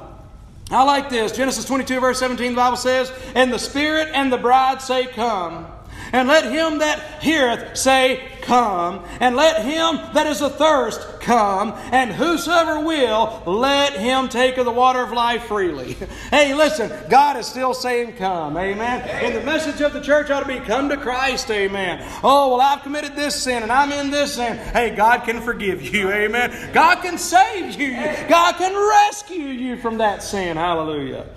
I 0.70 0.84
like 0.84 1.10
this. 1.10 1.32
Genesis 1.32 1.64
22, 1.66 2.00
verse 2.00 2.20
17, 2.20 2.52
the 2.52 2.56
Bible 2.56 2.78
says, 2.78 3.12
And 3.36 3.54
the 3.54 3.60
Spirit 3.60 4.10
and 4.14 4.32
the 4.32 4.38
bride 4.38 4.82
say, 4.82 5.08
Come. 5.08 5.66
And 6.14 6.28
let 6.28 6.52
him 6.52 6.80
that 6.80 7.22
heareth 7.22 7.78
say, 7.78 8.24
Come. 8.42 9.04
And 9.20 9.36
let 9.36 9.66
him 9.66 10.00
that 10.14 10.26
is 10.26 10.42
athirst 10.42 11.20
come. 11.20 11.74
And 11.92 12.12
whosoever 12.12 12.80
will, 12.80 13.44
let 13.46 13.94
him 13.94 14.30
take 14.30 14.58
of 14.58 14.64
the 14.64 14.72
water 14.72 15.02
of 15.02 15.12
life 15.12 15.44
freely. 15.44 15.94
hey, 16.32 16.54
listen, 16.54 16.92
God 17.10 17.36
is 17.38 17.46
still 17.46 17.74
saying, 17.74 18.16
Come. 18.16 18.58
Amen. 18.58 19.02
And 19.02 19.36
the 19.36 19.44
message 19.44 19.82
of 19.82 19.92
the 19.92 20.02
church 20.02 20.30
ought 20.30 20.40
to 20.40 20.48
be, 20.48 20.60
Come 20.60 20.88
to 20.90 20.98
Christ. 20.98 21.52
Amen. 21.52 22.08
Oh, 22.24 22.52
well, 22.52 22.62
I've 22.62 22.84
committed 22.84 23.16
this 23.16 23.36
sin 23.36 23.64
and 23.64 23.72
I'm 23.72 23.92
in 23.92 24.10
this 24.10 24.36
sin. 24.36 24.58
Hey, 24.58 24.96
God 24.96 25.26
can 25.26 25.42
forgive 25.42 25.82
you. 25.82 26.10
Amen. 26.18 26.72
God 26.74 27.02
can 27.02 27.18
save 27.18 27.80
you. 27.80 27.92
God 28.30 28.56
can 28.56 28.74
rescue 28.74 29.48
you 29.48 29.78
from 29.78 29.98
that 29.98 30.24
sin. 30.24 30.56
Hallelujah. 30.56 31.28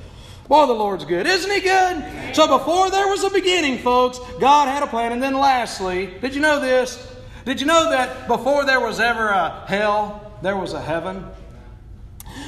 Boy, 0.51 0.67
the 0.67 0.73
Lord's 0.73 1.05
good. 1.05 1.29
Isn't 1.29 1.49
He 1.49 1.61
good? 1.61 2.35
So 2.35 2.59
before 2.59 2.91
there 2.91 3.07
was 3.07 3.23
a 3.23 3.31
beginning, 3.31 3.79
folks, 3.79 4.19
God 4.41 4.67
had 4.67 4.83
a 4.83 4.89
plan. 4.89 5.13
And 5.13 5.23
then 5.23 5.35
lastly, 5.35 6.13
did 6.21 6.35
you 6.35 6.41
know 6.41 6.59
this? 6.59 7.07
Did 7.45 7.61
you 7.61 7.69
know 7.69 7.91
that 7.91 8.27
before 8.27 8.65
there 8.65 8.81
was 8.81 8.99
ever 8.99 9.29
a 9.29 9.65
hell, 9.69 10.33
there 10.43 10.57
was 10.57 10.73
a 10.73 10.81
heaven? 10.81 11.25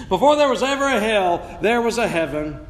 Before 0.08 0.34
there 0.34 0.48
was 0.48 0.64
ever 0.64 0.84
a 0.84 0.98
hell, 0.98 1.58
there 1.62 1.80
was 1.80 1.96
a 1.96 2.08
heaven. 2.08 2.66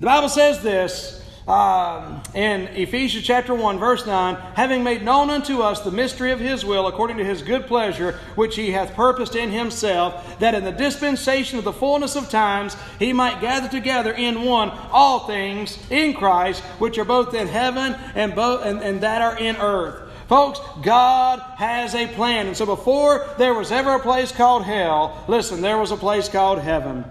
The 0.00 0.06
Bible 0.06 0.30
says 0.30 0.62
this 0.62 1.22
um, 1.48 2.22
in 2.34 2.62
Ephesians 2.74 3.24
chapter 3.24 3.54
1, 3.54 3.78
verse 3.78 4.04
9, 4.04 4.34
having 4.54 4.82
made 4.82 5.02
known 5.02 5.30
unto 5.30 5.60
us 5.60 5.80
the 5.80 5.92
mystery 5.92 6.32
of 6.32 6.40
his 6.40 6.64
will, 6.64 6.88
according 6.88 7.18
to 7.18 7.24
his 7.24 7.42
good 7.42 7.66
pleasure, 7.66 8.18
which 8.34 8.56
he 8.56 8.72
hath 8.72 8.94
purposed 8.94 9.36
in 9.36 9.50
himself, 9.50 10.38
that 10.40 10.54
in 10.54 10.64
the 10.64 10.72
dispensation 10.72 11.58
of 11.58 11.64
the 11.64 11.72
fullness 11.72 12.16
of 12.16 12.28
times 12.28 12.76
he 12.98 13.12
might 13.12 13.40
gather 13.40 13.68
together 13.68 14.12
in 14.12 14.42
one 14.42 14.70
all 14.90 15.20
things 15.20 15.78
in 15.90 16.14
Christ, 16.14 16.62
which 16.80 16.98
are 16.98 17.04
both 17.04 17.32
in 17.32 17.46
heaven 17.46 17.94
and, 18.16 18.34
both, 18.34 18.64
and, 18.64 18.80
and 18.80 19.00
that 19.02 19.22
are 19.22 19.38
in 19.38 19.56
earth. 19.56 20.02
Folks, 20.28 20.58
God 20.82 21.38
has 21.58 21.94
a 21.94 22.08
plan. 22.08 22.48
And 22.48 22.56
so 22.56 22.66
before 22.66 23.24
there 23.38 23.54
was 23.54 23.70
ever 23.70 23.94
a 23.94 24.00
place 24.00 24.32
called 24.32 24.64
hell, 24.64 25.24
listen, 25.28 25.60
there 25.60 25.78
was 25.78 25.92
a 25.92 25.96
place 25.96 26.28
called 26.28 26.58
heaven. 26.58 27.04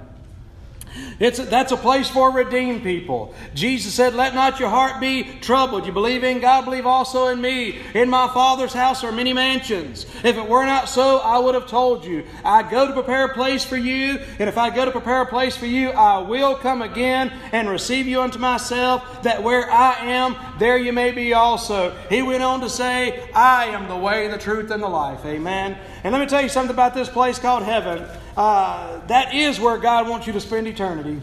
It's, 1.20 1.40
that's 1.40 1.72
a 1.72 1.78
place 1.78 2.10
for 2.10 2.32
redeemed 2.32 2.84
people. 2.84 3.34
Jesus 3.54 3.94
said, 3.94 4.16
Let 4.16 4.36
not 4.36 4.60
your 4.60 4.70
heart 4.70 5.00
be 5.00 5.24
troubled. 5.40 5.86
You 5.86 5.94
believe 5.94 6.24
in 6.24 6.40
God, 6.40 6.66
believe 6.66 6.86
also 6.86 7.28
in 7.28 7.40
me. 7.40 7.80
In 7.94 8.10
my 8.10 8.28
Father's 8.28 8.74
house 8.74 9.04
are 9.04 9.12
many 9.12 9.32
mansions. 9.32 10.06
If 10.24 10.36
it 10.38 10.48
were 10.48 10.66
not 10.66 10.90
so, 10.90 11.20
I 11.20 11.40
would 11.40 11.56
have 11.56 11.68
told 11.68 12.04
you. 12.04 12.26
I 12.44 12.70
go 12.70 12.88
to 12.88 12.94
prepare 12.94 13.26
a 13.26 13.34
place 13.34 13.64
for 13.64 13.78
you, 13.78 14.20
and 14.40 14.50
if 14.50 14.58
I 14.58 14.70
go 14.70 14.84
to 14.84 14.92
prepare 14.92 15.22
a 15.22 15.26
place 15.26 15.56
for 15.56 15.68
you, 15.68 15.92
I 15.92 16.18
will 16.20 16.56
come 16.56 16.82
again 16.82 17.32
and 17.54 17.70
receive 17.70 18.08
you 18.08 18.22
unto 18.22 18.40
myself, 18.40 19.24
that 19.24 19.42
where 19.42 19.72
I 19.72 19.94
am, 20.06 20.36
there 20.60 20.78
you 20.78 20.92
may 20.92 21.12
be 21.12 21.34
also. 21.34 21.96
He 22.10 22.22
went 22.22 22.44
on 22.44 22.60
to 22.62 22.70
say, 22.70 23.30
I 23.34 23.68
am 23.68 23.88
the 23.88 23.98
way, 23.98 24.28
the 24.28 24.38
truth, 24.38 24.72
and 24.72 24.84
the 24.84 24.90
life. 24.90 25.26
Amen. 25.26 25.78
And 26.04 26.12
let 26.12 26.20
me 26.20 26.28
tell 26.28 26.42
you 26.42 26.50
something 26.50 26.74
about 26.74 26.94
this 26.94 27.10
place 27.10 27.40
called 27.40 27.64
heaven. 27.64 28.06
Uh, 28.36 29.06
that 29.08 29.34
is 29.34 29.60
where 29.60 29.78
God 29.78 30.10
wants 30.10 30.28
you 30.28 30.34
to 30.34 30.42
spend 30.42 30.68
eternity. 30.68 31.22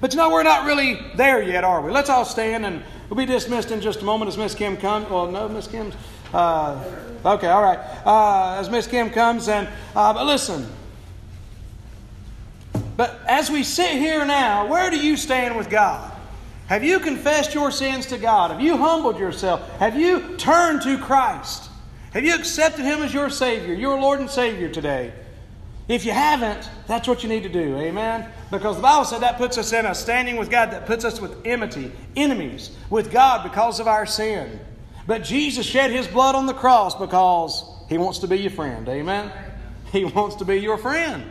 But 0.00 0.12
you 0.12 0.18
know, 0.18 0.30
we're 0.30 0.42
not 0.42 0.66
really 0.66 1.00
there 1.16 1.42
yet, 1.42 1.64
are 1.64 1.80
we? 1.80 1.90
Let's 1.90 2.10
all 2.10 2.24
stand 2.24 2.66
and 2.66 2.82
we'll 3.08 3.16
be 3.16 3.26
dismissed 3.26 3.70
in 3.70 3.80
just 3.80 4.02
a 4.02 4.04
moment 4.04 4.28
as 4.28 4.36
Miss 4.36 4.54
Kim 4.54 4.76
comes. 4.76 5.08
Well, 5.08 5.30
no, 5.30 5.48
Miss 5.48 5.66
Kim's. 5.66 5.94
Uh, 6.32 6.82
okay, 7.24 7.48
all 7.48 7.62
right. 7.62 7.78
Uh, 8.04 8.58
as 8.60 8.68
Miss 8.68 8.86
Kim 8.86 9.10
comes, 9.10 9.48
and 9.48 9.68
uh, 9.94 10.12
but 10.12 10.26
listen. 10.26 10.66
But 12.96 13.20
as 13.26 13.50
we 13.50 13.62
sit 13.62 13.92
here 13.92 14.24
now, 14.24 14.66
where 14.66 14.90
do 14.90 14.98
you 14.98 15.16
stand 15.16 15.56
with 15.56 15.68
God? 15.68 16.12
Have 16.68 16.82
you 16.82 16.98
confessed 16.98 17.54
your 17.54 17.70
sins 17.70 18.06
to 18.06 18.18
God? 18.18 18.50
Have 18.50 18.60
you 18.60 18.76
humbled 18.76 19.18
yourself? 19.18 19.68
Have 19.78 19.96
you 19.96 20.36
turned 20.36 20.82
to 20.82 20.98
Christ? 20.98 21.70
Have 22.12 22.24
you 22.24 22.34
accepted 22.34 22.84
Him 22.84 23.02
as 23.02 23.14
your 23.14 23.30
Savior, 23.30 23.74
your 23.74 24.00
Lord 24.00 24.20
and 24.20 24.28
Savior 24.28 24.68
today? 24.68 25.12
If 25.88 26.04
you 26.04 26.10
haven't, 26.10 26.68
that's 26.88 27.06
what 27.06 27.22
you 27.22 27.28
need 27.28 27.44
to 27.44 27.48
do. 27.48 27.76
Amen? 27.76 28.28
Because 28.50 28.76
the 28.76 28.82
Bible 28.82 29.04
said 29.04 29.22
that 29.22 29.36
puts 29.36 29.56
us 29.56 29.72
in 29.72 29.86
a 29.86 29.94
standing 29.94 30.36
with 30.36 30.50
God, 30.50 30.72
that 30.72 30.86
puts 30.86 31.04
us 31.04 31.20
with 31.20 31.46
enmity, 31.46 31.92
enemies 32.16 32.76
with 32.90 33.12
God 33.12 33.44
because 33.44 33.78
of 33.78 33.86
our 33.86 34.04
sin. 34.04 34.58
But 35.06 35.22
Jesus 35.22 35.64
shed 35.64 35.92
His 35.92 36.08
blood 36.08 36.34
on 36.34 36.46
the 36.46 36.54
cross 36.54 36.96
because 36.96 37.64
He 37.88 37.98
wants 37.98 38.18
to 38.20 38.26
be 38.26 38.38
your 38.38 38.50
friend. 38.50 38.88
Amen? 38.88 39.30
He 39.92 40.04
wants 40.04 40.36
to 40.36 40.44
be 40.44 40.56
your 40.56 40.78
friend. 40.78 41.24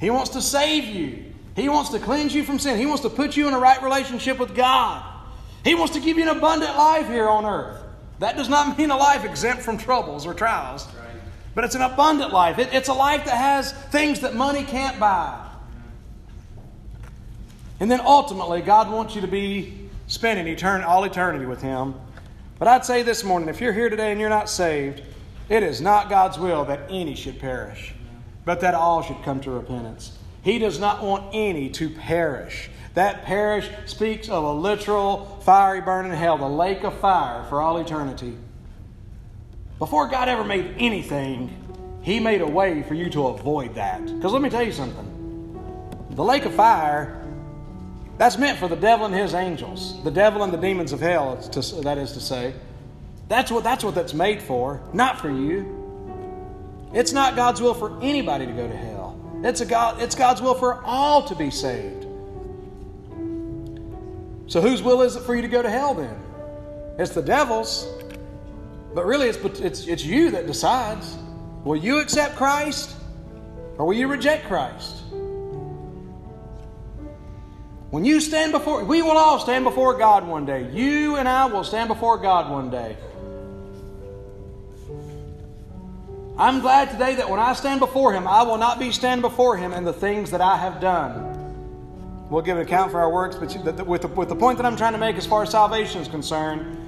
He 0.00 0.10
wants 0.10 0.30
to 0.30 0.42
save 0.42 0.84
you. 0.84 1.24
He 1.54 1.68
wants 1.68 1.90
to 1.90 2.00
cleanse 2.00 2.34
you 2.34 2.42
from 2.42 2.58
sin. 2.58 2.78
He 2.78 2.86
wants 2.86 3.02
to 3.02 3.10
put 3.10 3.36
you 3.36 3.46
in 3.46 3.54
a 3.54 3.58
right 3.58 3.80
relationship 3.82 4.38
with 4.38 4.56
God. 4.56 5.04
He 5.62 5.74
wants 5.74 5.94
to 5.94 6.00
give 6.00 6.16
you 6.16 6.28
an 6.28 6.36
abundant 6.36 6.76
life 6.76 7.06
here 7.06 7.28
on 7.28 7.44
earth. 7.44 7.80
That 8.18 8.36
does 8.36 8.48
not 8.48 8.76
mean 8.76 8.90
a 8.90 8.96
life 8.96 9.24
exempt 9.24 9.62
from 9.62 9.78
troubles 9.78 10.26
or 10.26 10.34
trials, 10.34 10.86
but 11.54 11.64
it's 11.64 11.74
an 11.74 11.82
abundant 11.82 12.32
life. 12.32 12.58
It, 12.58 12.72
it's 12.72 12.88
a 12.88 12.94
life 12.94 13.24
that 13.24 13.36
has 13.36 13.72
things 13.72 14.20
that 14.20 14.34
money 14.34 14.62
can't 14.64 14.98
buy. 15.00 15.46
And 17.80 17.90
then 17.90 18.00
ultimately, 18.00 18.60
God 18.60 18.90
wants 18.90 19.14
you 19.14 19.22
to 19.22 19.26
be 19.26 19.88
spending 20.06 20.54
etern- 20.54 20.86
all 20.86 21.04
eternity 21.04 21.46
with 21.46 21.62
Him. 21.62 21.94
But 22.58 22.68
I'd 22.68 22.84
say 22.84 23.02
this 23.02 23.24
morning 23.24 23.48
if 23.48 23.60
you're 23.60 23.72
here 23.72 23.88
today 23.88 24.12
and 24.12 24.20
you're 24.20 24.28
not 24.28 24.50
saved, 24.50 25.02
it 25.48 25.62
is 25.62 25.80
not 25.80 26.10
God's 26.10 26.38
will 26.38 26.64
that 26.66 26.80
any 26.90 27.14
should 27.14 27.40
perish, 27.40 27.94
but 28.44 28.60
that 28.60 28.74
all 28.74 29.02
should 29.02 29.22
come 29.22 29.40
to 29.40 29.50
repentance. 29.50 30.16
He 30.42 30.58
does 30.58 30.78
not 30.78 31.02
want 31.02 31.34
any 31.34 31.70
to 31.70 31.90
perish. 31.90 32.70
That 32.94 33.24
perish 33.24 33.68
speaks 33.86 34.28
of 34.28 34.44
a 34.44 34.52
literal 34.52 35.40
fiery 35.44 35.80
burning 35.80 36.12
hell, 36.12 36.38
the 36.38 36.48
lake 36.48 36.82
of 36.84 36.98
fire 36.98 37.44
for 37.48 37.60
all 37.60 37.78
eternity. 37.78 38.36
Before 39.80 40.06
God 40.06 40.28
ever 40.28 40.44
made 40.44 40.76
anything, 40.78 41.56
He 42.02 42.20
made 42.20 42.42
a 42.42 42.46
way 42.46 42.84
for 42.84 42.94
you 42.94 43.10
to 43.10 43.26
avoid 43.26 43.74
that. 43.74 44.04
Because 44.06 44.32
let 44.32 44.42
me 44.42 44.50
tell 44.50 44.62
you 44.62 44.72
something 44.72 45.08
the 46.10 46.24
lake 46.24 46.44
of 46.44 46.54
fire, 46.54 47.16
that's 48.18 48.36
meant 48.36 48.58
for 48.58 48.68
the 48.68 48.76
devil 48.76 49.06
and 49.06 49.14
his 49.14 49.32
angels, 49.32 50.02
the 50.04 50.10
devil 50.10 50.42
and 50.42 50.52
the 50.52 50.58
demons 50.58 50.92
of 50.92 51.00
hell, 51.00 51.36
that 51.36 51.96
is 51.96 52.12
to 52.12 52.20
say. 52.20 52.52
That's 53.28 53.50
what, 53.50 53.64
that's 53.64 53.82
what 53.82 53.94
that's 53.94 54.12
made 54.12 54.42
for, 54.42 54.82
not 54.92 55.18
for 55.18 55.30
you. 55.30 56.90
It's 56.92 57.12
not 57.12 57.36
God's 57.36 57.62
will 57.62 57.72
for 57.72 57.98
anybody 58.02 58.44
to 58.44 58.52
go 58.52 58.68
to 58.68 58.76
hell. 58.76 59.18
It's, 59.42 59.62
a 59.62 59.64
God, 59.64 60.02
it's 60.02 60.14
God's 60.14 60.42
will 60.42 60.54
for 60.54 60.84
all 60.84 61.22
to 61.28 61.34
be 61.34 61.50
saved. 61.50 62.04
So, 64.48 64.60
whose 64.60 64.82
will 64.82 65.00
is 65.00 65.16
it 65.16 65.22
for 65.22 65.34
you 65.34 65.40
to 65.40 65.48
go 65.48 65.62
to 65.62 65.70
hell 65.70 65.94
then? 65.94 66.18
It's 66.98 67.12
the 67.12 67.22
devil's. 67.22 67.86
But 68.94 69.06
really, 69.06 69.28
it's, 69.28 69.38
it's, 69.60 69.86
it's 69.86 70.04
you 70.04 70.30
that 70.32 70.46
decides. 70.46 71.16
Will 71.64 71.76
you 71.76 72.00
accept 72.00 72.36
Christ 72.36 72.96
or 73.78 73.86
will 73.86 73.94
you 73.94 74.08
reject 74.08 74.46
Christ? 74.46 74.96
When 77.90 78.04
you 78.04 78.20
stand 78.20 78.52
before, 78.52 78.84
we 78.84 79.02
will 79.02 79.18
all 79.18 79.40
stand 79.40 79.64
before 79.64 79.98
God 79.98 80.26
one 80.26 80.46
day. 80.46 80.70
You 80.72 81.16
and 81.16 81.28
I 81.28 81.46
will 81.46 81.64
stand 81.64 81.88
before 81.88 82.18
God 82.18 82.50
one 82.50 82.70
day. 82.70 82.96
I'm 86.38 86.60
glad 86.60 86.90
today 86.90 87.16
that 87.16 87.28
when 87.28 87.40
I 87.40 87.52
stand 87.52 87.80
before 87.80 88.12
Him, 88.12 88.26
I 88.26 88.42
will 88.42 88.58
not 88.58 88.78
be 88.78 88.92
stand 88.92 89.20
before 89.22 89.56
Him 89.56 89.72
in 89.72 89.84
the 89.84 89.92
things 89.92 90.30
that 90.30 90.40
I 90.40 90.56
have 90.56 90.80
done. 90.80 92.28
We'll 92.30 92.42
give 92.42 92.56
an 92.56 92.62
account 92.62 92.92
for 92.92 93.00
our 93.00 93.12
works, 93.12 93.36
but 93.36 93.54
with 93.86 94.02
the, 94.02 94.08
with 94.08 94.28
the 94.28 94.36
point 94.36 94.56
that 94.58 94.64
I'm 94.64 94.76
trying 94.76 94.92
to 94.92 94.98
make 94.98 95.16
as 95.16 95.26
far 95.26 95.42
as 95.42 95.50
salvation 95.50 96.00
is 96.00 96.06
concerned, 96.08 96.79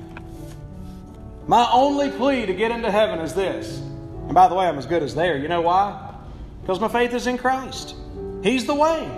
my 1.47 1.69
only 1.73 2.11
plea 2.11 2.47
to 2.47 2.55
get 2.55 2.71
into 2.71 2.91
heaven 2.91 3.21
is 3.21 3.35
this. 3.35 3.79
And 3.79 4.35
by 4.35 4.49
the 4.49 4.55
way, 4.55 4.67
I'm 4.67 4.79
as 4.79 4.87
good 4.87 5.03
as 5.03 5.15
there. 5.15 5.37
You 5.37 5.49
know 5.49 5.63
why? 5.63 6.15
Because 6.61 6.81
my 6.81 6.89
faith 6.89 7.13
is 7.13 7.27
in 7.27 7.39
Christ. 7.39 7.97
He's 8.43 8.67
the 8.67 8.75
way. 8.75 9.11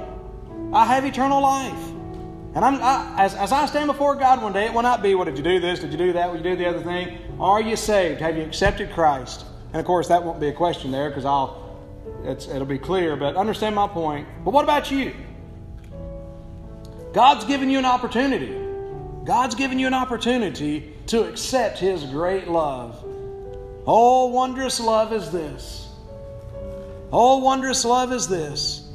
I 0.72 0.86
have 0.86 1.04
eternal 1.04 1.42
life. 1.42 1.90
And 2.54 2.64
I'm, 2.64 2.82
I, 2.82 3.24
as, 3.24 3.34
as 3.34 3.52
I 3.52 3.66
stand 3.66 3.88
before 3.88 4.14
God 4.14 4.42
one 4.42 4.52
day, 4.52 4.66
it 4.66 4.72
will 4.72 4.82
not 4.82 5.02
be, 5.02 5.14
well, 5.14 5.24
did 5.24 5.36
you 5.36 5.44
do 5.44 5.60
this? 5.60 5.80
Did 5.80 5.92
you 5.92 5.98
do 5.98 6.12
that? 6.14 6.30
Will 6.30 6.38
you 6.38 6.42
do 6.44 6.56
the 6.56 6.66
other 6.66 6.80
thing? 6.80 7.18
Are 7.40 7.60
you 7.60 7.76
saved? 7.76 8.20
Have 8.20 8.36
you 8.36 8.44
accepted 8.44 8.92
Christ? 8.92 9.44
And 9.72 9.80
of 9.80 9.86
course, 9.86 10.08
that 10.08 10.22
won't 10.22 10.40
be 10.40 10.48
a 10.48 10.52
question 10.52 10.92
there 10.92 11.10
because 11.10 11.24
I'll, 11.24 11.80
it'll 12.24 12.64
be 12.64 12.78
clear, 12.78 13.16
but 13.16 13.34
understand 13.36 13.74
my 13.74 13.88
point. 13.88 14.28
But 14.44 14.52
what 14.52 14.62
about 14.62 14.90
you? 14.90 15.14
God's 17.12 17.44
given 17.44 17.70
you 17.70 17.78
an 17.78 17.84
opportunity. 17.84 18.56
God's 19.24 19.56
given 19.56 19.78
you 19.78 19.86
an 19.88 19.94
opportunity 19.94 20.93
to 21.06 21.24
accept 21.24 21.78
His 21.78 22.04
great 22.04 22.48
love. 22.48 23.02
Oh, 23.86 24.26
wondrous 24.26 24.80
love 24.80 25.12
is 25.12 25.30
this. 25.30 25.88
Oh, 27.12 27.38
wondrous 27.38 27.84
love 27.84 28.12
is 28.12 28.26
this. 28.26 28.88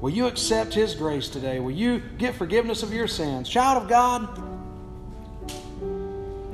Will 0.00 0.10
you 0.10 0.26
accept 0.26 0.74
His 0.74 0.94
grace 0.94 1.28
today? 1.28 1.60
Will 1.60 1.70
you 1.70 2.02
get 2.18 2.34
forgiveness 2.34 2.82
of 2.82 2.92
your 2.92 3.06
sins? 3.06 3.48
Child 3.48 3.84
of 3.84 3.88
God, 3.88 4.28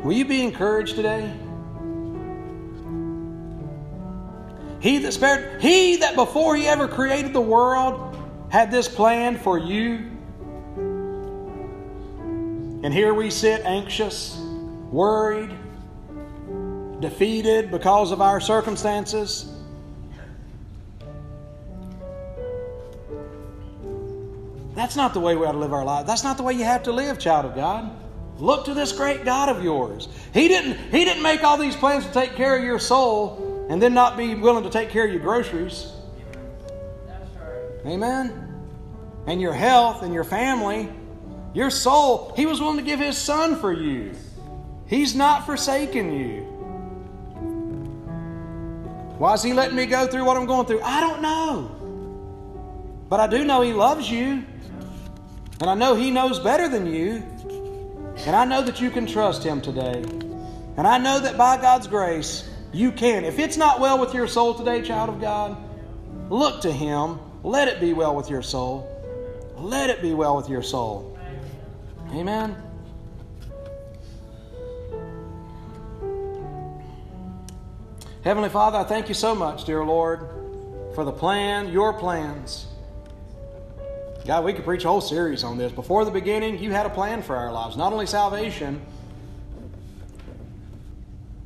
will 0.05 0.13
you 0.13 0.25
be 0.25 0.43
encouraged 0.43 0.97
today? 0.97 1.33
He 4.81 4.99
that 4.99 5.13
spared, 5.13 5.61
he 5.61 5.97
that 5.97 6.15
before 6.15 6.55
he 6.57 6.67
ever 6.67 6.87
created 6.87 7.33
the 7.33 7.41
world 7.41 8.17
had 8.51 8.71
this 8.71 8.89
plan 8.89 9.37
for 9.37 9.59
you. 9.59 10.11
And 12.83 12.95
here 12.95 13.13
we 13.13 13.31
sit 13.31 13.63
anxious, 13.65 14.37
worried, 14.91 15.51
defeated 17.01 17.71
because 17.71 18.13
of 18.13 18.21
our 18.21 18.41
circumstances. 18.41 19.53
That's 24.75 24.95
not 24.95 25.13
the 25.13 25.19
way 25.19 25.35
we 25.35 25.45
ought 25.45 25.53
to 25.53 25.59
live 25.59 25.73
our 25.73 25.85
lives. 25.85 26.07
That's 26.07 26.23
not 26.23 26.37
the 26.37 26.45
way 26.45 26.53
you 26.53 26.63
have 26.63 26.85
to 26.85 26.93
live, 26.93 27.19
child 27.19 27.45
of 27.45 27.57
God. 27.57 27.91
Look 28.39 28.67
to 28.67 28.75
this 28.75 28.93
great 28.93 29.25
God 29.25 29.49
of 29.49 29.65
yours. 29.65 30.09
He 30.33 30.47
didn't, 30.47 30.79
he 30.93 31.05
didn't 31.05 31.25
make 31.25 31.43
all 31.43 31.59
these 31.59 31.75
plans 31.75 32.07
to 32.07 32.13
take 32.13 32.37
care 32.37 32.57
of 32.57 32.63
your 32.63 32.79
soul 32.79 33.67
and 33.69 33.83
then 33.83 33.93
not 33.93 34.17
be 34.17 34.37
willing 34.37 34.63
to 34.63 34.71
take 34.71 34.91
care 34.91 35.05
of 35.05 35.11
your 35.11 35.21
groceries. 35.21 35.91
Amen. 37.85 38.55
And 39.27 39.41
your 39.41 39.53
health 39.53 40.05
and 40.05 40.15
your 40.15 40.23
family, 40.23 40.89
your 41.55 41.71
soul. 41.71 42.33
He 42.37 42.47
was 42.47 42.61
willing 42.61 42.77
to 42.79 42.83
give 42.83 43.01
His 43.01 43.17
Son 43.17 43.57
for 43.57 43.73
you. 43.73 44.15
He's 44.87 45.15
not 45.15 45.47
forsaken 45.47 46.13
you. 46.13 46.43
Why 49.19 49.35
is 49.35 49.43
He 49.43 49.53
letting 49.53 49.77
me 49.77 49.87
go 49.87 50.07
through 50.07 50.25
what 50.25 50.37
I'm 50.37 50.47
going 50.47 50.67
through? 50.67 50.83
I 50.83 51.01
don't 51.01 51.21
know. 51.21 51.75
But 53.09 53.21
I 53.21 53.27
do 53.27 53.45
know 53.45 53.63
He 53.63 53.73
loves 53.73 54.11
you. 54.11 54.45
And 55.61 55.69
I 55.69 55.75
know 55.75 55.95
He 55.95 56.11
knows 56.11 56.39
better 56.39 56.69
than 56.69 56.87
you. 56.87 57.23
And 58.27 58.37
I 58.37 58.45
know 58.45 58.63
that 58.63 58.81
you 58.81 58.91
can 58.91 59.07
trust 59.07 59.43
Him 59.43 59.61
today. 59.61 60.03
And 60.77 60.87
I 60.87 60.99
know 60.99 61.19
that 61.19 61.37
by 61.37 61.57
God's 61.61 61.89
grace, 61.89 62.49
you 62.73 62.93
can. 62.93 63.25
If 63.25 63.39
it's 63.39 63.57
not 63.57 63.81
well 63.81 63.99
with 63.99 64.15
your 64.15 64.29
soul 64.29 64.55
today, 64.55 64.83
child 64.83 65.09
of 65.09 65.21
God, 65.21 65.57
look 66.31 66.61
to 66.63 66.73
Him. 66.73 67.19
Let 67.43 67.69
it 67.69 67.81
be 67.81 67.93
well 67.93 68.15
with 68.15 68.31
your 68.31 68.43
soul. 68.43 68.95
Let 69.57 69.91
it 69.91 70.01
be 70.01 70.15
well 70.15 70.37
with 70.37 70.49
your 70.49 70.63
soul. 70.63 71.18
Amen. 72.13 72.57
Heavenly 78.25 78.49
Father, 78.49 78.79
I 78.79 78.85
thank 78.85 79.09
you 79.09 79.15
so 79.15 79.35
much, 79.35 79.65
dear 79.65 79.85
Lord, 79.85 80.21
for 80.95 81.05
the 81.05 81.13
plan, 81.13 81.69
your 81.71 81.93
plans. 81.93 82.67
God, 84.27 84.45
we 84.45 84.53
could 84.53 84.65
preach 84.65 84.85
a 84.85 84.89
whole 84.89 85.01
series 85.01 85.45
on 85.45 85.57
this. 85.57 85.73
Before 85.73 86.05
the 86.05 86.11
beginning, 86.11 86.59
you 86.59 86.71
had 86.71 86.85
a 86.85 86.91
plan 86.91 87.23
for 87.23 87.37
our 87.37 87.53
lives. 87.53 87.77
Not 87.77 87.93
only 87.93 88.07
salvation, 88.07 88.83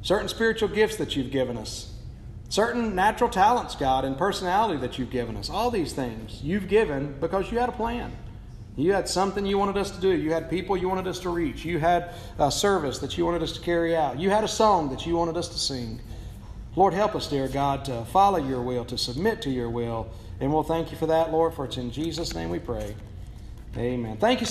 certain 0.00 0.28
spiritual 0.28 0.68
gifts 0.68 0.96
that 0.96 1.14
you've 1.14 1.30
given 1.30 1.56
us, 1.56 1.92
certain 2.48 2.94
natural 2.94 3.30
talents, 3.30 3.76
God, 3.76 4.04
and 4.04 4.16
personality 4.16 4.78
that 4.80 4.98
you've 4.98 5.10
given 5.10 5.36
us. 5.36 5.50
All 5.50 5.70
these 5.70 5.92
things 5.92 6.40
you've 6.42 6.68
given 6.68 7.14
because 7.20 7.52
you 7.52 7.58
had 7.58 7.68
a 7.68 7.72
plan. 7.72 8.12
You 8.76 8.92
had 8.92 9.08
something 9.08 9.44
you 9.44 9.58
wanted 9.58 9.76
us 9.76 9.90
to 9.90 10.00
do. 10.00 10.10
You 10.10 10.32
had 10.32 10.48
people 10.48 10.76
you 10.76 10.88
wanted 10.88 11.06
us 11.06 11.18
to 11.20 11.30
reach. 11.30 11.64
You 11.64 11.78
had 11.78 12.10
a 12.38 12.50
service 12.50 12.98
that 12.98 13.18
you 13.18 13.26
wanted 13.26 13.42
us 13.42 13.52
to 13.52 13.60
carry 13.60 13.94
out. 13.94 14.18
You 14.18 14.30
had 14.30 14.44
a 14.44 14.48
song 14.48 14.88
that 14.90 15.06
you 15.06 15.16
wanted 15.16 15.36
us 15.36 15.48
to 15.48 15.58
sing. 15.58 16.00
Lord, 16.74 16.94
help 16.94 17.14
us, 17.14 17.28
dear 17.28 17.48
God, 17.48 17.84
to 17.84 18.04
follow 18.06 18.38
your 18.38 18.62
will, 18.62 18.86
to 18.86 18.96
submit 18.96 19.42
to 19.42 19.50
your 19.50 19.68
will. 19.68 20.10
And 20.40 20.52
we'll 20.52 20.62
thank 20.62 20.90
you 20.90 20.96
for 20.96 21.06
that, 21.06 21.30
Lord, 21.30 21.52
for 21.52 21.66
it's 21.66 21.76
in 21.76 21.90
Jesus' 21.90 22.34
name 22.34 22.48
we 22.48 22.58
pray. 22.58 22.94
Amen. 23.76 24.16
Thank 24.16 24.38
you. 24.38 24.40